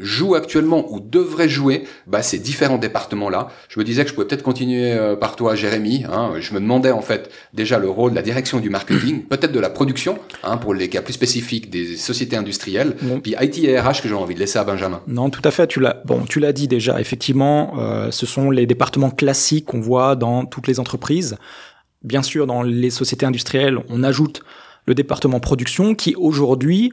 joue 0.00 0.34
actuellement 0.34 0.92
ou 0.92 1.00
devrait 1.00 1.48
jouer 1.48 1.84
bah, 2.06 2.22
ces 2.22 2.38
différents 2.38 2.78
départements-là. 2.78 3.48
Je 3.68 3.78
me 3.78 3.84
disais 3.84 4.04
que 4.04 4.10
je 4.10 4.14
pouvais 4.14 4.26
peut-être 4.26 4.42
continuer 4.42 4.92
euh, 4.92 5.16
par 5.16 5.36
toi, 5.36 5.54
Jérémy. 5.54 6.04
Hein. 6.10 6.32
Je 6.40 6.54
me 6.54 6.60
demandais 6.60 6.90
en 6.90 7.00
fait 7.00 7.30
déjà 7.52 7.78
le 7.78 7.88
rôle 7.88 8.10
de 8.10 8.16
la 8.16 8.22
direction 8.22 8.60
du 8.60 8.70
marketing, 8.70 9.22
peut-être 9.28 9.52
de 9.52 9.60
la 9.60 9.70
production, 9.70 10.18
hein, 10.42 10.56
pour 10.56 10.74
les 10.74 10.88
cas 10.88 11.02
plus 11.02 11.14
spécifiques 11.14 11.70
des 11.70 11.96
sociétés 11.96 12.36
industrielles, 12.36 12.96
puis 13.22 13.34
IT 13.40 13.58
et 13.58 13.78
RH 13.78 14.02
que 14.02 14.08
j'ai 14.08 14.14
envie 14.14 14.34
de 14.34 14.40
laisser 14.40 14.58
à 14.58 14.64
Benjamin. 14.64 15.00
Non, 15.06 15.30
tout 15.30 15.42
à 15.44 15.50
fait. 15.50 15.66
Tu 15.66 15.80
l'as 15.80 16.02
bon, 16.04 16.24
tu 16.24 16.40
l'as 16.40 16.52
dit 16.52 16.68
déjà. 16.68 17.00
Effectivement, 17.00 17.74
euh, 17.78 18.10
ce 18.10 18.26
sont 18.26 18.50
les 18.50 18.66
départements 18.66 19.10
classiques 19.10 19.66
qu'on 19.66 19.80
voit 19.80 20.16
dans 20.16 20.44
toutes 20.44 20.66
les 20.66 20.80
entreprises. 20.80 21.36
Bien 22.02 22.22
sûr, 22.22 22.46
dans 22.46 22.62
les 22.62 22.90
sociétés 22.90 23.26
industrielles, 23.26 23.78
on 23.88 24.02
ajoute 24.02 24.42
le 24.86 24.94
département 24.94 25.40
production 25.40 25.94
qui 25.94 26.14
aujourd'hui 26.14 26.92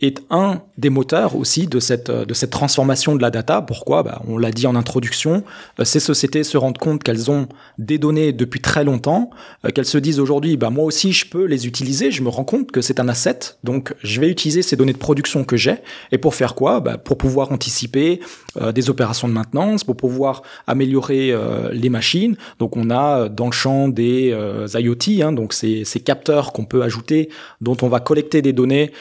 est 0.00 0.22
un 0.30 0.60
des 0.76 0.90
moteurs 0.90 1.36
aussi 1.36 1.66
de 1.66 1.78
cette, 1.78 2.10
de 2.10 2.34
cette 2.34 2.50
transformation 2.50 3.14
de 3.14 3.22
la 3.22 3.30
data. 3.30 3.62
Pourquoi? 3.62 4.02
Bah, 4.02 4.22
On 4.26 4.38
l'a 4.38 4.50
dit 4.50 4.66
en 4.66 4.74
introduction, 4.74 5.44
euh, 5.78 5.84
ces 5.84 6.00
sociétés 6.00 6.42
se 6.42 6.56
rendent 6.56 6.78
compte 6.78 7.02
qu'elles 7.02 7.30
ont 7.30 7.48
des 7.78 7.98
données 7.98 8.32
depuis 8.32 8.60
très 8.60 8.82
longtemps, 8.82 9.30
euh, 9.64 9.70
qu'elles 9.70 9.86
se 9.86 9.98
disent 9.98 10.18
aujourd'hui, 10.18 10.56
bah, 10.56 10.70
moi 10.70 10.84
aussi 10.84 11.12
je 11.12 11.26
peux 11.26 11.44
les 11.44 11.66
utiliser, 11.66 12.10
je 12.10 12.22
me 12.22 12.28
rends 12.28 12.44
compte 12.44 12.72
que 12.72 12.80
c'est 12.80 12.98
un 12.98 13.08
asset, 13.08 13.38
donc 13.62 13.94
je 14.02 14.20
vais 14.20 14.28
utiliser 14.28 14.62
ces 14.62 14.76
données 14.76 14.92
de 14.92 14.98
production 14.98 15.44
que 15.44 15.56
j'ai. 15.56 15.76
Et 16.10 16.18
pour 16.18 16.34
faire 16.34 16.56
quoi? 16.56 16.80
Bah, 16.80 16.98
Pour 16.98 17.16
pouvoir 17.16 17.52
anticiper 17.52 18.20
euh, 18.60 18.72
des 18.72 18.90
opérations 18.90 19.28
de 19.28 19.32
maintenance, 19.32 19.84
pour 19.84 19.96
pouvoir 19.96 20.42
améliorer 20.66 21.34
les 21.72 21.88
machines. 21.88 22.36
Donc 22.58 22.76
on 22.76 22.90
a 22.90 23.28
dans 23.28 23.46
le 23.46 23.52
champ 23.52 23.88
des 23.88 24.28
IoT, 24.74 25.22
hein, 25.22 25.32
donc 25.32 25.52
ces, 25.52 25.84
ces 25.84 26.00
capteurs 26.00 26.52
qu'on 26.52 26.64
peut 26.64 26.82
ajouter, 26.82 27.28
dont 27.60 27.76
on 27.82 27.88
va 27.88 28.00
collecter 28.00 28.42
des 28.42 28.52
données 28.52 28.92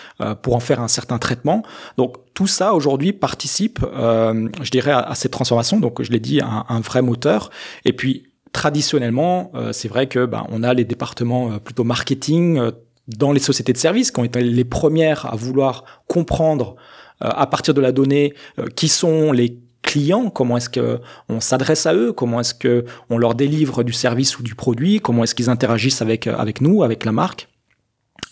pour 0.41 0.55
en 0.55 0.59
faire 0.59 0.81
un 0.81 0.87
certain 0.93 1.17
traitement. 1.17 1.63
Donc 1.97 2.17
tout 2.33 2.47
ça 2.47 2.73
aujourd'hui 2.73 3.13
participe, 3.13 3.79
euh, 3.83 4.49
je 4.61 4.71
dirais, 4.71 4.91
à, 4.91 5.13
cette 5.15 5.31
transformation. 5.31 5.79
Donc 5.79 6.01
je 6.01 6.11
l'ai 6.11 6.19
dit, 6.19 6.41
un, 6.41 6.65
un, 6.69 6.79
vrai 6.79 7.01
moteur. 7.01 7.49
Et 7.85 7.93
puis 7.93 8.23
traditionnellement, 8.51 9.51
euh, 9.55 9.73
c'est 9.73 9.87
vrai 9.87 10.07
que 10.07 10.25
ben, 10.25 10.45
on 10.49 10.63
a 10.63 10.73
les 10.73 10.85
départements 10.85 11.51
euh, 11.51 11.57
plutôt 11.59 11.83
marketing 11.83 12.59
dans 13.07 13.31
les 13.31 13.39
sociétés 13.39 13.73
de 13.73 13.77
services 13.77 14.11
qui 14.11 14.19
ont 14.19 14.23
été 14.23 14.41
les 14.41 14.63
premières 14.63 15.25
à 15.25 15.35
vouloir 15.35 15.83
comprendre 16.07 16.75
à 17.19 17.47
partir 17.47 17.73
de 17.73 17.81
la 17.81 17.91
donnée 17.91 18.33
qui 18.75 18.87
sont 18.87 19.31
les 19.31 19.59
clients, 19.81 20.29
comment 20.29 20.57
est-ce 20.57 20.69
que 20.69 20.99
on 21.29 21.39
s'adresse 21.41 21.85
à 21.85 21.93
eux, 21.93 22.13
comment 22.13 22.39
est-ce 22.39 22.53
que 22.53 22.85
on 23.09 23.17
leur 23.17 23.35
délivre 23.35 23.83
du 23.83 23.93
service 23.93 24.39
ou 24.39 24.43
du 24.43 24.55
produit, 24.55 24.99
comment 24.99 25.23
est-ce 25.23 25.35
qu'ils 25.35 25.49
interagissent 25.49 26.01
avec 26.01 26.27
avec 26.27 26.61
nous, 26.61 26.81
avec 26.81 27.03
la 27.05 27.11
marque. 27.11 27.49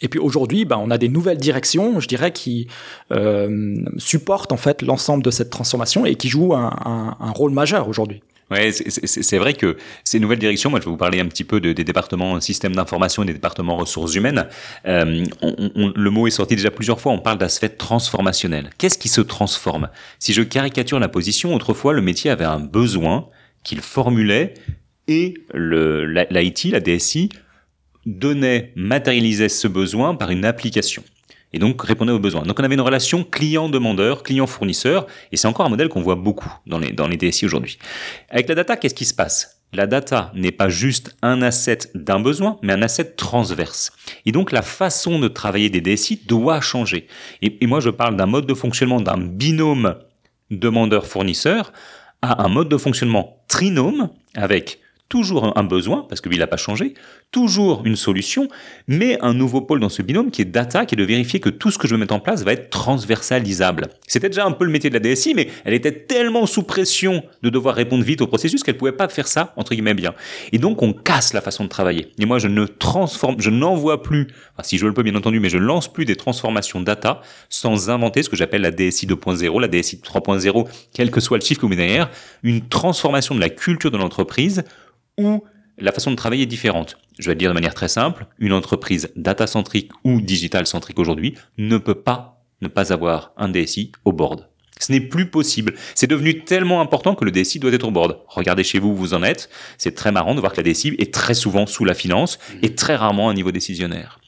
Et 0.02 0.08
puis 0.08 0.20
aujourd'hui, 0.20 0.66
bah, 0.66 0.78
on 0.80 0.92
a 0.92 0.98
des 0.98 1.10
nouvelles 1.10 1.38
directions, 1.38 2.00
je 2.00 2.08
dirais, 2.08 2.32
qui 2.32 2.68
euh, 3.12 3.76
supportent 3.98 4.52
en 4.52 4.58
fait 4.58 4.82
l'ensemble 4.82 5.24
de 5.24 5.32
cette 5.32 5.50
transformation 5.50 6.06
et 6.06 6.16
qui 6.16 6.30
jouent 6.30 6.56
un, 6.56 6.74
un, 6.86 7.18
un 7.20 7.32
rôle 7.32 7.52
majeur 7.52 7.88
aujourd'hui. 7.88 8.22
Ouais, 8.52 8.74
c'est 8.74 9.38
vrai 9.38 9.54
que 9.54 9.78
ces 10.04 10.20
nouvelles 10.20 10.40
directions, 10.40 10.70
moi 10.70 10.82
je 10.82 10.86
vais 10.86 10.92
vous 10.92 10.98
parler 10.98 11.22
un 11.22 11.28
petit 11.28 11.46
peu 11.46 11.62
de, 11.62 11.72
des 11.72 11.86
départements 11.86 12.42
systèmes 12.42 12.76
d'information 12.76 13.24
et 13.24 13.26
des 13.26 13.34
départements 13.34 13.78
ressources 13.78 14.14
humaines. 14.14 14.46
Euh, 14.86 15.24
on, 15.42 15.72
on, 15.74 15.94
le 15.96 16.10
mot 16.10 16.28
est 16.28 16.32
sorti 16.32 16.58
déjà 16.58 16.70
plusieurs 16.70 17.00
fois, 17.00 17.14
on 17.14 17.20
parle 17.20 17.38
d'aspect 17.38 17.70
transformationnel. 17.70 18.70
Qu'est-ce 18.78 18.98
qui 18.98 19.08
se 19.08 19.22
transforme? 19.22 19.88
Si 20.20 20.34
je 20.34 20.42
caricature 20.42 21.00
la 21.00 21.08
position, 21.08 21.56
autrefois 21.56 21.94
le 21.94 22.02
métier 22.02 22.30
avait 22.30 22.44
un 22.44 22.60
besoin 22.60 23.30
qu'il 23.64 23.80
formulait 23.80 24.54
et 25.08 25.36
l'IT, 25.54 26.72
la 26.72 26.80
DSI, 26.82 27.30
donnait, 28.06 28.74
matérialisait 28.76 29.50
ce 29.50 29.68
besoin 29.68 30.16
par 30.16 30.32
une 30.32 30.46
application. 30.46 31.04
Et 31.54 31.60
donc 31.60 31.82
répondait 31.82 32.14
aux 32.14 32.20
besoins. 32.20 32.44
Donc 32.44 32.60
on 32.60 32.64
avait 32.64 32.76
une 32.76 32.82
relation 32.82 33.24
client-demandeur, 33.24 34.24
client-fournisseur, 34.24 35.06
et 35.32 35.38
c'est 35.38 35.48
encore 35.48 35.66
un 35.66 35.70
modèle 35.70 35.90
qu'on 35.90 36.02
voit 36.02 36.16
beaucoup 36.16 36.52
dans 36.66 36.80
les, 36.80 36.92
dans 36.92 37.08
les 37.08 37.18
DSI 37.18 37.46
aujourd'hui. 37.46 37.78
Avec 38.30 38.48
la 38.48 38.56
data, 38.56 38.78
qu'est-ce 38.78 38.96
qui 38.96 39.06
se 39.06 39.14
passe? 39.14 39.62
La 39.74 39.88
data 39.88 40.32
n'est 40.36 40.52
pas 40.52 40.70
juste 40.70 41.16
un 41.22 41.42
asset 41.42 41.80
d'un 41.96 42.20
besoin, 42.20 42.58
mais 42.62 42.74
un 42.74 42.82
asset 42.82 43.12
transverse. 43.16 43.92
Et 44.26 44.32
donc 44.32 44.52
la 44.52 44.62
façon 44.62 45.20
de 45.20 45.28
travailler 45.28 45.70
des 45.70 45.82
DSI 45.82 46.22
doit 46.26 46.60
changer. 46.62 47.08
Et, 47.42 47.58
et 47.62 47.68
moi 47.68 47.80
je 47.80 47.90
parle 47.90 48.16
d'un 48.16 48.26
mode 48.26 48.46
de 48.46 48.54
fonctionnement 48.54 49.00
d'un 49.00 49.18
binôme 49.18 49.96
demandeur-fournisseur 50.52 51.72
à 52.22 52.44
un 52.44 52.50
mode 52.50 52.70
de 52.70 52.78
fonctionnement 52.78 53.44
trinôme 53.48 54.10
avec 54.36 54.81
toujours 55.12 55.58
un 55.58 55.64
besoin, 55.66 56.06
parce 56.08 56.22
que 56.22 56.30
lui, 56.30 56.38
il 56.38 56.40
n'a 56.40 56.48
pas 56.48 56.56
changé, 56.56 56.94
toujours 57.32 57.82
une 57.84 57.98
solution, 57.98 58.48
mais 58.88 59.20
un 59.22 59.34
nouveau 59.34 59.60
pôle 59.60 59.82
dans 59.82 59.90
ce 59.90 60.02
binôme 60.02 60.32
qui 60.32 60.42
est 60.42 60.46
data, 60.46 60.86
qui 60.86 60.96
est 60.96 60.98
de 60.98 61.04
vérifier 61.04 61.42
que 61.42 61.50
tout 61.50 61.70
ce 61.70 61.78
que 61.78 61.86
je 61.86 61.96
vais 61.96 62.00
mettre 62.00 62.14
en 62.14 62.22
place 62.22 62.46
va 62.46 62.54
être 62.54 62.70
transversalisable. 62.70 63.90
C'était 64.08 64.30
déjà 64.30 64.46
un 64.46 64.52
peu 64.52 64.64
le 64.64 64.72
métier 64.72 64.90
de 64.90 64.98
la 64.98 65.02
DSI, 65.02 65.34
mais 65.34 65.50
elle 65.66 65.74
était 65.74 65.92
tellement 65.92 66.46
sous 66.46 66.64
pression 66.64 67.24
de 67.44 67.50
devoir 67.50 67.76
répondre 67.76 68.06
vite 68.06 68.22
au 68.22 68.28
processus 68.28 68.64
qu'elle 68.64 68.78
pouvait 68.78 68.94
pas 68.94 69.10
faire 69.10 69.28
ça, 69.28 69.54
entre 69.58 69.74
guillemets, 69.74 69.94
bien. 69.94 70.14
Et 70.54 70.60
donc, 70.60 70.82
on 70.82 70.94
casse 70.94 71.34
la 71.34 71.42
façon 71.42 71.66
de 71.66 71.70
travailler. 71.70 72.08
Et 72.18 72.26
moi, 72.26 72.40
je 72.40 72.48
ne 72.48 72.66
transforme, 72.66 73.36
je 73.40 73.50
n'envoie 73.50 74.04
plus, 74.04 74.28
si 74.64 74.78
je 74.78 74.88
le 74.88 74.94
peux, 74.94 75.04
bien 75.04 75.16
entendu, 75.16 75.42
mais 75.42 75.50
je 75.50 75.58
lance 75.58 75.92
plus 75.92 76.06
des 76.06 76.16
transformations 76.16 76.80
data 76.80 77.20
sans 77.50 77.90
inventer 77.90 78.24
ce 78.24 78.30
que 78.30 78.38
j'appelle 78.38 78.62
la 78.62 78.72
DSI 78.72 79.08
2.0, 79.08 79.60
la 79.60 79.68
DSI 79.68 79.98
3.0, 79.98 80.68
quel 80.94 81.12
que 81.12 81.20
soit 81.20 81.38
le 81.38 81.44
chiffre 81.44 81.60
que 81.60 81.66
vous 81.66 81.70
mettez 81.70 81.82
derrière, 81.82 82.10
une 82.44 82.62
transformation 82.62 83.36
de 83.36 83.42
la 83.42 83.50
culture 83.50 83.92
de 83.92 83.98
l'entreprise 83.98 84.64
ou 85.18 85.44
la 85.78 85.92
façon 85.92 86.12
de 86.12 86.16
travailler 86.16 86.44
est 86.44 86.48
différente. 86.48 86.98
Je 87.20 87.28
vais 87.28 87.34
le 87.34 87.40
dire 87.40 87.50
de 87.50 87.54
manière 87.54 87.74
très 87.74 87.88
simple, 87.88 88.28
une 88.40 88.54
entreprise 88.54 89.12
data-centrique 89.16 89.92
ou 90.04 90.22
digital-centrique 90.22 91.00
aujourd'hui 91.00 91.36
ne 91.58 91.78
peut 91.78 91.96
pas 91.96 92.42
ne 92.62 92.68
pas 92.68 92.94
avoir 92.94 93.34
un 93.38 93.50
DSI 93.50 93.92
au 94.06 94.14
board. 94.14 94.48
Ce 94.80 94.92
n'est 94.92 95.02
plus 95.02 95.30
possible. 95.30 95.74
C'est 95.94 96.08
devenu 96.08 96.44
tellement 96.44 96.82
important 96.82 97.14
que 97.14 97.26
le 97.26 97.32
DSI 97.32 97.60
doit 97.60 97.72
être 97.72 97.88
au 97.88 97.92
board. 97.92 98.20
Regardez 98.28 98.64
chez 98.64 98.80
vous 98.80 98.90
où 98.90 98.96
vous 98.96 99.14
en 99.14 99.22
êtes. 99.22 99.50
C'est 99.78 99.94
très 99.94 100.12
marrant 100.12 100.34
de 100.34 100.40
voir 100.40 100.54
que 100.54 100.62
la 100.62 100.72
DSI 100.72 100.96
est 100.98 101.14
très 101.14 101.36
souvent 101.36 101.68
sous 101.68 101.86
la 101.86 101.94
finance 101.94 102.40
et 102.64 102.74
très 102.74 102.96
rarement 102.96 103.30
à 103.30 103.32
un 103.32 103.36
niveau 103.36 103.52
décisionnaire. 103.52 104.20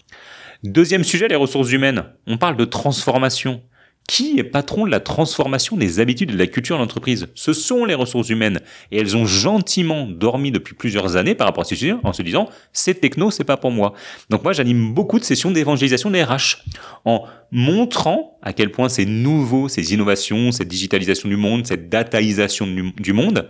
Deuxième 0.63 1.03
sujet, 1.03 1.27
les 1.27 1.35
ressources 1.35 1.71
humaines. 1.71 2.05
On 2.27 2.37
parle 2.37 2.55
de 2.55 2.65
transformation. 2.65 3.61
Qui 4.07 4.37
est 4.37 4.43
patron 4.43 4.85
de 4.85 4.91
la 4.91 4.99
transformation 4.99 5.77
des 5.77 5.99
habitudes 5.99 6.29
et 6.31 6.33
de 6.33 6.37
la 6.37 6.47
culture 6.47 6.75
de 6.75 6.81
l'entreprise 6.81 7.27
Ce 7.35 7.53
sont 7.53 7.85
les 7.85 7.93
ressources 7.93 8.29
humaines. 8.29 8.59
Et 8.91 8.99
elles 8.99 9.15
ont 9.15 9.25
gentiment 9.25 10.07
dormi 10.07 10.51
depuis 10.51 10.75
plusieurs 10.75 11.15
années 11.15 11.35
par 11.35 11.47
rapport 11.47 11.61
à 11.61 11.65
ces 11.65 11.75
sujets 11.75 11.95
en 12.03 12.11
se 12.11 12.21
disant 12.21 12.49
c'est 12.73 12.95
techno, 12.95 13.31
c'est 13.31 13.43
pas 13.43 13.57
pour 13.57 13.71
moi. 13.71 13.93
Donc 14.29 14.43
moi 14.43 14.53
j'anime 14.53 14.93
beaucoup 14.93 15.19
de 15.19 15.23
sessions 15.23 15.51
d'évangélisation 15.51 16.11
des 16.11 16.23
RH 16.23 16.63
en 17.05 17.23
montrant 17.51 18.37
à 18.41 18.51
quel 18.51 18.71
point 18.71 18.89
c'est 18.89 19.05
nouveau, 19.05 19.69
ces 19.69 19.93
innovations, 19.93 20.51
cette 20.51 20.67
digitalisation 20.67 21.29
du 21.29 21.37
monde, 21.37 21.65
cette 21.65 21.89
dataisation 21.89 22.67
du 22.67 23.13
monde 23.13 23.49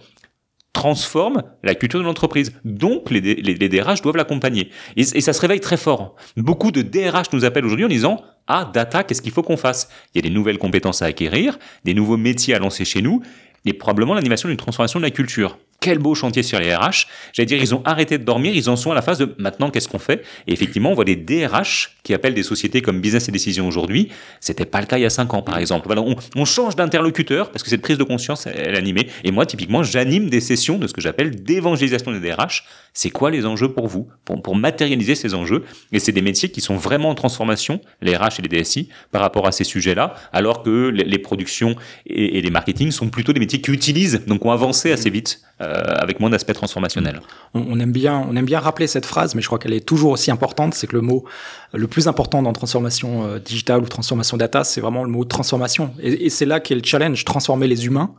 transforme 0.73 1.43
la 1.63 1.75
culture 1.75 1.99
de 1.99 2.05
l'entreprise. 2.05 2.51
Donc, 2.65 3.11
les, 3.11 3.21
DRH 3.69 4.01
doivent 4.01 4.17
l'accompagner. 4.17 4.69
Et, 4.97 5.01
et, 5.01 5.21
ça 5.21 5.31
se 5.31 5.39
réveille 5.39 5.59
très 5.59 5.77
fort. 5.77 6.15
Beaucoup 6.35 6.71
de 6.71 6.81
DRH 6.81 7.31
nous 7.31 7.45
appellent 7.45 7.65
aujourd'hui 7.65 7.85
en 7.85 7.89
disant 7.89 8.21
ah, 8.47 8.69
data, 8.73 9.03
qu'est-ce 9.03 9.21
qu'il 9.21 9.31
faut 9.31 9.43
qu'on 9.43 9.55
fasse? 9.55 9.89
Il 10.13 10.17
y 10.17 10.19
a 10.19 10.29
des 10.29 10.33
nouvelles 10.33 10.57
compétences 10.57 11.01
à 11.01 11.05
acquérir, 11.05 11.57
des 11.85 11.93
nouveaux 11.93 12.17
métiers 12.17 12.53
à 12.55 12.59
lancer 12.59 12.83
chez 12.83 13.01
nous, 13.01 13.21
et 13.65 13.73
probablement 13.73 14.13
l'animation 14.13 14.49
d'une 14.49 14.57
transformation 14.57 14.99
de 14.99 15.05
la 15.05 15.11
culture 15.11 15.57
quel 15.83 15.99
beau 15.99 16.15
chantier 16.15 16.43
sur 16.43 16.59
les 16.59 16.73
RH. 16.73 17.07
J'allais 17.33 17.45
dire, 17.45 17.61
ils 17.61 17.75
ont 17.75 17.81
arrêté 17.83 18.17
de 18.17 18.23
dormir, 18.23 18.55
ils 18.55 18.69
en 18.69 18.77
sont 18.77 18.93
à 18.93 18.95
la 18.95 19.01
phase 19.01 19.17
de 19.17 19.35
maintenant, 19.37 19.69
qu'est-ce 19.69 19.89
qu'on 19.89 19.99
fait? 19.99 20.23
Et 20.47 20.53
effectivement, 20.53 20.91
on 20.91 20.93
voit 20.93 21.03
des 21.03 21.17
DRH 21.17 21.97
qui 22.03 22.13
appellent 22.13 22.33
des 22.33 22.43
sociétés 22.43 22.81
comme 22.81 23.01
Business 23.01 23.27
et 23.27 23.33
Décision 23.33 23.67
aujourd'hui. 23.67 24.07
C'était 24.39 24.65
pas 24.65 24.79
le 24.79 24.87
cas 24.87 24.97
il 24.97 25.01
y 25.01 25.05
a 25.05 25.09
cinq 25.09 25.33
ans, 25.33 25.41
par 25.41 25.57
exemple. 25.57 25.93
On, 26.35 26.45
change 26.45 26.77
d'interlocuteur 26.77 27.51
parce 27.51 27.63
que 27.63 27.69
cette 27.69 27.81
prise 27.81 27.97
de 27.97 28.03
conscience, 28.03 28.47
elle 28.47 28.75
animée. 28.75 29.07
Et 29.25 29.31
moi, 29.31 29.45
typiquement, 29.45 29.83
j'anime 29.83 30.29
des 30.29 30.39
sessions 30.39 30.77
de 30.77 30.87
ce 30.87 30.93
que 30.93 31.01
j'appelle 31.01 31.43
d'évangélisation 31.43 32.11
des 32.11 32.19
DRH. 32.19 32.63
C'est 32.93 33.09
quoi 33.09 33.29
les 33.29 33.45
enjeux 33.45 33.73
pour 33.73 33.87
vous? 33.87 34.07
Pour, 34.23 34.55
matérialiser 34.55 35.15
ces 35.15 35.33
enjeux 35.33 35.63
Et 35.91 35.99
c'est 35.99 36.11
des 36.11 36.21
métiers 36.21 36.49
qui 36.49 36.61
sont 36.61 36.77
vraiment 36.77 37.09
en 37.09 37.15
transformation, 37.15 37.81
les 38.01 38.15
RH 38.15 38.39
et 38.39 38.47
les 38.47 38.61
DSI, 38.61 38.87
par 39.11 39.21
rapport 39.21 39.47
à 39.47 39.51
ces 39.51 39.63
sujets-là, 39.63 40.13
alors 40.31 40.63
que 40.63 40.89
les, 40.89 41.17
productions 41.17 41.75
et, 42.05 42.37
et, 42.37 42.41
les 42.41 42.51
marketing 42.51 42.91
sont 42.91 43.09
plutôt 43.09 43.33
des 43.33 43.39
métiers 43.39 43.61
qui 43.61 43.71
utilisent, 43.71 44.21
donc 44.27 44.45
ont 44.45 44.51
avancé 44.51 44.91
assez 44.91 45.09
vite. 45.09 45.41
Euh, 45.61 45.72
avec 45.73 46.19
moins 46.19 46.29
d'aspect 46.29 46.53
transformationnel. 46.53 47.21
On, 47.53 47.79
aime 47.79 47.91
bien, 47.91 48.25
on 48.29 48.35
aime 48.35 48.45
bien 48.45 48.59
rappeler 48.59 48.87
cette 48.87 49.05
phrase, 49.05 49.35
mais 49.35 49.41
je 49.41 49.47
crois 49.47 49.59
qu'elle 49.59 49.73
est 49.73 49.85
toujours 49.85 50.11
aussi 50.11 50.31
importante. 50.31 50.73
C'est 50.73 50.87
que 50.87 50.95
le 50.95 51.01
mot 51.01 51.25
le 51.73 51.87
plus 51.87 52.07
important 52.07 52.41
dans 52.41 52.53
transformation 52.53 53.37
digitale 53.37 53.81
ou 53.81 53.87
transformation 53.87 54.37
data, 54.37 54.63
c'est 54.63 54.81
vraiment 54.81 55.03
le 55.03 55.09
mot 55.09 55.25
transformation. 55.25 55.93
Et, 55.99 56.29
c'est 56.29 56.45
là 56.45 56.59
qu'est 56.59 56.75
le 56.75 56.83
challenge, 56.83 57.25
transformer 57.25 57.67
les 57.67 57.85
humains 57.85 58.13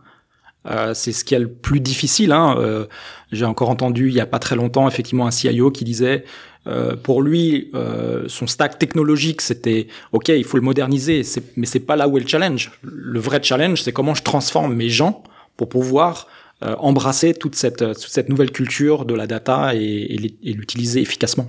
euh, 0.67 0.95
c'est 0.95 1.13
ce 1.13 1.25
qui 1.25 1.35
est 1.35 1.39
le 1.39 1.49
plus 1.49 1.81
difficile. 1.81 2.33
Hein. 2.33 2.57
Euh, 2.59 2.87
j'ai 3.33 3.45
encore 3.45 3.69
entendu 3.69 4.09
il 4.09 4.15
y 4.15 4.21
a 4.21 4.27
pas 4.27 4.39
très 4.39 4.57
longtemps 4.57 4.89
effectivement 4.89 5.27
un 5.27 5.31
CIO 5.31 5.71
qui 5.71 5.85
disait 5.85 6.25
euh, 6.67 6.97
pour 6.97 7.21
lui 7.21 7.71
son 8.27 8.47
stack 8.47 8.79
technologique 8.79 9.43
c'était 9.43 9.89
ok 10.13 10.29
il 10.29 10.45
faut 10.45 10.57
le 10.57 10.63
moderniser, 10.63 11.23
mais 11.57 11.67
c'est 11.67 11.81
pas 11.81 11.97
là 11.97 12.09
où 12.09 12.17
est 12.17 12.21
le 12.21 12.27
challenge. 12.27 12.73
Le 12.83 13.21
vrai 13.21 13.43
challenge 13.43 13.83
c'est 13.83 13.93
comment 13.93 14.15
je 14.15 14.23
transforme 14.23 14.75
mes 14.75 14.89
gens 14.89 15.23
pour 15.57 15.69
pouvoir 15.69 16.29
embrasser 16.79 17.35
toute 17.35 17.55
cette, 17.55 17.79
toute 17.79 18.09
cette 18.09 18.29
nouvelle 18.29 18.51
culture 18.51 19.05
de 19.05 19.15
la 19.15 19.27
data 19.27 19.75
et 19.75 20.17
l'utiliser 20.43 21.01
efficacement. 21.01 21.49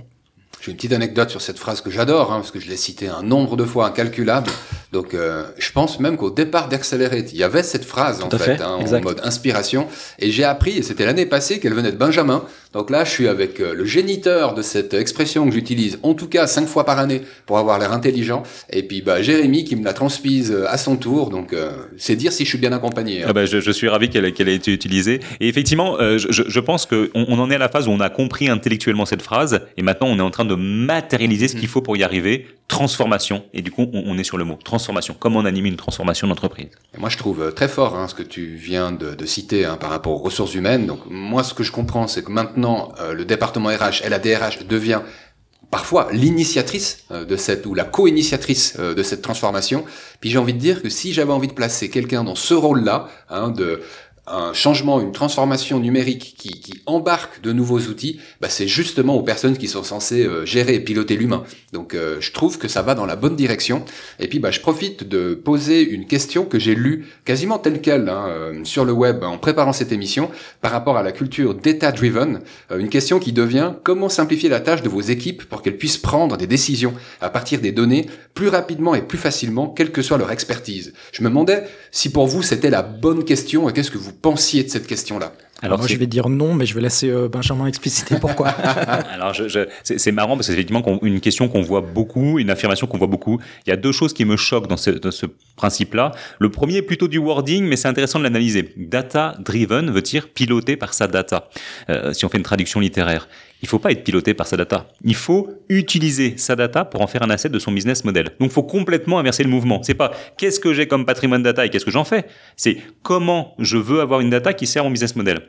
J'ai 0.66 0.72
une 0.72 0.76
petite 0.76 0.94
anecdote 0.94 1.30
sur 1.30 1.40
cette 1.40 1.58
phrase 1.58 1.80
que 1.80 1.90
j'adore, 1.90 2.32
hein, 2.32 2.38
parce 2.38 2.50
que 2.50 2.58
je 2.58 2.68
l'ai 2.68 2.76
citée 2.76 3.06
un 3.06 3.22
nombre 3.22 3.56
de 3.56 3.64
fois 3.64 3.86
incalculable. 3.86 4.50
Donc, 4.90 5.14
euh, 5.14 5.44
je 5.58 5.70
pense 5.70 6.00
même 6.00 6.16
qu'au 6.16 6.30
départ 6.30 6.68
d'Accelerate, 6.68 7.32
il 7.32 7.38
y 7.38 7.44
avait 7.44 7.62
cette 7.62 7.84
phrase 7.84 8.22
en 8.22 8.30
fait, 8.30 8.60
hein, 8.60 8.78
en 8.80 9.00
mode 9.00 9.20
inspiration. 9.22 9.86
Et 10.18 10.32
j'ai 10.32 10.44
appris, 10.44 10.78
et 10.78 10.82
c'était 10.82 11.04
l'année 11.04 11.26
passée, 11.26 11.60
qu'elle 11.60 11.74
venait 11.74 11.92
de 11.92 11.96
Benjamin. 11.96 12.44
Donc 12.76 12.90
là, 12.90 13.04
je 13.04 13.10
suis 13.10 13.26
avec 13.26 13.58
euh, 13.58 13.72
le 13.72 13.86
géniteur 13.86 14.52
de 14.52 14.60
cette 14.60 14.92
expression 14.92 15.46
que 15.46 15.54
j'utilise, 15.54 15.98
en 16.02 16.12
tout 16.12 16.28
cas 16.28 16.46
cinq 16.46 16.66
fois 16.66 16.84
par 16.84 16.98
année, 16.98 17.22
pour 17.46 17.56
avoir 17.56 17.78
l'air 17.78 17.90
intelligent. 17.90 18.42
Et 18.68 18.82
puis, 18.82 19.00
bah, 19.00 19.22
Jérémy 19.22 19.64
qui 19.64 19.76
me 19.76 19.84
la 19.84 19.94
transmise 19.94 20.52
euh, 20.52 20.68
à 20.68 20.76
son 20.76 20.96
tour. 20.96 21.30
Donc, 21.30 21.54
c'est 21.96 22.16
dire 22.16 22.32
si 22.32 22.44
je 22.44 22.50
suis 22.50 22.58
bien 22.58 22.72
accompagné. 22.72 23.22
Hein. 23.22 23.28
Ah 23.30 23.32
bah, 23.32 23.46
je, 23.46 23.60
je, 23.60 23.70
suis 23.70 23.88
ravi 23.88 24.10
qu'elle 24.10 24.26
ait 24.26 24.54
été 24.54 24.74
utilisée. 24.74 25.20
Et 25.40 25.48
effectivement, 25.48 25.96
je, 25.98 26.28
je, 26.30 26.60
pense 26.60 26.84
qu'on 26.84 27.08
on 27.14 27.38
en 27.38 27.50
est 27.50 27.54
à 27.54 27.58
la 27.58 27.70
phase 27.70 27.88
où 27.88 27.90
on 27.92 28.00
a 28.00 28.10
compris 28.10 28.50
intellectuellement 28.50 29.06
cette 29.06 29.22
phrase, 29.22 29.60
et 29.78 29.82
maintenant 29.82 30.08
on 30.08 30.18
est 30.18 30.22
en 30.22 30.30
train 30.30 30.44
de 30.44 30.54
matérialiser 30.54 31.48
ce 31.48 31.54
qu'il 31.54 31.64
mm. 31.64 31.68
faut 31.68 31.80
pour 31.80 31.96
y 31.96 32.02
arriver. 32.02 32.46
Transformation. 32.68 33.44
Et 33.52 33.62
du 33.62 33.70
coup, 33.70 33.88
on, 33.92 34.18
est 34.18 34.24
sur 34.24 34.38
le 34.38 34.44
mot 34.44 34.58
transformation. 34.62 35.14
Comment 35.18 35.38
on 35.40 35.44
anime 35.44 35.66
une 35.66 35.76
transformation 35.76 36.26
d'entreprise 36.26 36.70
Moi, 36.98 37.08
je 37.08 37.16
trouve 37.16 37.42
euh, 37.42 37.50
très 37.52 37.68
fort 37.68 37.96
hein, 37.96 38.08
ce 38.08 38.14
que 38.14 38.24
tu 38.24 38.56
viens 38.56 38.90
de, 38.90 39.24
citer 39.24 39.64
hein, 39.64 39.76
par 39.76 39.90
rapport 39.90 40.12
aux 40.14 40.24
ressources 40.24 40.54
humaines. 40.54 40.86
Donc, 40.86 41.00
moi, 41.08 41.44
ce 41.44 41.54
que 41.54 41.62
je 41.62 41.70
comprends, 41.70 42.08
c'est 42.08 42.24
que 42.24 42.32
maintenant, 42.32 42.92
euh, 43.00 43.12
le 43.12 43.24
département 43.24 43.68
RH 43.68 44.04
et 44.04 44.08
la 44.08 44.18
DRH 44.18 44.66
devient 44.66 45.02
parfois 45.70 46.08
l'initiatrice 46.12 47.04
euh, 47.12 47.24
de 47.24 47.36
cette 47.36 47.66
ou 47.66 47.74
la 47.74 47.84
co-initiatrice 47.84 48.76
de 48.78 49.02
cette 49.02 49.22
transformation. 49.22 49.84
Puis 50.20 50.30
j'ai 50.30 50.38
envie 50.38 50.54
de 50.54 50.58
dire 50.58 50.82
que 50.82 50.88
si 50.88 51.12
j'avais 51.12 51.32
envie 51.32 51.48
de 51.48 51.54
placer 51.54 51.88
quelqu'un 51.88 52.24
dans 52.24 52.34
ce 52.34 52.54
rôle-là, 52.54 53.08
hein, 53.30 53.50
de 53.50 53.82
un 54.26 54.52
changement, 54.52 55.00
une 55.00 55.12
transformation 55.12 55.78
numérique 55.78 56.34
qui, 56.36 56.60
qui 56.60 56.82
embarque 56.86 57.40
de 57.42 57.52
nouveaux 57.52 57.78
outils, 57.78 58.20
bah 58.40 58.48
c'est 58.48 58.66
justement 58.66 59.14
aux 59.16 59.22
personnes 59.22 59.56
qui 59.56 59.68
sont 59.68 59.84
censées 59.84 60.24
euh, 60.24 60.44
gérer 60.44 60.74
et 60.74 60.80
piloter 60.80 61.16
l'humain. 61.16 61.44
Donc 61.72 61.94
euh, 61.94 62.16
je 62.20 62.32
trouve 62.32 62.58
que 62.58 62.66
ça 62.66 62.82
va 62.82 62.94
dans 62.94 63.06
la 63.06 63.16
bonne 63.16 63.36
direction. 63.36 63.84
Et 64.18 64.26
puis 64.28 64.38
bah, 64.38 64.50
je 64.50 64.60
profite 64.60 65.08
de 65.08 65.34
poser 65.34 65.82
une 65.88 66.06
question 66.06 66.44
que 66.44 66.58
j'ai 66.58 66.74
lue 66.74 67.06
quasiment 67.24 67.58
telle 67.58 67.80
quelle 67.80 68.08
hein, 68.08 68.26
euh, 68.28 68.64
sur 68.64 68.84
le 68.84 68.92
web 68.92 69.22
en 69.22 69.38
préparant 69.38 69.72
cette 69.72 69.92
émission 69.92 70.30
par 70.60 70.72
rapport 70.72 70.96
à 70.96 71.02
la 71.02 71.12
culture 71.12 71.54
data-driven. 71.54 72.40
une 72.76 72.88
question 72.88 73.18
qui 73.18 73.32
devient 73.32 73.74
comment 73.84 74.08
simplifier 74.08 74.48
la 74.48 74.60
tâche 74.60 74.82
de 74.82 74.88
vos 74.88 75.00
équipes 75.00 75.44
pour 75.44 75.62
qu'elles 75.62 75.78
puissent 75.78 75.98
prendre 75.98 76.36
des 76.36 76.46
décisions 76.46 76.94
à 77.20 77.30
partir 77.30 77.60
des 77.60 77.72
données 77.72 78.06
plus 78.34 78.48
rapidement 78.48 78.94
et 78.94 79.02
plus 79.02 79.18
facilement, 79.18 79.68
quelle 79.68 79.92
que 79.92 80.02
soit 80.02 80.18
leur 80.18 80.30
expertise? 80.30 80.92
Je 81.12 81.22
me 81.22 81.28
demandais 81.28 81.64
si 81.90 82.10
pour 82.10 82.26
vous 82.26 82.42
c'était 82.42 82.70
la 82.70 82.82
bonne 82.82 83.24
question 83.24 83.68
et 83.68 83.72
qu'est-ce 83.72 83.90
que 83.90 83.98
vous 83.98 84.15
pensiez 84.20 84.64
de 84.64 84.68
cette 84.68 84.86
question-là 84.86 85.32
alors, 85.62 85.78
moi, 85.78 85.86
je 85.88 85.96
vais 85.96 86.06
dire 86.06 86.28
non, 86.28 86.54
mais 86.54 86.66
je 86.66 86.74
vais 86.74 86.82
laisser 86.82 87.08
euh, 87.08 87.28
Benjamin 87.28 87.66
expliciter 87.66 88.16
pourquoi. 88.20 88.48
Alors, 88.48 89.32
je, 89.32 89.48
je, 89.48 89.60
c'est 89.82 90.12
marrant 90.12 90.36
parce 90.36 90.40
que 90.40 90.44
c'est 90.46 90.52
effectivement 90.52 90.84
une 91.02 91.20
question 91.20 91.48
qu'on 91.48 91.62
voit 91.62 91.80
beaucoup, 91.80 92.38
une 92.38 92.50
affirmation 92.50 92.86
qu'on 92.86 92.98
voit 92.98 93.06
beaucoup. 93.06 93.40
Il 93.66 93.70
y 93.70 93.72
a 93.72 93.76
deux 93.76 93.92
choses 93.92 94.12
qui 94.12 94.26
me 94.26 94.36
choquent 94.36 94.68
dans 94.68 94.76
ce, 94.76 94.90
dans 94.90 95.10
ce 95.10 95.24
principe-là. 95.56 96.12
Le 96.40 96.50
premier 96.50 96.76
est 96.76 96.82
plutôt 96.82 97.08
du 97.08 97.18
wording, 97.18 97.64
mais 97.64 97.76
c'est 97.76 97.88
intéressant 97.88 98.18
de 98.18 98.24
l'analyser. 98.24 98.74
Data 98.76 99.34
driven 99.42 99.90
veut 99.90 100.02
dire 100.02 100.28
piloté 100.28 100.76
par 100.76 100.92
sa 100.92 101.06
data. 101.06 101.48
Euh, 101.88 102.12
si 102.12 102.26
on 102.26 102.28
fait 102.28 102.38
une 102.38 102.44
traduction 102.44 102.80
littéraire, 102.80 103.26
il 103.62 103.68
faut 103.68 103.78
pas 103.78 103.90
être 103.92 104.04
piloté 104.04 104.34
par 104.34 104.46
sa 104.46 104.56
data. 104.56 104.88
Il 105.04 105.14
faut 105.14 105.48
utiliser 105.68 106.36
sa 106.36 106.56
data 106.56 106.84
pour 106.84 107.00
en 107.00 107.06
faire 107.06 107.22
un 107.22 107.30
asset 107.30 107.48
de 107.48 107.58
son 107.58 107.72
business 107.72 108.04
model. 108.04 108.26
Donc, 108.38 108.50
il 108.50 108.52
faut 108.52 108.62
complètement 108.62 109.18
inverser 109.18 109.42
le 109.42 109.48
mouvement. 109.48 109.82
C'est 109.82 109.94
pas 109.94 110.12
qu'est-ce 110.36 110.60
que 110.60 110.74
j'ai 110.74 110.86
comme 110.86 111.06
patrimoine 111.06 111.42
data 111.42 111.64
et 111.64 111.70
qu'est-ce 111.70 111.84
que 111.84 111.90
j'en 111.90 112.04
fais? 112.04 112.26
C'est 112.56 112.78
comment 113.02 113.54
je 113.58 113.78
veux 113.78 114.00
avoir 114.00 114.20
une 114.20 114.30
data 114.30 114.52
qui 114.52 114.66
sert 114.66 114.84
mon 114.84 114.90
business 114.90 115.16
model. 115.16 115.40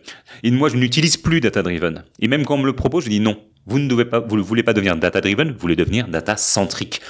Et 0.43 0.51
moi, 0.51 0.69
je 0.69 0.77
n'utilise 0.77 1.17
plus 1.17 1.41
data 1.41 1.61
driven. 1.61 2.03
Et 2.19 2.27
même 2.27 2.45
quand 2.45 2.55
on 2.55 2.59
me 2.59 2.65
le 2.65 2.73
propose, 2.73 3.05
je 3.05 3.09
dis 3.09 3.19
non. 3.19 3.37
Vous 3.65 3.79
ne 3.79 3.89
devez 3.89 4.05
pas, 4.05 4.21
vous 4.21 4.37
ne 4.37 4.41
voulez 4.41 4.63
pas 4.63 4.71
devenir 4.71 4.95
data 4.95 5.19
driven, 5.19 5.51
vous 5.51 5.59
voulez 5.59 5.75
devenir 5.75 6.07
data 6.07 6.37
centrique 6.37 7.01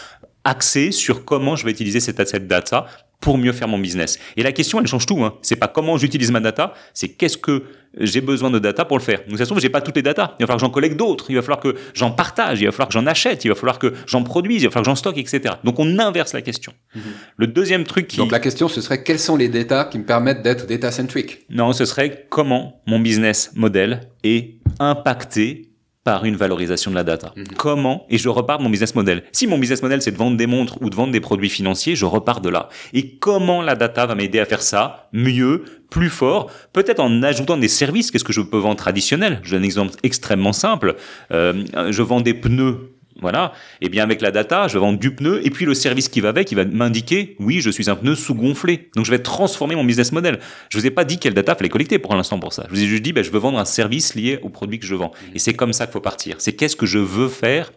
axé 0.47 0.91
sur 0.91 1.25
comment 1.25 1.57
je 1.57 1.65
vais 1.65 1.71
utiliser 1.71 1.99
cette 1.99 2.21
asset 2.21 2.39
data 2.39 2.87
pour 3.19 3.37
mieux 3.37 3.51
faire 3.51 3.67
mon 3.67 3.79
business. 3.79 4.19
Et 4.35 4.43
la 4.43 4.51
question, 4.51 4.79
elle 4.79 4.87
change 4.87 5.05
tout. 5.05 5.23
Hein. 5.23 5.35
C'est 5.41 5.55
pas 5.55 5.67
comment 5.67 5.97
j'utilise 5.97 6.31
ma 6.31 6.39
data, 6.39 6.73
c'est 6.93 7.09
qu'est-ce 7.09 7.37
que 7.37 7.63
j'ai 7.99 8.21
besoin 8.21 8.49
de 8.49 8.59
data 8.59 8.85
pour 8.85 8.97
le 8.97 9.03
faire. 9.03 9.21
Donc 9.27 9.37
ça 9.37 9.45
se 9.45 9.49
trouve, 9.49 9.61
j'ai 9.61 9.69
pas 9.69 9.81
toutes 9.81 9.95
les 9.95 10.01
data. 10.01 10.35
Il 10.39 10.43
va 10.43 10.47
falloir 10.47 10.57
que 10.57 10.61
j'en 10.61 10.69
collecte 10.69 10.97
d'autres. 10.97 11.25
Il 11.29 11.35
va 11.35 11.41
falloir 11.41 11.59
que 11.59 11.75
j'en 11.93 12.11
partage. 12.11 12.61
Il 12.61 12.65
va 12.65 12.71
falloir 12.71 12.89
que 12.89 12.93
j'en 12.93 13.07
achète. 13.07 13.43
Il 13.45 13.47
va 13.47 13.55
falloir 13.55 13.79
que 13.79 13.93
j'en 14.05 14.23
produise. 14.23 14.61
Il 14.61 14.65
va 14.65 14.71
falloir 14.71 14.83
que 14.83 14.89
j'en 14.91 14.95
stocke, 14.95 15.17
etc. 15.17 15.55
Donc 15.63 15.79
on 15.79 15.97
inverse 15.99 16.33
la 16.33 16.41
question. 16.41 16.73
Mhm. 16.95 17.01
Le 17.37 17.47
deuxième 17.47 17.85
truc 17.85 18.07
qui... 18.07 18.17
Donc 18.17 18.31
la 18.31 18.39
question, 18.39 18.67
ce 18.67 18.81
serait 18.81 19.03
quels 19.03 19.19
sont 19.19 19.35
les 19.35 19.49
data 19.49 19.85
qui 19.85 19.97
me 19.97 20.05
permettent 20.05 20.43
d'être 20.43 20.67
data-centric? 20.67 21.45
Non, 21.49 21.73
ce 21.73 21.85
serait 21.85 22.27
comment 22.29 22.81
mon 22.85 22.99
business 22.99 23.51
model 23.55 24.01
est 24.23 24.55
impacté 24.79 25.66
par 26.07 26.23
une 26.23 26.37
valorisation 26.37 26.89
de 26.89 26.95
la 26.95 27.03
data. 27.03 27.33
Mhm. 27.35 27.47
Comment 27.57 28.05
Et 28.09 28.17
je 28.17 28.29
repars 28.29 28.59
de 28.59 28.63
mon 28.63 28.69
business 28.69 28.95
model. 28.95 29.23
Si 29.33 29.45
mon 29.45 29.57
business 29.57 29.81
model 29.81 30.01
c'est 30.01 30.11
de 30.11 30.15
vendre 30.15 30.37
des 30.37 30.47
montres 30.47 30.81
ou 30.81 30.89
de 30.89 30.95
vendre 30.95 31.11
des 31.11 31.19
produits 31.19 31.49
financiers, 31.49 31.97
je 31.97 32.05
repars 32.05 32.39
de 32.39 32.47
là. 32.47 32.69
Et 32.93 33.17
comment 33.17 33.61
la 33.61 33.75
data 33.75 34.05
va 34.05 34.15
m'aider 34.15 34.39
à 34.39 34.45
faire 34.45 34.61
ça 34.61 35.09
mieux, 35.11 35.65
plus 35.89 36.09
fort, 36.09 36.49
peut-être 36.71 37.01
en 37.01 37.23
ajoutant 37.23 37.57
des 37.57 37.67
services. 37.67 38.09
Qu'est-ce 38.09 38.23
que 38.23 38.31
je 38.31 38.39
peux 38.39 38.57
vendre 38.57 38.77
traditionnel? 38.77 39.41
Je 39.43 39.51
donne 39.51 39.63
un 39.63 39.65
exemple 39.65 39.95
extrêmement 40.03 40.53
simple. 40.53 40.95
Euh, 41.33 41.65
je 41.89 42.01
vends 42.01 42.21
des 42.21 42.33
pneus 42.33 42.96
voilà. 43.21 43.53
Et 43.81 43.89
bien 43.89 44.03
avec 44.03 44.21
la 44.21 44.31
data, 44.31 44.67
je 44.67 44.73
vais 44.73 44.79
vendre 44.79 44.99
du 44.99 45.13
pneu 45.13 45.45
et 45.45 45.49
puis 45.49 45.65
le 45.65 45.73
service 45.73 46.09
qui 46.09 46.21
va 46.21 46.29
avec, 46.29 46.51
il 46.51 46.55
va 46.55 46.65
m'indiquer 46.65 47.35
oui, 47.39 47.61
je 47.61 47.69
suis 47.69 47.89
un 47.89 47.95
pneu 47.95 48.15
sous-gonflé. 48.15 48.89
Donc 48.95 49.05
je 49.05 49.11
vais 49.11 49.19
transformer 49.19 49.75
mon 49.75 49.83
business 49.83 50.11
model. 50.11 50.39
Je 50.69 50.77
vous 50.77 50.85
ai 50.85 50.91
pas 50.91 51.03
dit 51.03 51.17
quelle 51.17 51.33
data 51.33 51.55
fallait 51.55 51.69
collecter 51.69 51.99
pour 51.99 52.15
l'instant 52.15 52.39
pour 52.39 52.53
ça. 52.53 52.65
Je 52.69 52.75
vous 52.75 52.83
ai 52.83 52.87
juste 52.87 53.03
dit 53.03 53.13
ben, 53.13 53.23
je 53.23 53.31
veux 53.31 53.39
vendre 53.39 53.59
un 53.59 53.65
service 53.65 54.15
lié 54.15 54.39
au 54.41 54.49
produit 54.49 54.79
que 54.79 54.85
je 54.85 54.95
vends. 54.95 55.11
Et 55.33 55.39
c'est 55.39 55.53
comme 55.53 55.73
ça 55.73 55.85
qu'il 55.85 55.93
faut 55.93 56.01
partir. 56.01 56.35
C'est 56.39 56.53
qu'est-ce 56.53 56.75
que 56.75 56.85
je 56.85 56.99
veux 56.99 57.29
faire 57.29 57.71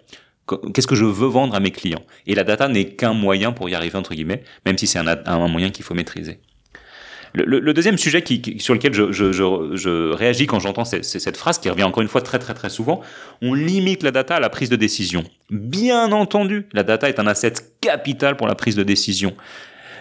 Qu'est-ce 0.75 0.89
que 0.89 0.97
je 0.97 1.05
veux 1.05 1.29
vendre 1.29 1.55
à 1.55 1.61
mes 1.61 1.71
clients 1.71 2.03
Et 2.27 2.35
la 2.35 2.43
data 2.43 2.67
n'est 2.67 2.97
qu'un 2.97 3.13
moyen 3.13 3.53
pour 3.53 3.69
y 3.69 3.75
arriver 3.75 3.97
entre 3.97 4.15
guillemets, 4.15 4.43
même 4.67 4.77
si 4.77 4.89
c'est 4.89 4.99
un, 4.99 5.07
un 5.07 5.49
moyen 5.49 5.71
qu'il 5.71 5.85
faut 5.85 5.95
maîtriser. 5.95 6.41
Le, 7.35 7.73
deuxième 7.73 7.99
sujet 7.99 8.25
sur 8.59 8.75
lequel 8.75 8.93
je, 8.93 10.13
réagis 10.13 10.47
quand 10.47 10.59
j'entends 10.59 10.85
cette, 10.85 11.37
phrase 11.37 11.59
qui 11.59 11.71
revient 11.71 11.85
encore 11.85 12.03
une 12.03 12.09
fois 12.09 12.23
très 12.23 12.39
très 12.39 12.55
très 12.55 12.71
souvent, 12.71 13.01
on 13.43 13.55
limite 13.55 14.03
la 14.03 14.11
data 14.11 14.37
à 14.37 14.41
la 14.41 14.51
prise 14.51 14.69
de 14.69 14.77
décision. 14.77 15.25
Bien 15.51 16.13
entendu, 16.13 16.67
la 16.73 16.83
data 16.83 17.09
est 17.09 17.19
un 17.21 17.27
asset 17.27 17.55
capital 17.81 18.37
pour 18.37 18.47
la 18.47 18.55
prise 18.55 18.77
de 18.77 18.83
décision. 18.83 19.37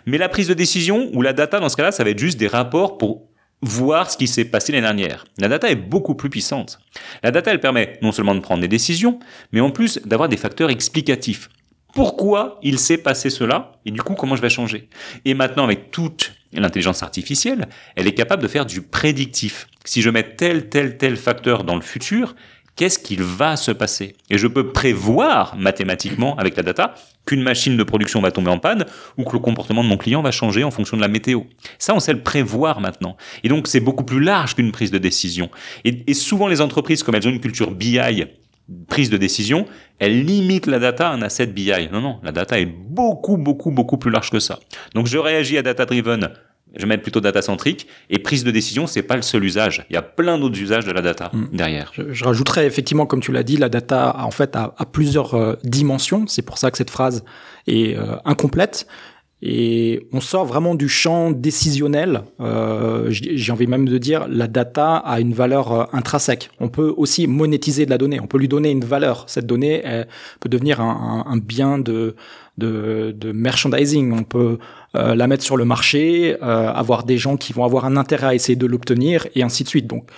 Mais 0.06 0.18
la 0.18 0.30
prise 0.30 0.48
de 0.48 0.54
décision 0.54 1.10
ou 1.14 1.22
la 1.22 1.34
data 1.34 1.60
dans 1.60 1.70
ce 1.70 1.76
cas-là, 1.76 1.92
ça 1.92 2.04
va 2.04 2.10
être 2.10 2.20
juste 2.20 2.40
des 2.40 2.48
rapports 2.48 2.98
pour 2.98 3.28
voir 3.62 4.10
ce 4.10 4.18
qui 4.18 4.28
s'est 4.28 4.46
passé 4.46 4.72
l'année 4.72 4.84
dernière. 4.84 5.26
La 5.38 5.50
data 5.50 5.70
est 5.70 5.76
beaucoup 5.76 6.16
plus 6.16 6.30
puissante. 6.30 6.80
La 7.24 7.32
data, 7.32 7.52
elle 7.52 7.60
permet 7.60 8.00
non 8.02 8.14
seulement 8.14 8.34
de 8.34 8.40
prendre 8.40 8.62
des 8.62 8.70
décisions, 8.70 9.20
mais 9.52 9.60
en 9.60 9.70
plus 9.70 10.00
d'avoir 10.06 10.30
des 10.30 10.38
facteurs 10.38 10.70
explicatifs 10.70 11.50
pourquoi 11.94 12.60
il 12.62 12.80
s'est 12.80 12.98
passé 12.98 13.30
cela 13.30 13.74
et 13.86 13.92
du 13.92 14.02
coup 14.02 14.14
comment 14.14 14.36
je 14.36 14.42
vais 14.42 14.50
changer? 14.50 14.90
Et 15.26 15.34
maintenant 15.34 15.64
avec 15.64 15.92
toute 15.92 16.34
l'intelligence 16.54 17.04
artificielle, 17.04 17.68
elle 17.96 18.08
est 18.08 18.14
capable 18.14 18.42
de 18.42 18.48
faire 18.48 18.66
du 18.66 18.82
prédictif. 18.82 19.68
Si 19.86 20.02
je 20.02 20.10
mets 20.10 20.24
tel 20.24 20.70
tel 20.70 20.98
tel 20.98 21.16
facteur 21.16 21.64
dans 21.64 21.76
le 21.76 21.82
futur, 21.82 22.36
qu'est-ce 22.76 22.98
qu'il 22.98 23.22
va 23.22 23.58
se 23.58 23.72
passer? 23.72 24.16
Et 24.30 24.38
je 24.38 24.48
peux 24.48 24.72
prévoir 24.72 25.56
mathématiquement 25.58 26.38
avec 26.38 26.56
la 26.56 26.64
data 26.64 26.96
qu'une 27.26 27.42
machine 27.42 27.76
de 27.76 27.84
production 27.84 28.22
va 28.22 28.32
tomber 28.32 28.50
en 28.50 28.58
panne 28.58 28.86
ou 29.18 29.26
que 29.26 29.34
le 29.34 29.40
comportement 29.40 29.84
de 29.84 29.90
mon 29.90 29.98
client 29.98 30.22
va 30.22 30.32
changer 30.32 30.64
en 30.64 30.72
fonction 30.72 30.96
de 30.98 31.02
la 31.02 31.08
météo. 31.08 31.42
Ça, 31.78 31.94
on 31.94 32.00
sait 32.00 32.14
le 32.14 32.24
prévoir 32.24 32.80
maintenant. 32.80 33.18
Et 33.44 33.50
donc, 33.50 33.68
c'est 33.68 33.82
beaucoup 33.82 34.06
plus 34.06 34.22
large 34.22 34.56
qu'une 34.56 34.72
prise 34.72 34.92
de 34.92 34.98
décision. 34.98 35.50
Et, 35.84 36.04
et 36.08 36.14
souvent, 36.14 36.48
les 36.48 36.62
entreprises, 36.62 37.04
comme 37.04 37.16
elles 37.16 37.28
ont 37.28 37.32
une 37.32 37.42
culture 37.42 37.72
BI 37.72 38.26
prise 38.88 39.10
de 39.10 39.18
décision, 39.18 39.66
elle 40.00 40.26
limite 40.26 40.68
la 40.68 40.80
data 40.80 41.10
à 41.10 41.14
un 41.14 41.22
asset 41.22 41.48
BI. 41.48 41.90
Non, 41.92 42.02
non, 42.02 42.20
la 42.24 42.32
data 42.32 42.60
est 42.60 42.66
beaucoup, 42.66 43.38
beaucoup, 43.38 43.72
beaucoup 43.72 43.98
plus 43.98 44.12
large 44.12 44.32
que 44.32 44.40
ça. 44.40 44.60
Donc 44.96 45.08
je 45.08 45.18
réagis 45.18 45.58
à 45.58 45.62
data 45.62 45.86
driven, 45.86 46.30
je 46.76 46.86
mettre 46.86 47.04
plutôt 47.04 47.22
data 47.22 47.42
centrique, 47.42 47.88
et 48.10 48.20
prise 48.20 48.44
de 48.44 48.52
décision, 48.52 48.88
c'est 48.88 49.02
pas 49.02 49.16
le 49.16 49.22
seul 49.22 49.44
usage. 49.44 49.86
Il 49.90 49.94
y 49.94 49.98
a 49.98 50.02
plein 50.02 50.38
d'autres 50.38 50.60
usages 50.60 50.86
de 50.86 50.92
la 50.92 51.02
data 51.02 51.32
mm. 51.34 51.48
derrière. 51.54 51.92
Je, 51.96 52.24
rajouterais 52.24 52.66
effectivement, 52.66 53.06
comme 53.06 53.22
tu 53.22 53.32
l'as 53.32 53.44
dit, 53.44 53.58
la 53.58 53.70
data 53.70 54.16
en 54.20 54.32
fait 54.32 54.56
a, 54.56 54.74
plusieurs 54.92 55.34
euh, 55.36 55.56
dimensions. 55.64 56.28
C'est 56.28 56.44
pour 56.44 56.58
ça 56.58 56.72
que 56.72 56.78
cette 56.78 56.92
phrase 56.92 57.24
est 57.68 57.98
euh, 57.98 58.16
incomplète. 58.26 58.88
Et 59.42 60.06
on 60.12 60.20
sort 60.20 60.46
vraiment 60.46 60.76
du 60.76 60.90
champ 60.90 61.32
décisionnel. 61.32 62.24
Euh, 62.42 63.08
J'ai 63.10 63.52
envie 63.54 63.68
même 63.68 63.88
de 63.88 63.98
dire, 63.98 64.28
la 64.28 64.48
data 64.48 64.98
a 64.98 65.22
une 65.22 65.34
valeur 65.34 65.72
euh, 65.72 65.86
intrinsèque. 65.94 66.50
On 66.60 66.68
peut 66.68 66.94
aussi 66.98 67.26
monétiser 67.26 67.86
de 67.86 67.90
la 67.90 67.98
donnée. 67.98 68.20
On 68.20 68.28
peut 68.28 68.38
lui 68.38 68.50
donner 68.50 68.70
une 68.70 68.84
valeur. 68.84 69.24
Cette 69.28 69.46
donnée 69.46 69.84
peut 70.42 70.50
devenir 70.50 70.82
un, 70.82 71.38
bien 71.38 71.80
de, 71.80 72.16
de, 72.58 73.32
merchandising. 73.32 74.12
On 74.12 74.24
peut 74.24 74.58
euh, 74.96 75.16
la 75.16 75.28
mettre 75.28 75.44
sur 75.44 75.56
le 75.56 75.64
marché, 75.64 76.38
avoir 76.42 77.04
des 77.06 77.18
gens 77.18 77.38
qui 77.38 77.54
vont 77.54 77.64
avoir 77.64 77.86
un 77.86 77.96
intérêt 77.96 78.28
à 78.28 78.36
essayer 78.36 78.58
de 78.58 78.66
l'obtenir, 78.66 79.26
et 79.36 79.44
ainsi 79.44 79.64
de 79.64 79.70
suite. 79.70 79.88
Donc, 79.88 80.10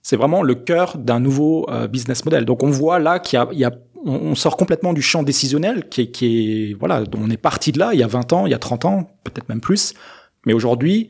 c'est 0.00 0.16
vraiment 0.16 0.42
le 0.42 0.54
cœur 0.54 0.96
d'un 0.96 1.20
nouveau 1.20 1.68
business 1.90 2.24
model. 2.24 2.46
Donc, 2.46 2.62
on 2.62 2.70
voit 2.70 2.98
là 2.98 3.18
qu'il 3.18 3.38
y 3.52 3.64
a 3.64 3.72
on 4.04 4.34
sort 4.34 4.56
complètement 4.56 4.92
du 4.92 5.02
champ 5.02 5.22
décisionnel 5.22 5.88
qui 5.88 6.02
est, 6.02 6.10
qui 6.10 6.70
est 6.70 6.74
voilà, 6.74 7.04
on 7.16 7.30
est 7.30 7.36
parti 7.36 7.72
de 7.72 7.78
là 7.78 7.90
il 7.92 8.00
y 8.00 8.02
a 8.02 8.06
20 8.06 8.32
ans, 8.32 8.46
il 8.46 8.50
y 8.50 8.54
a 8.54 8.58
30 8.58 8.84
ans, 8.84 9.10
peut-être 9.24 9.48
même 9.48 9.60
plus. 9.60 9.94
Mais 10.46 10.52
aujourd'hui, 10.52 11.08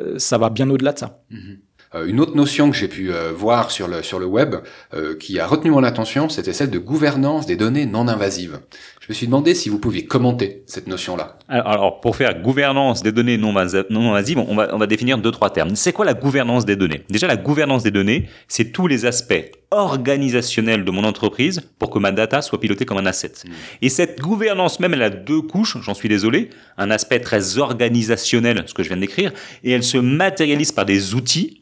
euh, 0.00 0.18
ça 0.18 0.38
va 0.38 0.50
bien 0.50 0.68
au-delà 0.70 0.92
de 0.92 0.98
ça. 0.98 1.22
Mmh. 1.30 2.08
une 2.08 2.20
autre 2.20 2.34
notion 2.34 2.70
que 2.70 2.76
j'ai 2.76 2.88
pu 2.88 3.12
euh, 3.12 3.32
voir 3.32 3.70
sur 3.70 3.86
le, 3.86 4.02
sur 4.02 4.18
le 4.18 4.26
web, 4.26 4.56
euh, 4.94 5.16
qui 5.16 5.38
a 5.38 5.46
retenu 5.46 5.70
mon 5.70 5.84
attention, 5.84 6.28
c'était 6.28 6.52
celle 6.52 6.70
de 6.70 6.78
gouvernance 6.78 7.46
des 7.46 7.56
données 7.56 7.86
non 7.86 8.08
invasives. 8.08 8.60
Je 9.02 9.08
me 9.08 9.14
suis 9.14 9.26
demandé 9.26 9.56
si 9.56 9.68
vous 9.68 9.80
pouviez 9.80 10.04
commenter 10.04 10.62
cette 10.66 10.86
notion-là. 10.86 11.36
Alors, 11.48 12.00
pour 12.00 12.14
faire 12.14 12.40
gouvernance 12.40 13.02
des 13.02 13.10
données 13.10 13.36
non, 13.36 13.50
invasives, 13.56 14.38
on 14.38 14.54
va, 14.54 14.72
on 14.72 14.78
va 14.78 14.86
définir 14.86 15.18
deux, 15.18 15.32
trois 15.32 15.50
termes. 15.50 15.74
C'est 15.74 15.92
quoi 15.92 16.04
la 16.04 16.14
gouvernance 16.14 16.64
des 16.64 16.76
données? 16.76 17.02
Déjà, 17.10 17.26
la 17.26 17.36
gouvernance 17.36 17.82
des 17.82 17.90
données, 17.90 18.28
c'est 18.46 18.70
tous 18.70 18.86
les 18.86 19.04
aspects 19.04 19.50
organisationnels 19.72 20.84
de 20.84 20.90
mon 20.92 21.02
entreprise 21.02 21.62
pour 21.80 21.90
que 21.90 21.98
ma 21.98 22.12
data 22.12 22.42
soit 22.42 22.60
pilotée 22.60 22.84
comme 22.84 22.98
un 22.98 23.06
asset. 23.06 23.32
Mmh. 23.44 23.50
Et 23.80 23.88
cette 23.88 24.20
gouvernance 24.20 24.78
même, 24.78 24.94
elle 24.94 25.02
a 25.02 25.10
deux 25.10 25.42
couches, 25.42 25.78
j'en 25.82 25.94
suis 25.94 26.08
désolé. 26.08 26.50
Un 26.78 26.92
aspect 26.92 27.18
très 27.18 27.58
organisationnel, 27.58 28.62
ce 28.66 28.74
que 28.74 28.84
je 28.84 28.88
viens 28.88 28.98
de 28.98 29.00
décrire, 29.00 29.32
et 29.64 29.72
elle 29.72 29.82
se 29.82 29.98
matérialise 29.98 30.70
par 30.70 30.84
des 30.84 31.14
outils 31.14 31.61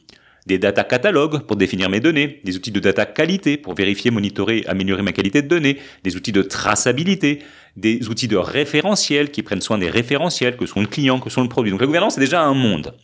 des 0.51 0.59
data 0.59 0.83
catalogues 0.83 1.41
pour 1.47 1.57
définir 1.57 1.89
mes 1.89 2.01
données, 2.01 2.41
des 2.45 2.57
outils 2.57 2.73
de 2.73 2.81
data 2.81 3.07
qualité 3.07 3.57
pour 3.57 3.75
vérifier, 3.75 4.11
monitorer, 4.11 4.65
améliorer 4.67 5.03
ma 5.03 5.13
qualité 5.13 5.43
de 5.43 5.49
données, 5.49 5.79
des 6.03 6.17
outils 6.17 6.33
de 6.33 6.43
traçabilité, 6.43 7.39
des 7.81 8.09
outils 8.09 8.29
de 8.29 8.37
référentiel 8.37 9.31
qui 9.31 9.43
prennent 9.43 9.61
soin 9.61 9.79
des 9.79 9.91
référentiels, 9.91 10.57
que 10.57 10.67
sont 10.67 10.81
le 10.81 10.87
client, 10.87 11.19
que 11.19 11.31
sont 11.31 11.43
le 11.43 11.49
produit. 11.49 11.71
Donc 11.71 11.81
la 11.81 11.87
gouvernance, 11.87 12.15
c'est 12.15 12.21
déjà 12.21 12.43
un 12.43 12.55
monde. 12.55 12.95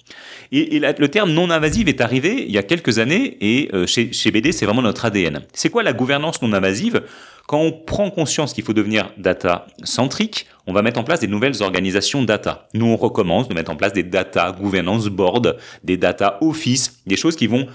Et, 0.52 0.78
le 0.78 1.08
terme 1.08 1.32
non 1.32 1.50
invasive 1.50 1.88
est 1.88 2.00
arrivé 2.00 2.44
il 2.46 2.52
y 2.52 2.58
a 2.58 2.62
quelques 2.62 2.98
années 2.98 3.36
et 3.40 3.68
euh, 3.74 3.86
chez, 3.86 4.12
chez 4.12 4.30
BD, 4.30 4.52
c'est 4.52 4.64
vraiment 4.64 4.82
notre 4.82 5.04
ADN. 5.04 5.42
C'est 5.52 5.70
quoi 5.70 5.82
la 5.82 5.92
gouvernance 5.92 6.40
non 6.42 6.52
invasive 6.52 7.02
Quand 7.46 7.60
on 7.60 7.72
prend 7.72 8.10
conscience 8.10 8.52
qu'il 8.52 8.62
faut 8.62 8.72
devenir 8.72 9.10
data 9.16 9.66
centrique, 9.82 10.46
on 10.66 10.72
va 10.72 10.82
mettre 10.82 11.00
en 11.00 11.04
place 11.04 11.20
des 11.20 11.26
nouvelles 11.26 11.62
organisations 11.62 12.22
data. 12.22 12.68
Nous, 12.74 12.86
on 12.86 12.96
recommence 12.96 13.48
de 13.48 13.54
mettre 13.54 13.70
en 13.70 13.76
place 13.76 13.92
des 13.92 14.04
data 14.04 14.52
governance 14.52 15.08
board, 15.08 15.56
des 15.82 15.96
data 15.96 16.38
office, 16.40 17.00
des 17.06 17.16
choses 17.16 17.36
qui 17.36 17.46
vont 17.46 17.66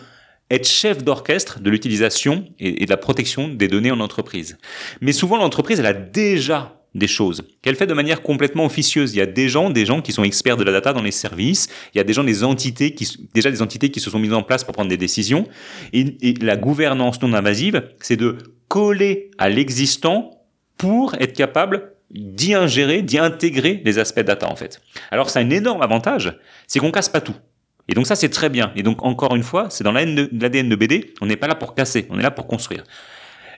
être 0.49 0.67
chef 0.67 1.03
d'orchestre 1.03 1.61
de 1.61 1.69
l'utilisation 1.69 2.45
et 2.59 2.85
de 2.85 2.89
la 2.89 2.97
protection 2.97 3.47
des 3.47 3.69
données 3.69 3.91
en 3.91 4.01
entreprise. 4.01 4.57
Mais 4.99 5.13
souvent, 5.13 5.37
l'entreprise, 5.37 5.79
elle 5.79 5.85
a 5.85 5.93
déjà 5.93 6.80
des 6.93 7.07
choses 7.07 7.43
qu'elle 7.61 7.75
fait 7.75 7.87
de 7.87 7.93
manière 7.93 8.21
complètement 8.21 8.65
officieuse. 8.65 9.13
Il 9.13 9.17
y 9.17 9.21
a 9.21 9.25
des 9.25 9.47
gens, 9.47 9.69
des 9.69 9.85
gens 9.85 10.01
qui 10.01 10.11
sont 10.11 10.23
experts 10.23 10.57
de 10.57 10.63
la 10.63 10.71
data 10.71 10.93
dans 10.93 11.01
les 11.01 11.11
services. 11.11 11.69
Il 11.93 11.97
y 11.97 12.01
a 12.01 12.03
des 12.03 12.13
gens, 12.13 12.23
des 12.23 12.43
entités 12.43 12.93
qui, 12.93 13.29
déjà 13.33 13.49
des 13.49 13.61
entités 13.61 13.89
qui 13.91 13.99
se 13.99 14.09
sont 14.09 14.19
mises 14.19 14.33
en 14.33 14.43
place 14.43 14.63
pour 14.63 14.73
prendre 14.73 14.89
des 14.89 14.97
décisions. 14.97 15.47
Et, 15.93 16.33
la 16.41 16.57
gouvernance 16.57 17.21
non 17.21 17.33
invasive, 17.33 17.83
c'est 17.99 18.17
de 18.17 18.37
coller 18.67 19.31
à 19.37 19.49
l'existant 19.49 20.31
pour 20.77 21.13
être 21.15 21.33
capable 21.33 21.93
d'y 22.09 22.53
ingérer, 22.53 23.01
d'y 23.01 23.17
intégrer 23.17 23.81
les 23.85 23.99
aspects 23.99 24.19
data 24.19 24.49
en 24.49 24.55
fait. 24.55 24.81
Alors 25.11 25.29
ça 25.29 25.39
a 25.39 25.43
un 25.43 25.49
énorme 25.49 25.81
avantage, 25.81 26.37
c'est 26.67 26.79
qu'on 26.79 26.91
casse 26.91 27.09
pas 27.09 27.21
tout. 27.21 27.35
Et 27.87 27.93
donc 27.93 28.07
ça 28.07 28.15
c'est 28.15 28.29
très 28.29 28.49
bien. 28.49 28.71
Et 28.75 28.83
donc 28.83 29.03
encore 29.03 29.35
une 29.35 29.43
fois, 29.43 29.67
c'est 29.69 29.83
dans 29.83 29.91
l'ADN 29.91 30.69
de 30.69 30.75
BD, 30.75 31.13
on 31.21 31.25
n'est 31.25 31.37
pas 31.37 31.47
là 31.47 31.55
pour 31.55 31.73
casser, 31.75 32.07
on 32.09 32.19
est 32.19 32.23
là 32.23 32.31
pour 32.31 32.47
construire. 32.47 32.83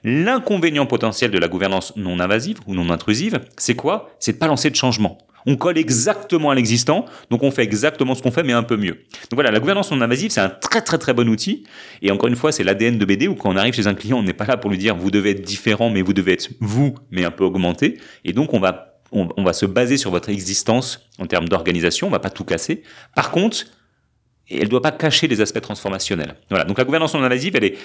L'inconvénient 0.03 0.85
potentiel 0.85 1.31
de 1.31 1.37
la 1.37 1.47
gouvernance 1.47 1.95
non 1.95 2.19
invasive 2.19 2.57
ou 2.67 2.75
non 2.75 2.89
intrusive, 2.89 3.39
c'est 3.57 3.75
quoi? 3.75 4.09
C'est 4.19 4.33
de 4.33 4.37
pas 4.37 4.47
lancer 4.47 4.69
de 4.69 4.75
changement. 4.75 5.17
On 5.45 5.55
colle 5.55 5.77
exactement 5.77 6.51
à 6.51 6.55
l'existant, 6.55 7.05
donc 7.29 7.43
on 7.43 7.51
fait 7.51 7.63
exactement 7.63 8.15
ce 8.15 8.21
qu'on 8.21 8.31
fait, 8.31 8.43
mais 8.43 8.53
un 8.53 8.63
peu 8.63 8.77
mieux. 8.77 8.93
Donc 8.93 9.33
voilà, 9.33 9.51
la 9.51 9.59
gouvernance 9.59 9.91
non 9.91 10.01
invasive, 10.01 10.31
c'est 10.31 10.41
un 10.41 10.49
très 10.49 10.81
très 10.81 10.97
très 10.97 11.13
bon 11.13 11.27
outil. 11.29 11.63
Et 12.01 12.11
encore 12.11 12.29
une 12.29 12.35
fois, 12.35 12.51
c'est 12.51 12.63
l'ADN 12.63 12.97
de 12.97 13.05
BD 13.05 13.27
où 13.27 13.35
quand 13.35 13.51
on 13.51 13.57
arrive 13.57 13.73
chez 13.73 13.87
un 13.87 13.93
client, 13.93 14.19
on 14.19 14.23
n'est 14.23 14.33
pas 14.33 14.45
là 14.45 14.57
pour 14.57 14.69
lui 14.69 14.77
dire 14.77 14.95
vous 14.95 15.11
devez 15.11 15.31
être 15.31 15.41
différent, 15.41 15.89
mais 15.89 16.01
vous 16.01 16.13
devez 16.13 16.33
être 16.33 16.49
vous, 16.59 16.95
mais 17.11 17.25
un 17.25 17.31
peu 17.31 17.43
augmenté. 17.43 17.99
Et 18.23 18.33
donc 18.33 18.53
on 18.53 18.59
va 18.59 18.99
on, 19.11 19.29
on 19.37 19.43
va 19.43 19.53
se 19.53 19.65
baser 19.65 19.97
sur 19.97 20.11
votre 20.11 20.29
existence 20.29 21.07
en 21.19 21.27
termes 21.27 21.47
d'organisation, 21.47 22.07
on 22.07 22.11
va 22.11 22.19
pas 22.19 22.29
tout 22.29 22.45
casser. 22.45 22.83
Par 23.15 23.31
contre, 23.31 23.65
et 24.49 24.57
elle 24.57 24.65
ne 24.65 24.69
doit 24.69 24.81
pas 24.81 24.91
cacher 24.91 25.27
les 25.27 25.41
aspects 25.41 25.61
transformationnels. 25.61 26.35
Voilà. 26.49 26.65
Donc 26.65 26.77
la 26.77 26.83
gouvernance 26.83 27.13
non 27.13 27.23
invasive, 27.23 27.55
elle 27.55 27.63
est, 27.63 27.77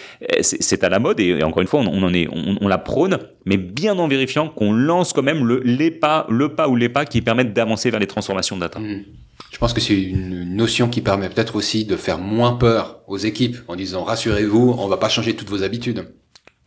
c'est 0.42 0.82
à 0.82 0.88
la 0.88 0.98
mode 0.98 1.20
et, 1.20 1.42
encore 1.42 1.62
une 1.62 1.68
fois, 1.68 1.80
on, 1.80 2.02
en 2.02 2.12
est, 2.12 2.28
on, 2.30 2.66
la 2.66 2.78
prône, 2.78 3.18
mais 3.44 3.56
bien 3.56 3.96
en 3.98 4.09
vérifiant 4.09 4.48
qu'on 4.48 4.72
lance 4.72 5.12
quand 5.12 5.22
même 5.22 5.44
le, 5.46 5.61
les 5.64 5.90
pas, 5.90 6.26
le 6.28 6.54
pas 6.54 6.68
ou 6.68 6.76
les 6.76 6.88
pas 6.88 7.04
qui 7.04 7.22
permettent 7.22 7.52
d'avancer 7.52 7.90
vers 7.90 8.00
les 8.00 8.06
transformations 8.06 8.56
de 8.56 8.62
data. 8.62 8.80
Mmh. 8.80 9.04
Je 9.52 9.59
pense 9.59 9.72
que 9.72 9.80
c'est 9.80 9.94
une 9.94 10.56
notion 10.56 10.88
qui 10.88 11.00
permet 11.00 11.28
peut-être 11.28 11.56
aussi 11.56 11.84
de 11.84 11.96
faire 11.96 12.18
moins 12.18 12.52
peur 12.52 13.00
aux 13.06 13.16
équipes 13.16 13.56
en 13.68 13.76
disant 13.76 14.04
rassurez-vous, 14.04 14.74
on 14.78 14.88
va 14.88 14.96
pas 14.96 15.09
changer 15.09 15.34
toutes 15.36 15.48
vos 15.48 15.62
habitudes. 15.62 16.09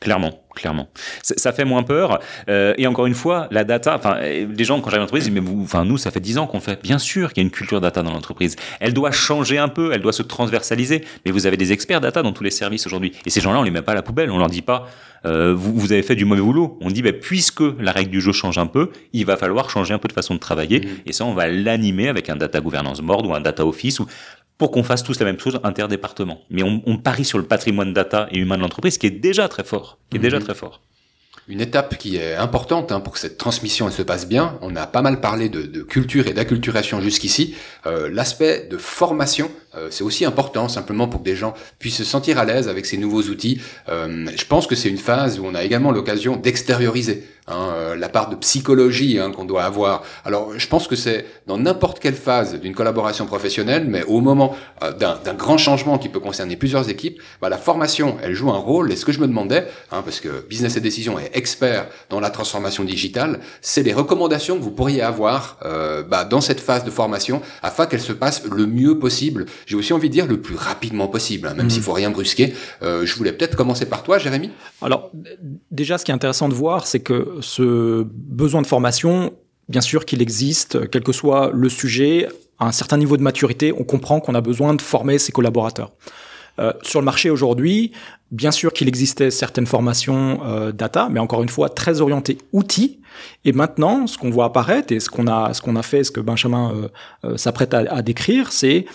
Clairement, 0.01 0.41
clairement. 0.55 0.89
Ça 1.21 1.53
fait 1.53 1.63
moins 1.63 1.83
peur. 1.83 2.19
Euh, 2.49 2.73
et 2.79 2.87
encore 2.87 3.05
une 3.05 3.13
fois, 3.13 3.47
la 3.51 3.63
data, 3.63 3.95
enfin, 3.95 4.19
les 4.19 4.63
gens, 4.63 4.81
quand 4.81 4.89
j'arrive 4.89 5.01
en 5.01 5.03
entreprise, 5.03 5.25
disent, 5.25 5.33
mais 5.33 5.39
vous, 5.39 5.61
enfin, 5.61 5.85
nous, 5.85 5.99
ça 5.99 6.09
fait 6.09 6.19
dix 6.19 6.39
ans 6.39 6.47
qu'on 6.47 6.59
fait. 6.59 6.81
Bien 6.81 6.97
sûr 6.97 7.31
qu'il 7.31 7.43
y 7.43 7.45
a 7.45 7.47
une 7.47 7.51
culture 7.51 7.79
data 7.79 8.01
dans 8.01 8.11
l'entreprise. 8.11 8.55
Elle 8.79 8.95
doit 8.95 9.11
changer 9.11 9.59
un 9.59 9.67
peu, 9.67 9.91
elle 9.93 10.01
doit 10.01 10.11
se 10.11 10.23
transversaliser. 10.23 11.05
Mais 11.23 11.31
vous 11.31 11.45
avez 11.45 11.55
des 11.55 11.71
experts 11.71 12.01
data 12.01 12.23
dans 12.23 12.33
tous 12.33 12.43
les 12.43 12.49
services 12.49 12.87
aujourd'hui. 12.87 13.11
Et 13.27 13.29
ces 13.29 13.41
gens-là, 13.41 13.59
on 13.59 13.63
les 13.63 13.69
met 13.69 13.83
pas 13.83 13.91
à 13.91 13.95
la 13.95 14.01
poubelle. 14.01 14.31
On 14.31 14.39
leur 14.39 14.49
dit 14.49 14.63
pas, 14.63 14.87
euh, 15.27 15.53
vous, 15.55 15.71
vous, 15.77 15.91
avez 15.91 16.01
fait 16.01 16.15
du 16.15 16.25
mauvais 16.25 16.41
boulot. 16.41 16.79
On 16.81 16.89
dit, 16.89 17.03
bah, 17.03 17.13
puisque 17.13 17.61
la 17.79 17.91
règle 17.91 18.09
du 18.09 18.21
jeu 18.21 18.31
change 18.31 18.57
un 18.57 18.65
peu, 18.65 18.89
il 19.13 19.27
va 19.27 19.37
falloir 19.37 19.69
changer 19.69 19.93
un 19.93 19.99
peu 19.99 20.07
de 20.07 20.13
façon 20.13 20.33
de 20.33 20.39
travailler. 20.39 20.79
Mmh. 20.79 20.89
Et 21.05 21.13
ça, 21.13 21.25
on 21.25 21.35
va 21.35 21.47
l'animer 21.47 22.07
avec 22.07 22.27
un 22.31 22.37
data 22.37 22.59
governance 22.59 23.01
board 23.01 23.27
ou 23.27 23.35
un 23.35 23.41
data 23.41 23.67
office 23.67 23.99
ou 23.99 24.07
pour 24.61 24.69
qu'on 24.69 24.83
fasse 24.83 25.01
tous 25.01 25.19
la 25.19 25.25
même 25.25 25.39
chose 25.39 25.59
interdépartement. 25.63 26.41
Mais 26.51 26.61
on, 26.61 26.83
on, 26.85 26.97
parie 26.99 27.25
sur 27.25 27.39
le 27.39 27.45
patrimoine 27.45 27.93
data 27.93 28.27
et 28.29 28.37
humain 28.37 28.57
de 28.57 28.61
l'entreprise 28.61 28.99
qui 28.99 29.07
est 29.07 29.09
déjà 29.09 29.49
très 29.49 29.63
fort, 29.63 29.97
qui 30.11 30.17
est 30.17 30.19
mmh. 30.19 30.21
déjà 30.21 30.39
très 30.39 30.53
fort. 30.53 30.81
Une 31.47 31.61
étape 31.61 31.97
qui 31.97 32.17
est 32.17 32.35
importante 32.35 32.91
hein, 32.91 32.99
pour 32.99 33.13
que 33.13 33.17
cette 33.17 33.39
transmission 33.39 33.87
elle 33.87 33.93
se 33.93 34.03
passe 34.03 34.27
bien. 34.27 34.59
On 34.61 34.75
a 34.75 34.85
pas 34.85 35.01
mal 35.01 35.19
parlé 35.19 35.49
de, 35.49 35.63
de 35.63 35.81
culture 35.81 36.27
et 36.27 36.33
d'acculturation 36.33 37.01
jusqu'ici. 37.01 37.55
Euh, 37.87 38.07
L'aspect 38.11 38.67
de 38.69 38.77
formation, 38.77 39.49
euh, 39.75 39.87
c'est 39.89 40.03
aussi 40.03 40.25
important, 40.25 40.67
simplement 40.67 41.07
pour 41.07 41.21
que 41.21 41.25
des 41.25 41.35
gens 41.35 41.53
puissent 41.79 41.97
se 41.97 42.03
sentir 42.03 42.37
à 42.37 42.45
l'aise 42.45 42.67
avec 42.67 42.85
ces 42.85 42.97
nouveaux 42.97 43.23
outils. 43.23 43.61
Euh, 43.89 44.27
je 44.35 44.45
pense 44.45 44.67
que 44.67 44.75
c'est 44.75 44.89
une 44.89 44.97
phase 44.97 45.39
où 45.39 45.45
on 45.45 45.55
a 45.55 45.63
également 45.63 45.91
l'occasion 45.91 46.35
d'extérioriser 46.35 47.23
hein, 47.47 47.73
euh, 47.75 47.95
la 47.95 48.09
part 48.09 48.29
de 48.29 48.35
psychologie 48.35 49.19
hein, 49.19 49.31
qu'on 49.31 49.45
doit 49.45 49.63
avoir. 49.63 50.03
Alors, 50.25 50.57
je 50.57 50.67
pense 50.67 50.87
que 50.87 50.95
c'est 50.95 51.25
dans 51.47 51.57
n'importe 51.57 51.99
quelle 51.99 52.15
phase 52.15 52.59
d'une 52.59 52.73
collaboration 52.73 53.25
professionnelle, 53.25 53.85
mais 53.87 54.03
au 54.03 54.21
moment 54.21 54.55
euh, 54.83 54.91
d'un 54.91 55.33
grand 55.33 55.57
changement 55.57 55.97
qui 55.97 56.09
peut 56.09 56.19
concerner 56.19 56.55
plusieurs 56.55 56.89
équipes, 56.89 57.21
bah, 57.41 57.49
la 57.49 57.57
formation, 57.57 58.17
elle 58.23 58.33
joue 58.33 58.51
un 58.51 58.57
rôle. 58.57 58.91
Et 58.91 58.95
ce 58.95 59.05
que 59.05 59.11
je 59.11 59.19
me 59.19 59.27
demandais, 59.27 59.67
hein, 59.91 60.01
parce 60.03 60.19
que 60.19 60.45
Business 60.47 60.77
et 60.77 60.81
Décision 60.81 61.19
est 61.19 61.31
expert 61.33 61.87
dans 62.09 62.19
la 62.19 62.29
transformation 62.29 62.83
digitale, 62.83 63.39
c'est 63.61 63.83
les 63.83 63.93
recommandations 63.93 64.57
que 64.57 64.63
vous 64.63 64.71
pourriez 64.71 65.01
avoir 65.01 65.57
euh, 65.63 66.03
bah, 66.03 66.25
dans 66.25 66.41
cette 66.41 66.59
phase 66.59 66.83
de 66.83 66.91
formation 66.91 67.41
afin 67.61 67.85
qu'elle 67.85 68.01
se 68.01 68.13
passe 68.13 68.43
le 68.45 68.65
mieux 68.65 68.99
possible. 68.99 69.45
J'ai 69.65 69.75
aussi 69.75 69.93
envie 69.93 70.09
de 70.09 70.13
dire 70.13 70.27
le 70.27 70.41
plus 70.41 70.55
rapidement 70.55 71.07
possible, 71.07 71.47
hein, 71.47 71.53
même 71.53 71.67
mmh. 71.67 71.71
s'il 71.71 71.81
faut 71.83 71.93
rien 71.93 72.09
brusquer. 72.09 72.53
Euh, 72.81 73.05
je 73.05 73.15
voulais 73.15 73.31
peut-être 73.31 73.55
commencer 73.55 73.85
par 73.85 74.03
toi, 74.03 74.17
Jérémy. 74.17 74.51
Alors, 74.81 75.11
déjà, 75.71 75.97
ce 75.97 76.05
qui 76.05 76.11
est 76.11 76.13
intéressant 76.13 76.49
de 76.49 76.53
voir, 76.53 76.87
c'est 76.87 76.99
que 76.99 77.37
ce 77.41 78.05
besoin 78.13 78.61
de 78.61 78.67
formation, 78.67 79.33
bien 79.69 79.81
sûr 79.81 80.05
qu'il 80.05 80.21
existe, 80.21 80.89
quel 80.89 81.03
que 81.03 81.11
soit 81.11 81.51
le 81.53 81.69
sujet, 81.69 82.27
à 82.59 82.67
un 82.67 82.71
certain 82.71 82.97
niveau 82.97 83.17
de 83.17 83.23
maturité, 83.23 83.73
on 83.77 83.83
comprend 83.83 84.19
qu'on 84.19 84.35
a 84.35 84.41
besoin 84.41 84.73
de 84.73 84.81
former 84.81 85.17
ses 85.17 85.31
collaborateurs. 85.31 85.91
Euh, 86.59 86.73
sur 86.83 86.99
le 86.99 87.05
marché 87.05 87.29
aujourd'hui, 87.29 87.91
bien 88.29 88.51
sûr 88.51 88.73
qu'il 88.73 88.87
existait 88.87 89.31
certaines 89.31 89.65
formations 89.65 90.41
euh, 90.45 90.71
data, 90.71 91.07
mais 91.09 91.19
encore 91.19 91.41
une 91.43 91.49
fois 91.49 91.69
très 91.69 92.01
orientées 92.01 92.37
outils. 92.53 92.99
Et 93.45 93.51
maintenant, 93.51 94.05
ce 94.05 94.17
qu'on 94.17 94.29
voit 94.29 94.45
apparaître 94.45 94.93
et 94.93 94.99
ce 94.99 95.09
qu'on 95.09 95.27
a, 95.27 95.53
ce 95.53 95.61
qu'on 95.61 95.75
a 95.75 95.81
fait, 95.81 96.03
ce 96.03 96.11
que 96.11 96.19
Benjamin 96.19 96.89
euh, 97.23 97.37
s'apprête 97.37 97.73
à, 97.73 97.79
à, 97.89 98.01
décrire, 98.01 98.51
c'est 98.51 98.85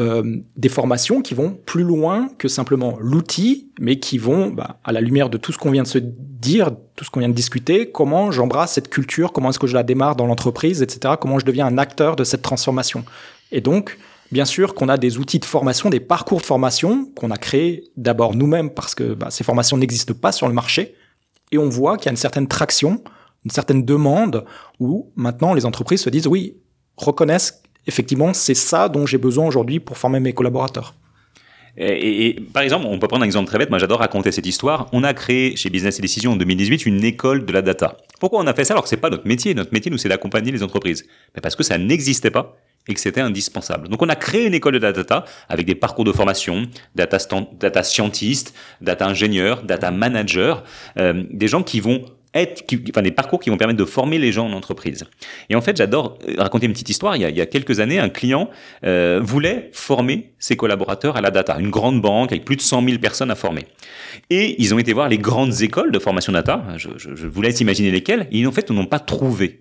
euh, 0.00 0.22
des 0.56 0.70
formations 0.70 1.20
qui 1.20 1.34
vont 1.34 1.58
plus 1.66 1.82
loin 1.82 2.30
que 2.38 2.48
simplement 2.48 2.96
l'outil, 3.00 3.70
mais 3.78 3.98
qui 3.98 4.16
vont, 4.16 4.48
bah, 4.48 4.80
à 4.82 4.92
la 4.92 5.02
lumière 5.02 5.28
de 5.28 5.36
tout 5.36 5.52
ce 5.52 5.58
qu'on 5.58 5.70
vient 5.70 5.82
de 5.82 5.88
se 5.88 5.98
dire, 5.98 6.70
tout 6.96 7.04
ce 7.04 7.10
qu'on 7.10 7.20
vient 7.20 7.28
de 7.28 7.34
discuter, 7.34 7.90
comment 7.90 8.30
j'embrasse 8.30 8.72
cette 8.72 8.88
culture, 8.88 9.30
comment 9.30 9.50
est-ce 9.50 9.58
que 9.58 9.66
je 9.66 9.74
la 9.74 9.82
démarre 9.82 10.16
dans 10.16 10.26
l'entreprise, 10.26 10.80
etc., 10.80 11.16
comment 11.20 11.38
je 11.38 11.44
deviens 11.44 11.66
un 11.66 11.76
acteur 11.76 12.16
de 12.16 12.24
cette 12.24 12.40
transformation. 12.40 13.04
Et 13.52 13.60
donc, 13.60 13.98
bien 14.32 14.46
sûr 14.46 14.74
qu'on 14.74 14.88
a 14.88 14.96
des 14.96 15.18
outils 15.18 15.38
de 15.38 15.44
formation, 15.44 15.90
des 15.90 16.00
parcours 16.00 16.40
de 16.40 16.46
formation 16.46 17.04
qu'on 17.14 17.30
a 17.30 17.36
créés 17.36 17.84
d'abord 17.98 18.34
nous-mêmes 18.34 18.70
parce 18.70 18.94
que 18.94 19.12
bah, 19.12 19.28
ces 19.30 19.44
formations 19.44 19.76
n'existent 19.76 20.14
pas 20.14 20.32
sur 20.32 20.48
le 20.48 20.54
marché, 20.54 20.94
et 21.52 21.58
on 21.58 21.68
voit 21.68 21.98
qu'il 21.98 22.06
y 22.06 22.08
a 22.08 22.12
une 22.12 22.16
certaine 22.16 22.48
traction, 22.48 23.02
une 23.44 23.50
certaine 23.50 23.84
demande 23.84 24.46
où 24.78 25.12
maintenant 25.14 25.52
les 25.52 25.66
entreprises 25.66 26.00
se 26.00 26.10
disent 26.10 26.26
oui, 26.26 26.56
reconnaissent 26.96 27.62
effectivement 27.86 28.32
c'est 28.32 28.54
ça 28.54 28.88
dont 28.88 29.06
j'ai 29.06 29.18
besoin 29.18 29.46
aujourd'hui 29.46 29.80
pour 29.80 29.98
former 29.98 30.20
mes 30.20 30.32
collaborateurs. 30.32 30.94
Et, 31.76 32.36
par 32.52 32.62
exemple, 32.62 32.86
on 32.88 32.98
peut 32.98 33.08
prendre 33.08 33.22
un 33.22 33.26
exemple 33.26 33.46
très 33.46 33.58
bête. 33.58 33.70
Moi, 33.70 33.78
j'adore 33.78 34.00
raconter 34.00 34.32
cette 34.32 34.46
histoire. 34.46 34.88
On 34.92 35.04
a 35.04 35.14
créé 35.14 35.56
chez 35.56 35.70
Business 35.70 35.98
et 35.98 36.02
Décision 36.02 36.32
en 36.32 36.36
2018 36.36 36.84
une 36.84 37.02
école 37.04 37.46
de 37.46 37.52
la 37.52 37.62
data. 37.62 37.96
Pourquoi 38.18 38.40
on 38.40 38.46
a 38.46 38.54
fait 38.54 38.64
ça 38.64 38.74
alors 38.74 38.82
que 38.82 38.90
c'est 38.90 38.96
pas 38.96 39.08
notre 39.08 39.26
métier? 39.26 39.54
Notre 39.54 39.72
métier, 39.72 39.90
nous, 39.90 39.96
c'est 39.96 40.08
d'accompagner 40.08 40.52
les 40.52 40.62
entreprises. 40.62 41.06
Mais 41.34 41.40
parce 41.40 41.56
que 41.56 41.62
ça 41.62 41.78
n'existait 41.78 42.30
pas 42.30 42.58
et 42.88 42.94
que 42.94 43.00
c'était 43.00 43.20
indispensable. 43.20 43.88
Donc, 43.88 44.02
on 44.02 44.08
a 44.08 44.16
créé 44.16 44.46
une 44.46 44.54
école 44.54 44.74
de 44.74 44.78
la 44.78 44.92
data 44.92 45.24
avec 45.48 45.64
des 45.64 45.74
parcours 45.74 46.04
de 46.04 46.12
formation, 46.12 46.66
data, 46.96 47.18
data 47.52 47.82
data 48.80 49.06
ingénieur, 49.06 49.62
data 49.62 49.90
manager, 49.90 50.64
euh, 50.98 51.24
des 51.30 51.48
gens 51.48 51.62
qui 51.62 51.80
vont 51.80 52.04
être, 52.34 52.64
enfin 52.90 53.02
des 53.02 53.10
parcours 53.10 53.40
qui 53.40 53.50
vont 53.50 53.56
permettre 53.56 53.78
de 53.78 53.84
former 53.84 54.18
les 54.18 54.32
gens 54.32 54.46
en 54.46 54.52
entreprise. 54.52 55.04
Et 55.48 55.54
en 55.54 55.60
fait, 55.60 55.76
j'adore 55.76 56.18
euh, 56.28 56.34
raconter 56.38 56.66
une 56.66 56.72
petite 56.72 56.88
histoire. 56.88 57.16
Il 57.16 57.22
y 57.22 57.40
a, 57.40 57.46
quelques 57.46 57.80
années, 57.80 57.98
un 57.98 58.08
client 58.08 58.50
euh, 58.84 59.20
voulait 59.22 59.70
former 59.72 60.32
ses 60.38 60.56
collaborateurs 60.56 61.16
à 61.16 61.20
la 61.20 61.30
data, 61.30 61.56
une 61.58 61.70
grande 61.70 62.00
banque 62.00 62.32
avec 62.32 62.44
plus 62.44 62.56
de 62.56 62.62
100 62.62 62.84
000 62.84 62.98
personnes 62.98 63.30
à 63.30 63.34
former. 63.34 63.66
Et 64.30 64.60
ils 64.62 64.74
ont 64.74 64.78
été 64.78 64.92
voir 64.92 65.08
les 65.08 65.18
grandes 65.18 65.62
écoles 65.62 65.92
de 65.92 65.98
formation 65.98 66.32
data. 66.32 66.64
Je, 66.76 66.90
je, 66.96 67.14
je 67.14 67.26
vous 67.26 67.42
laisse 67.42 67.60
imaginer 67.60 67.90
lesquelles. 67.90 68.28
Et 68.30 68.46
en 68.46 68.52
fait, 68.52 68.66
ils 68.68 68.74
n'ont 68.74 68.86
pas 68.86 69.00
trouvé 69.00 69.60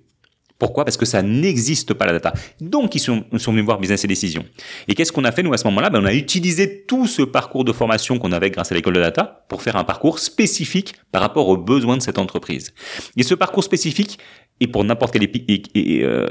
pourquoi? 0.59 0.83
Parce 0.83 0.97
que 0.97 1.05
ça 1.05 1.21
n'existe 1.23 1.93
pas 1.93 2.05
la 2.05 2.11
data. 2.11 2.33
Donc 2.59 2.93
ils 2.93 2.99
sont, 2.99 3.23
venus 3.31 3.63
voir 3.63 3.79
Business 3.79 4.03
et 4.03 4.07
Décision. 4.07 4.45
Et 4.89 4.93
qu'est-ce 4.93 5.11
qu'on 5.11 5.23
a 5.23 5.31
fait 5.31 5.41
nous 5.41 5.53
à 5.53 5.57
ce 5.57 5.63
moment-là? 5.65 5.89
Ben, 5.89 6.01
On 6.01 6.05
a 6.05 6.13
utilisé 6.13 6.83
tout 6.85 7.07
ce 7.07 7.21
parcours 7.21 7.63
de 7.63 7.71
formation 7.71 8.19
qu'on 8.19 8.33
avait 8.33 8.51
grâce 8.51 8.71
à 8.71 8.75
l'école 8.75 8.95
de 8.95 8.99
data 8.99 9.45
pour 9.47 9.61
faire 9.61 9.77
un 9.77 9.85
parcours 9.85 10.19
spécifique 10.19 10.95
par 11.11 11.21
rapport 11.21 11.47
aux 11.47 11.57
besoins 11.57 11.95
de 11.95 12.01
cette 12.01 12.19
entreprise. 12.19 12.73
Et 13.15 13.23
ce 13.23 13.33
parcours 13.35 13.63
spécifique, 13.63 14.19
et 14.59 14.67
pour 14.67 14.83
n'importe 14.83 15.13
quelle 15.13 15.29
euh, 15.77 16.27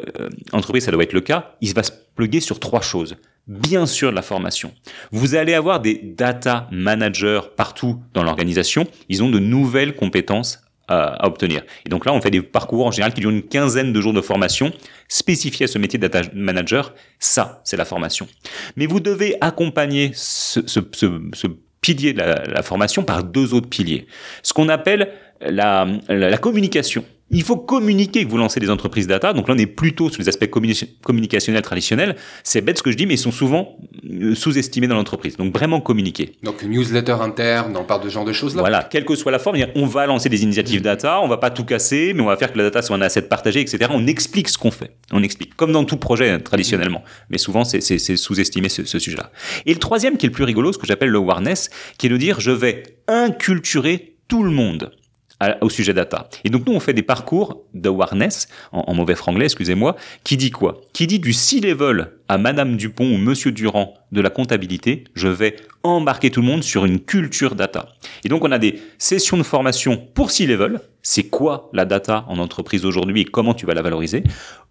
entreprise 0.52 0.84
ça 0.84 0.90
doit 0.90 1.02
être 1.02 1.14
le 1.14 1.22
cas, 1.22 1.54
il 1.62 1.72
va 1.72 1.82
se 1.82 1.92
pluguer 2.14 2.40
sur 2.40 2.60
trois 2.60 2.82
choses. 2.82 3.16
Bien 3.46 3.86
sûr, 3.86 4.12
la 4.12 4.20
formation. 4.20 4.72
Vous 5.10 5.34
allez 5.34 5.54
avoir 5.54 5.80
des 5.80 5.94
data 5.94 6.68
managers 6.70 7.40
partout 7.56 7.98
dans 8.12 8.22
l'organisation. 8.22 8.86
Ils 9.08 9.22
ont 9.22 9.30
de 9.30 9.38
nouvelles 9.38 9.94
compétences 9.94 10.60
à, 10.88 11.26
obtenir. 11.26 11.62
Et 11.86 11.88
donc 11.88 12.04
là, 12.04 12.12
on 12.12 12.20
fait 12.20 12.30
des 12.30 12.42
parcours 12.42 12.86
en 12.86 12.90
général 12.90 13.12
qui 13.12 13.20
durent 13.20 13.30
une 13.30 13.42
quinzaine 13.42 13.92
de 13.92 14.00
jours 14.00 14.12
de 14.12 14.20
formation 14.20 14.72
spécifiés 15.08 15.64
à 15.64 15.66
ce 15.68 15.78
métier 15.78 15.98
de 15.98 16.10
manager. 16.34 16.94
Ça, 17.18 17.60
c'est 17.64 17.76
la 17.76 17.84
formation. 17.84 18.26
Mais 18.76 18.86
vous 18.86 19.00
devez 19.00 19.36
accompagner 19.40 20.10
ce, 20.14 20.66
ce, 20.66 20.80
ce, 20.92 21.06
ce 21.34 21.46
pilier 21.80 22.12
de 22.12 22.18
la, 22.18 22.62
formation 22.62 23.04
par 23.04 23.22
deux 23.24 23.54
autres 23.54 23.68
piliers. 23.68 24.06
Ce 24.42 24.52
qu'on 24.52 24.68
appelle 24.68 25.12
la, 25.40 25.86
la 26.08 26.38
communication. 26.38 27.04
Il 27.30 27.42
faut 27.42 27.56
communiquer 27.56 28.24
que 28.24 28.30
vous 28.30 28.38
lancez 28.38 28.58
des 28.58 28.70
entreprises 28.70 29.06
data. 29.06 29.34
Donc 29.34 29.48
là, 29.48 29.54
on 29.54 29.58
est 29.58 29.66
plutôt 29.66 30.08
sur 30.08 30.20
les 30.20 30.28
aspects 30.28 30.48
communicationnels 30.48 31.62
traditionnels. 31.62 32.16
C'est 32.42 32.62
bête 32.62 32.78
ce 32.78 32.82
que 32.82 32.90
je 32.90 32.96
dis, 32.96 33.04
mais 33.04 33.14
ils 33.14 33.18
sont 33.18 33.32
souvent 33.32 33.76
euh, 34.08 34.34
sous-estimés 34.34 34.86
dans 34.86 34.94
l'entreprise. 34.94 35.36
Donc 35.36 35.52
vraiment 35.52 35.80
communiquer. 35.80 36.32
Donc 36.42 36.62
newsletter 36.62 37.16
interne, 37.20 37.76
on 37.76 37.84
parle 37.84 38.02
de 38.02 38.08
ce 38.08 38.14
genre 38.14 38.24
de 38.24 38.32
choses-là. 38.32 38.62
Voilà, 38.62 38.82
quelle 38.82 39.04
que 39.04 39.14
soit 39.14 39.30
la 39.30 39.38
forme, 39.38 39.58
on 39.74 39.84
va 39.84 40.06
lancer 40.06 40.30
des 40.30 40.42
initiatives 40.42 40.80
data, 40.80 41.20
on 41.20 41.28
va 41.28 41.36
pas 41.36 41.50
tout 41.50 41.64
casser, 41.64 42.12
mais 42.14 42.22
on 42.22 42.26
va 42.26 42.36
faire 42.36 42.52
que 42.52 42.58
la 42.58 42.64
data 42.64 42.80
soit 42.80 42.96
un 42.96 43.02
asset 43.02 43.22
partagé, 43.22 43.60
etc. 43.60 43.90
On 43.92 44.06
explique 44.06 44.48
ce 44.48 44.56
qu'on 44.56 44.70
fait. 44.70 44.96
On 45.12 45.22
explique, 45.22 45.54
comme 45.54 45.72
dans 45.72 45.84
tout 45.84 45.98
projet 45.98 46.30
hein, 46.30 46.40
traditionnellement. 46.40 47.04
Mais 47.28 47.38
souvent, 47.38 47.64
c'est 47.64 47.80
sous-estimé 48.16 48.70
ce, 48.70 48.84
ce 48.84 48.98
sujet-là. 48.98 49.30
Et 49.66 49.74
le 49.74 49.80
troisième, 49.80 50.16
qui 50.16 50.24
est 50.24 50.30
le 50.30 50.34
plus 50.34 50.44
rigolo, 50.44 50.72
ce 50.72 50.78
que 50.78 50.86
j'appelle 50.86 51.10
le 51.10 51.18
awareness, 51.18 51.68
qui 51.98 52.06
est 52.06 52.10
de 52.10 52.16
dire 52.16 52.40
je 52.40 52.52
vais 52.52 52.84
inculturer 53.06 54.16
tout 54.28 54.42
le 54.42 54.50
monde 54.50 54.92
au 55.60 55.68
sujet 55.68 55.94
data. 55.94 56.28
Et 56.44 56.50
donc 56.50 56.66
nous, 56.66 56.72
on 56.72 56.80
fait 56.80 56.94
des 56.94 57.02
parcours 57.02 57.62
d'awareness, 57.74 58.48
en, 58.72 58.80
en 58.88 58.94
mauvais 58.94 59.14
franglais, 59.14 59.44
excusez-moi, 59.44 59.96
qui 60.24 60.36
dit 60.36 60.50
quoi? 60.50 60.80
Qui 60.92 61.06
dit 61.06 61.20
du 61.20 61.32
C-level 61.32 62.12
à 62.28 62.38
Madame 62.38 62.76
Dupont 62.76 63.14
ou 63.14 63.18
Monsieur 63.18 63.52
Durand 63.52 63.94
de 64.10 64.20
la 64.20 64.30
comptabilité, 64.30 65.04
je 65.14 65.28
vais 65.28 65.56
embarquer 65.82 66.30
tout 66.30 66.40
le 66.40 66.46
monde 66.46 66.64
sur 66.64 66.84
une 66.84 67.00
culture 67.00 67.54
data. 67.54 67.88
Et 68.24 68.28
donc 68.28 68.44
on 68.44 68.52
a 68.52 68.58
des 68.58 68.80
sessions 68.98 69.36
de 69.36 69.42
formation 69.42 69.96
pour 69.96 70.30
C-level, 70.30 70.80
c'est 71.08 71.22
quoi 71.22 71.70
la 71.72 71.86
data 71.86 72.26
en 72.28 72.38
entreprise 72.38 72.84
aujourd'hui 72.84 73.22
et 73.22 73.24
comment 73.24 73.54
tu 73.54 73.64
vas 73.64 73.72
la 73.72 73.80
valoriser 73.80 74.24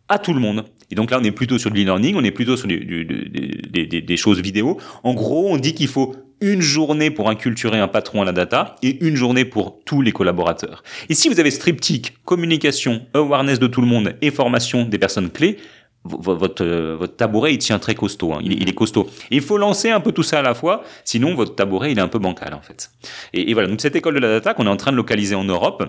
à 0.07 0.19
tout 0.19 0.35
le 0.35 0.39
monde? 0.39 0.65
Et 0.91 0.95
donc 0.95 1.09
là, 1.09 1.17
on 1.19 1.23
est 1.23 1.31
plutôt 1.31 1.57
sur 1.57 1.71
de 1.71 1.75
l'e-learning, 1.75 2.13
on 2.15 2.23
est 2.23 2.29
plutôt 2.29 2.55
sur 2.55 2.67
du, 2.67 2.85
du, 2.85 3.05
des, 3.05 4.17
choses 4.17 4.39
vidéo. 4.39 4.77
En 5.03 5.15
gros, 5.15 5.49
on 5.49 5.57
dit 5.57 5.73
qu'il 5.73 5.87
faut 5.87 6.15
une 6.39 6.61
journée 6.61 7.09
pour 7.09 7.31
inculturer 7.31 7.79
un 7.79 7.87
patron 7.87 8.21
à 8.21 8.25
la 8.25 8.33
data 8.33 8.75
et 8.83 9.03
une 9.03 9.15
journée 9.15 9.45
pour 9.45 9.79
tous 9.83 10.03
les 10.03 10.11
collaborateurs. 10.11 10.83
Et 11.09 11.15
si 11.15 11.27
vous 11.27 11.39
avez 11.39 11.49
ce 11.49 11.59
triptyque, 11.59 12.13
communication, 12.23 13.07
awareness 13.15 13.57
de 13.57 13.65
tout 13.65 13.81
le 13.81 13.87
monde 13.87 14.13
et 14.21 14.29
formation 14.29 14.85
des 14.85 14.99
personnes 14.99 15.31
clés, 15.31 15.57
votre, 16.03 17.07
tabouret, 17.17 17.55
il 17.55 17.57
tient 17.57 17.79
très 17.79 17.95
costaud. 17.95 18.33
Hein. 18.33 18.41
Il, 18.43 18.69
est 18.69 18.73
costaud. 18.73 19.09
il 19.31 19.41
faut 19.41 19.57
lancer 19.57 19.89
un 19.89 19.99
peu 20.01 20.11
tout 20.11 20.23
ça 20.23 20.37
à 20.37 20.41
la 20.43 20.53
fois, 20.53 20.83
sinon 21.03 21.33
votre 21.33 21.55
tabouret, 21.55 21.91
il 21.93 21.97
est 21.97 22.01
un 22.01 22.07
peu 22.07 22.19
bancal 22.19 22.53
en 22.53 22.61
fait. 22.61 22.91
Et, 23.33 23.49
et 23.49 23.53
voilà, 23.53 23.67
donc 23.67 23.81
cette 23.81 23.95
école 23.95 24.13
de 24.13 24.19
la 24.19 24.29
data 24.29 24.53
qu'on 24.53 24.67
est 24.67 24.69
en 24.69 24.77
train 24.77 24.91
de 24.91 24.97
localiser 24.97 25.33
en 25.33 25.43
Europe, 25.43 25.83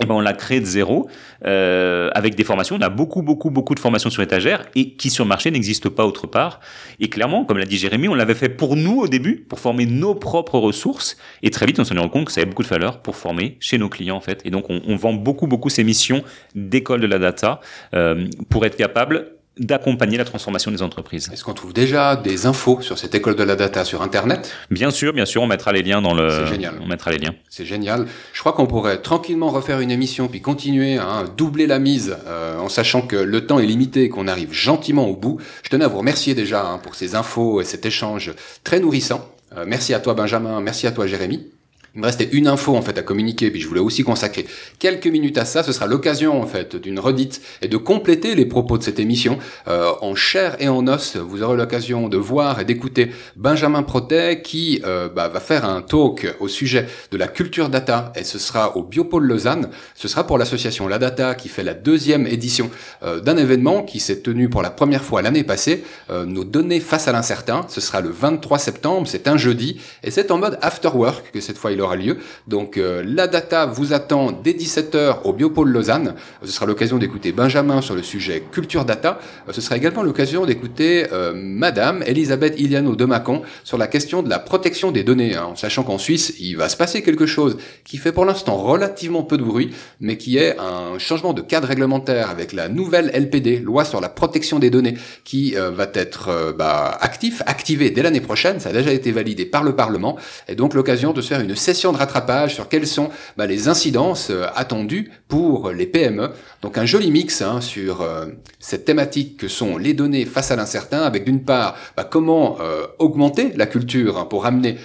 eh 0.00 0.06
ben 0.06 0.14
on 0.14 0.20
l'a 0.20 0.32
créé 0.32 0.60
de 0.60 0.66
zéro 0.66 1.08
euh, 1.44 2.10
avec 2.14 2.34
des 2.34 2.44
formations. 2.44 2.76
On 2.76 2.82
a 2.82 2.88
beaucoup, 2.88 3.22
beaucoup, 3.22 3.50
beaucoup 3.50 3.74
de 3.74 3.80
formations 3.80 4.10
sur 4.10 4.22
étagère 4.22 4.64
et 4.74 4.92
qui 4.92 5.10
sur 5.10 5.24
le 5.24 5.28
marché 5.28 5.50
n'existent 5.50 5.90
pas 5.90 6.04
autre 6.04 6.26
part. 6.26 6.60
Et 7.00 7.08
clairement, 7.08 7.44
comme 7.44 7.58
l'a 7.58 7.66
dit 7.66 7.78
Jérémy, 7.78 8.08
on 8.08 8.14
l'avait 8.14 8.34
fait 8.34 8.48
pour 8.48 8.76
nous 8.76 9.00
au 9.00 9.08
début, 9.08 9.36
pour 9.48 9.60
former 9.60 9.86
nos 9.86 10.14
propres 10.14 10.58
ressources. 10.58 11.16
Et 11.42 11.50
très 11.50 11.66
vite, 11.66 11.78
on 11.80 11.84
s'en 11.84 11.94
est 11.96 11.98
rendu 11.98 12.10
compte 12.10 12.26
que 12.26 12.32
ça 12.32 12.40
avait 12.40 12.48
beaucoup 12.48 12.62
de 12.62 12.68
valeur 12.68 13.00
pour 13.02 13.16
former 13.16 13.56
chez 13.60 13.78
nos 13.78 13.88
clients 13.88 14.16
en 14.16 14.20
fait. 14.20 14.40
Et 14.44 14.50
donc, 14.50 14.66
on, 14.68 14.80
on 14.86 14.96
vend 14.96 15.12
beaucoup, 15.12 15.46
beaucoup 15.46 15.68
ces 15.68 15.84
missions 15.84 16.22
d'école 16.54 17.00
de 17.00 17.06
la 17.06 17.18
data 17.18 17.60
euh, 17.94 18.26
pour 18.48 18.64
être 18.66 18.76
capable 18.76 19.37
d'accompagner 19.58 20.16
la 20.18 20.24
transformation 20.24 20.70
des 20.70 20.82
entreprises. 20.82 21.30
Est-ce 21.32 21.44
qu'on 21.44 21.54
trouve 21.54 21.72
déjà 21.72 22.16
des 22.16 22.46
infos 22.46 22.80
sur 22.80 22.98
cette 22.98 23.14
école 23.14 23.36
de 23.36 23.42
la 23.42 23.56
data 23.56 23.84
sur 23.84 24.02
Internet? 24.02 24.52
Bien 24.70 24.90
sûr, 24.90 25.12
bien 25.12 25.26
sûr, 25.26 25.42
on 25.42 25.46
mettra 25.46 25.72
les 25.72 25.82
liens 25.82 26.02
dans 26.02 26.14
le. 26.14 26.30
C'est 26.30 26.46
génial. 26.46 26.74
On 26.82 26.86
mettra 26.86 27.10
les 27.10 27.18
liens. 27.18 27.34
C'est 27.48 27.64
génial. 27.64 28.06
Je 28.32 28.40
crois 28.40 28.52
qu'on 28.52 28.66
pourrait 28.66 28.98
tranquillement 29.02 29.50
refaire 29.50 29.80
une 29.80 29.90
émission 29.90 30.28
puis 30.28 30.40
continuer 30.40 30.98
à 30.98 31.08
hein, 31.08 31.24
doubler 31.36 31.66
la 31.66 31.78
mise 31.78 32.16
euh, 32.26 32.58
en 32.58 32.68
sachant 32.68 33.02
que 33.02 33.16
le 33.16 33.46
temps 33.46 33.58
est 33.58 33.66
limité 33.66 34.04
et 34.04 34.08
qu'on 34.08 34.28
arrive 34.28 34.52
gentiment 34.52 35.06
au 35.06 35.16
bout. 35.16 35.38
Je 35.62 35.70
tenais 35.70 35.84
à 35.84 35.88
vous 35.88 35.98
remercier 35.98 36.34
déjà 36.34 36.66
hein, 36.66 36.78
pour 36.78 36.94
ces 36.94 37.14
infos 37.14 37.60
et 37.60 37.64
cet 37.64 37.86
échange 37.86 38.32
très 38.64 38.80
nourrissant. 38.80 39.28
Euh, 39.56 39.64
merci 39.66 39.94
à 39.94 40.00
toi 40.00 40.14
Benjamin, 40.14 40.60
merci 40.60 40.86
à 40.86 40.92
toi 40.92 41.06
Jérémy. 41.06 41.57
Il 41.94 42.00
me 42.00 42.06
restait 42.06 42.28
une 42.32 42.46
info 42.46 42.76
en 42.76 42.82
fait 42.82 42.98
à 42.98 43.02
communiquer, 43.02 43.50
puis 43.50 43.60
je 43.60 43.68
voulais 43.68 43.80
aussi 43.80 44.04
consacrer 44.04 44.46
quelques 44.78 45.06
minutes 45.06 45.38
à 45.38 45.44
ça. 45.44 45.62
Ce 45.62 45.72
sera 45.72 45.86
l'occasion 45.86 46.40
en 46.40 46.46
fait 46.46 46.76
d'une 46.76 46.98
redite 46.98 47.40
et 47.62 47.68
de 47.68 47.76
compléter 47.76 48.34
les 48.34 48.46
propos 48.46 48.78
de 48.78 48.82
cette 48.82 48.98
émission 48.98 49.38
euh, 49.66 49.92
en 50.00 50.14
chair 50.14 50.56
et 50.60 50.68
en 50.68 50.86
os. 50.86 51.16
Vous 51.16 51.42
aurez 51.42 51.56
l'occasion 51.56 52.08
de 52.08 52.16
voir 52.16 52.60
et 52.60 52.64
d'écouter 52.64 53.10
Benjamin 53.36 53.82
Protet 53.82 54.42
qui 54.42 54.80
euh, 54.84 55.08
bah, 55.08 55.28
va 55.28 55.40
faire 55.40 55.64
un 55.64 55.82
talk 55.82 56.34
au 56.40 56.48
sujet 56.48 56.86
de 57.10 57.16
la 57.16 57.28
culture 57.28 57.68
data 57.68 58.12
et 58.14 58.24
ce 58.24 58.38
sera 58.38 58.76
au 58.76 58.82
Biopôle 58.82 59.24
Lausanne. 59.24 59.70
Ce 59.94 60.08
sera 60.08 60.26
pour 60.26 60.38
l'association 60.38 60.88
La 60.88 60.98
Data 60.98 61.34
qui 61.34 61.48
fait 61.48 61.62
la 61.62 61.74
deuxième 61.74 62.26
édition 62.26 62.70
euh, 63.02 63.20
d'un 63.20 63.36
événement 63.36 63.82
qui 63.82 64.00
s'est 64.00 64.20
tenu 64.20 64.48
pour 64.48 64.62
la 64.62 64.70
première 64.70 65.04
fois 65.04 65.22
l'année 65.22 65.44
passée. 65.44 65.84
Euh, 66.10 66.24
nos 66.24 66.44
données 66.44 66.80
face 66.80 67.08
à 67.08 67.12
l'incertain. 67.12 67.64
Ce 67.68 67.80
sera 67.80 68.00
le 68.00 68.10
23 68.10 68.58
septembre. 68.58 69.06
C'est 69.08 69.28
un 69.28 69.36
jeudi 69.36 69.80
et 70.02 70.10
c'est 70.10 70.30
en 70.30 70.38
mode 70.38 70.58
after 70.62 70.90
work 70.94 71.30
que 71.32 71.40
cette 71.40 71.58
fois 71.58 71.72
il 71.72 71.80
aura 71.80 71.87
lieu. 71.96 72.18
Donc 72.46 72.76
euh, 72.76 73.02
la 73.06 73.26
data 73.26 73.66
vous 73.66 73.92
attend 73.92 74.32
dès 74.32 74.52
17h 74.52 75.22
au 75.24 75.32
Biopôle 75.32 75.70
Lausanne. 75.70 76.14
Ce 76.42 76.50
sera 76.50 76.66
l'occasion 76.66 76.98
d'écouter 76.98 77.32
Benjamin 77.32 77.80
sur 77.80 77.94
le 77.94 78.02
sujet 78.02 78.42
culture 78.52 78.84
data. 78.84 79.18
Euh, 79.48 79.52
ce 79.52 79.60
sera 79.60 79.76
également 79.76 80.02
l'occasion 80.02 80.46
d'écouter 80.46 81.06
euh, 81.12 81.32
Madame 81.34 82.02
Elisabeth 82.06 82.58
Iliano 82.58 82.96
de 82.96 83.04
Macon 83.04 83.42
sur 83.64 83.78
la 83.78 83.86
question 83.86 84.22
de 84.22 84.28
la 84.28 84.38
protection 84.38 84.90
des 84.90 85.04
données, 85.04 85.34
hein, 85.34 85.46
en 85.52 85.56
sachant 85.56 85.82
qu'en 85.82 85.98
Suisse, 85.98 86.34
il 86.40 86.56
va 86.56 86.68
se 86.68 86.76
passer 86.76 87.02
quelque 87.02 87.26
chose 87.26 87.58
qui 87.84 87.98
fait 87.98 88.12
pour 88.12 88.24
l'instant 88.24 88.56
relativement 88.56 89.22
peu 89.22 89.38
de 89.38 89.44
bruit, 89.44 89.70
mais 90.00 90.16
qui 90.16 90.38
est 90.38 90.56
un 90.58 90.98
changement 90.98 91.32
de 91.32 91.42
cadre 91.42 91.68
réglementaire 91.68 92.30
avec 92.30 92.52
la 92.52 92.68
nouvelle 92.68 93.10
LPD, 93.14 93.58
loi 93.58 93.84
sur 93.84 94.00
la 94.00 94.08
protection 94.08 94.58
des 94.58 94.70
données, 94.70 94.94
qui 95.24 95.54
va 95.54 95.86
être 95.94 96.54
bah, 96.56 96.96
actif, 97.00 97.42
activé 97.46 97.90
dès 97.90 98.02
l'année 98.02 98.20
prochaine. 98.20 98.60
Ça 98.60 98.70
a 98.70 98.72
déjà 98.72 98.92
été 98.92 99.12
validé 99.12 99.44
par 99.44 99.62
le 99.62 99.74
Parlement, 99.74 100.16
et 100.48 100.54
donc 100.54 100.74
l'occasion 100.74 101.12
de 101.12 101.20
se 101.20 101.28
faire 101.28 101.40
une 101.40 101.54
session 101.68 101.92
de 101.92 101.98
rattrapage 101.98 102.54
sur 102.54 102.66
quelles 102.70 102.86
sont 102.86 103.10
bah, 103.36 103.44
les 103.44 103.68
incidences 103.68 104.30
euh, 104.30 104.46
attendues 104.56 105.10
pour 105.28 105.70
les 105.70 105.86
PME. 105.86 106.30
Donc 106.62 106.78
un 106.78 106.86
joli 106.86 107.10
mix 107.10 107.42
hein, 107.42 107.60
sur 107.60 108.00
euh, 108.00 108.24
cette 108.58 108.86
thématique 108.86 109.36
que 109.36 109.48
sont 109.48 109.76
les 109.76 109.92
données 109.92 110.24
face 110.24 110.50
à 110.50 110.56
l'incertain, 110.56 111.02
avec 111.02 111.24
d'une 111.24 111.44
part 111.44 111.76
bah, 111.94 112.08
comment 112.10 112.56
euh, 112.62 112.86
augmenter 112.98 113.52
la 113.54 113.66
culture 113.66 114.16
hein, 114.16 114.24
pour 114.24 114.46
amener 114.46 114.78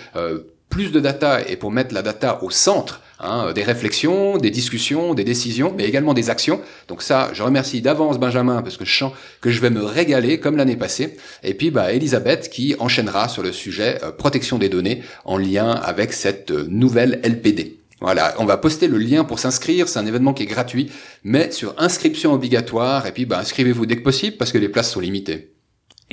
plus 0.73 0.91
de 0.91 0.99
data 0.99 1.39
et 1.47 1.55
pour 1.55 1.71
mettre 1.71 1.93
la 1.93 2.01
data 2.01 2.43
au 2.43 2.49
centre 2.49 2.99
Hein, 3.25 3.53
des 3.53 3.63
réflexions, 3.63 4.37
des 4.37 4.51
discussions, 4.51 5.13
des 5.13 5.23
décisions, 5.23 5.73
mais 5.77 5.85
également 5.85 6.13
des 6.13 6.29
actions. 6.29 6.59
Donc 6.89 7.01
ça, 7.01 7.29
je 7.31 7.41
remercie 7.41 7.81
d'avance 7.81 8.19
Benjamin 8.19 8.61
parce 8.61 8.75
que 8.75 8.83
je 8.83 8.97
sens 8.97 9.13
que 9.39 9.49
je 9.49 9.61
vais 9.61 9.69
me 9.69 9.81
régaler 9.81 10.41
comme 10.41 10.57
l'année 10.57 10.75
passée. 10.75 11.15
Et 11.41 11.53
puis 11.53 11.71
bah, 11.71 11.93
Elisabeth 11.93 12.49
qui 12.49 12.75
enchaînera 12.79 13.29
sur 13.29 13.41
le 13.41 13.53
sujet 13.53 13.97
euh, 14.03 14.11
protection 14.11 14.57
des 14.57 14.67
données 14.67 15.03
en 15.23 15.37
lien 15.37 15.69
avec 15.71 16.11
cette 16.11 16.51
euh, 16.51 16.65
nouvelle 16.69 17.21
LPD. 17.23 17.77
Voilà, 18.01 18.35
on 18.39 18.45
va 18.45 18.57
poster 18.57 18.89
le 18.89 18.97
lien 18.97 19.23
pour 19.23 19.39
s'inscrire, 19.39 19.87
c'est 19.87 19.99
un 19.99 20.05
événement 20.05 20.33
qui 20.33 20.43
est 20.43 20.47
gratuit, 20.47 20.91
mais 21.23 21.51
sur 21.51 21.75
inscription 21.77 22.33
obligatoire, 22.33 23.07
et 23.07 23.13
puis 23.13 23.25
bah, 23.25 23.39
inscrivez-vous 23.39 23.85
dès 23.85 23.95
que 23.95 24.03
possible 24.03 24.35
parce 24.35 24.51
que 24.51 24.57
les 24.57 24.67
places 24.67 24.91
sont 24.91 24.99
limitées. 24.99 25.52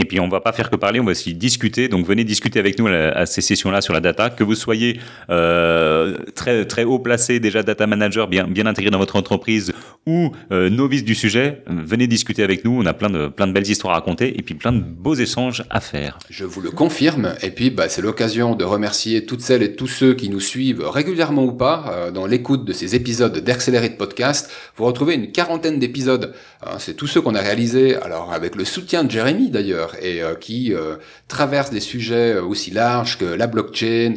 Et 0.00 0.06
puis 0.06 0.18
on 0.18 0.28
va 0.28 0.40
pas 0.40 0.52
faire 0.52 0.70
que 0.70 0.76
parler, 0.76 0.98
on 0.98 1.04
va 1.04 1.10
aussi 1.10 1.34
discuter. 1.34 1.88
Donc 1.88 2.06
venez 2.06 2.24
discuter 2.24 2.58
avec 2.58 2.78
nous 2.78 2.86
à, 2.88 3.26
ces 3.26 3.42
sessions-là 3.42 3.82
sur 3.82 3.92
la 3.92 4.00
data, 4.00 4.30
que 4.30 4.42
vous 4.42 4.54
soyez 4.54 4.98
euh, 5.28 6.16
très 6.34 6.64
très 6.64 6.84
haut 6.84 6.98
placé 6.98 7.38
déjà 7.38 7.62
data 7.62 7.86
manager, 7.86 8.26
bien 8.26 8.46
bien 8.46 8.64
intégré 8.64 8.90
dans 8.90 8.98
votre 8.98 9.16
entreprise 9.16 9.74
ou 10.06 10.32
euh, 10.52 10.70
novice 10.70 11.04
du 11.04 11.14
sujet. 11.14 11.62
Venez 11.66 12.06
discuter 12.06 12.42
avec 12.42 12.64
nous. 12.64 12.80
On 12.80 12.86
a 12.86 12.94
plein 12.94 13.10
de 13.10 13.28
plein 13.28 13.46
de 13.46 13.52
belles 13.52 13.68
histoires 13.68 13.92
à 13.92 13.96
raconter 13.98 14.38
et 14.38 14.42
puis 14.42 14.54
plein 14.54 14.72
de 14.72 14.80
beaux 14.80 15.14
échanges 15.14 15.64
à 15.68 15.80
faire. 15.80 16.18
Je 16.30 16.46
vous 16.46 16.62
le 16.62 16.70
confirme. 16.70 17.34
Et 17.42 17.50
puis 17.50 17.68
bah, 17.68 17.90
c'est 17.90 18.00
l'occasion 18.00 18.54
de 18.54 18.64
remercier 18.64 19.26
toutes 19.26 19.42
celles 19.42 19.62
et 19.62 19.76
tous 19.76 19.86
ceux 19.86 20.14
qui 20.14 20.30
nous 20.30 20.40
suivent 20.40 20.88
régulièrement 20.88 21.44
ou 21.44 21.52
pas 21.52 21.84
euh, 21.92 22.10
dans 22.10 22.24
l'écoute 22.24 22.64
de 22.64 22.72
ces 22.72 22.94
épisodes 22.94 23.38
d'Accelerate 23.38 23.98
Podcast. 23.98 24.50
Vous 24.76 24.86
retrouvez 24.86 25.14
une 25.14 25.30
quarantaine 25.30 25.78
d'épisodes. 25.78 26.32
Hein, 26.62 26.76
c'est 26.78 26.94
tous 26.94 27.06
ceux 27.06 27.20
qu'on 27.20 27.34
a 27.34 27.42
réalisés. 27.42 27.96
Alors 27.96 28.32
avec 28.32 28.56
le 28.56 28.64
soutien 28.64 29.04
de 29.04 29.10
Jérémy 29.10 29.50
d'ailleurs 29.50 29.89
et 30.00 30.22
euh, 30.22 30.34
qui 30.34 30.72
euh, 30.72 30.96
traverse 31.28 31.70
des 31.70 31.80
sujets 31.80 32.34
euh, 32.34 32.42
aussi 32.42 32.70
larges 32.70 33.18
que 33.18 33.24
la 33.24 33.46
blockchain, 33.46 34.14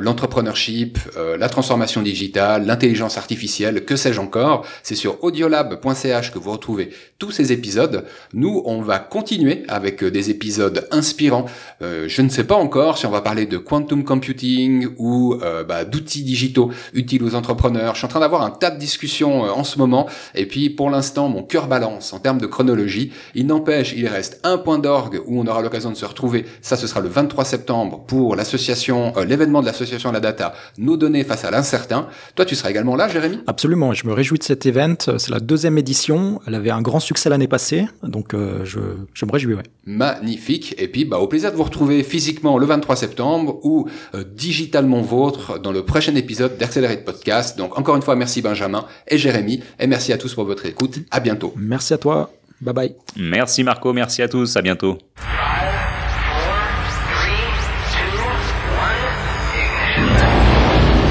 l'entrepreneurship, 0.00 0.98
la 1.38 1.48
transformation 1.48 2.02
digitale, 2.02 2.66
l'intelligence 2.66 3.18
artificielle, 3.18 3.84
que 3.84 3.96
sais-je 3.96 4.20
encore. 4.20 4.66
C'est 4.82 4.94
sur 4.94 5.22
audiolab.ch 5.22 6.32
que 6.32 6.38
vous 6.38 6.50
retrouvez 6.50 6.90
tous 7.18 7.30
ces 7.30 7.52
épisodes. 7.52 8.04
Nous, 8.32 8.62
on 8.64 8.82
va 8.82 8.98
continuer 8.98 9.64
avec 9.68 10.04
des 10.04 10.30
épisodes 10.30 10.86
inspirants. 10.90 11.46
je 11.80 12.22
ne 12.22 12.28
sais 12.28 12.44
pas 12.44 12.56
encore 12.56 12.98
si 12.98 13.06
on 13.06 13.10
va 13.10 13.20
parler 13.20 13.46
de 13.46 13.58
quantum 13.58 14.04
computing 14.04 14.88
ou 14.98 15.36
bah, 15.68 15.84
d'outils 15.84 16.24
digitaux 16.24 16.70
utiles 16.92 17.22
aux 17.22 17.34
entrepreneurs. 17.34 17.94
Je 17.94 17.98
suis 17.98 18.06
en 18.06 18.10
train 18.10 18.20
d'avoir 18.20 18.42
un 18.42 18.50
tas 18.50 18.70
de 18.70 18.78
discussions 18.78 19.42
en 19.42 19.64
ce 19.64 19.78
moment. 19.78 20.08
Et 20.34 20.46
puis, 20.46 20.70
pour 20.70 20.90
l'instant, 20.90 21.28
mon 21.28 21.42
cœur 21.42 21.68
balance 21.68 22.12
en 22.12 22.18
termes 22.18 22.40
de 22.40 22.46
chronologie. 22.46 23.12
Il 23.34 23.46
n'empêche, 23.46 23.94
il 23.96 24.08
reste 24.08 24.40
un 24.42 24.58
point 24.58 24.78
où 25.26 25.40
on 25.40 25.46
aura 25.46 25.62
l'occasion 25.62 25.90
de 25.90 25.96
se 25.96 26.04
retrouver. 26.04 26.46
Ça, 26.60 26.76
ce 26.76 26.86
sera 26.86 27.00
le 27.00 27.08
23 27.08 27.44
septembre 27.44 28.04
pour 28.06 28.36
l'association, 28.36 29.12
euh, 29.16 29.24
l'événement 29.24 29.60
de 29.60 29.66
l'association 29.66 30.12
La 30.12 30.20
Data, 30.20 30.54
nos 30.78 30.96
données 30.96 31.24
face 31.24 31.44
à 31.44 31.50
l'incertain. 31.50 32.08
Toi, 32.34 32.44
tu 32.44 32.54
seras 32.54 32.70
également 32.70 32.96
là, 32.96 33.08
Jérémy? 33.08 33.40
Absolument. 33.46 33.92
Je 33.92 34.06
me 34.06 34.12
réjouis 34.12 34.38
de 34.38 34.44
cet 34.44 34.66
event. 34.66 34.96
C'est 34.98 35.30
la 35.30 35.40
deuxième 35.40 35.78
édition. 35.78 36.40
Elle 36.46 36.54
avait 36.54 36.70
un 36.70 36.82
grand 36.82 37.00
succès 37.00 37.28
l'année 37.28 37.48
passée, 37.48 37.86
donc 38.02 38.34
euh, 38.34 38.64
je, 38.64 38.80
je 39.14 39.26
me 39.26 39.32
réjouis. 39.32 39.54
Ouais. 39.54 39.62
Magnifique. 39.84 40.74
Et 40.78 40.88
puis, 40.88 41.04
bah, 41.04 41.18
au 41.18 41.26
plaisir 41.26 41.50
de 41.52 41.56
vous 41.56 41.64
retrouver 41.64 42.02
physiquement 42.02 42.58
le 42.58 42.66
23 42.66 42.96
septembre 42.96 43.58
ou 43.62 43.88
euh, 44.14 44.24
digitalement 44.34 45.00
vôtre 45.00 45.58
dans 45.58 45.72
le 45.72 45.84
prochain 45.84 46.14
épisode 46.14 46.56
d'Accelerate 46.58 47.04
Podcast. 47.04 47.56
Donc, 47.58 47.78
encore 47.78 47.96
une 47.96 48.02
fois, 48.02 48.16
merci 48.16 48.42
Benjamin 48.42 48.84
et 49.08 49.18
Jérémy, 49.18 49.62
et 49.78 49.86
merci 49.86 50.12
à 50.12 50.18
tous 50.18 50.34
pour 50.34 50.44
votre 50.44 50.66
écoute. 50.66 50.98
À 51.10 51.20
bientôt. 51.20 51.52
Merci 51.56 51.94
à 51.94 51.98
toi. 51.98 52.30
Bye 52.60 52.74
bye. 52.74 52.96
Merci 53.16 53.64
Marco, 53.64 53.92
merci 53.92 54.22
à 54.22 54.28
tous, 54.28 54.56
à 54.56 54.62
bientôt. 54.62 54.98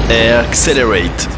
Accelerate 0.08 1.35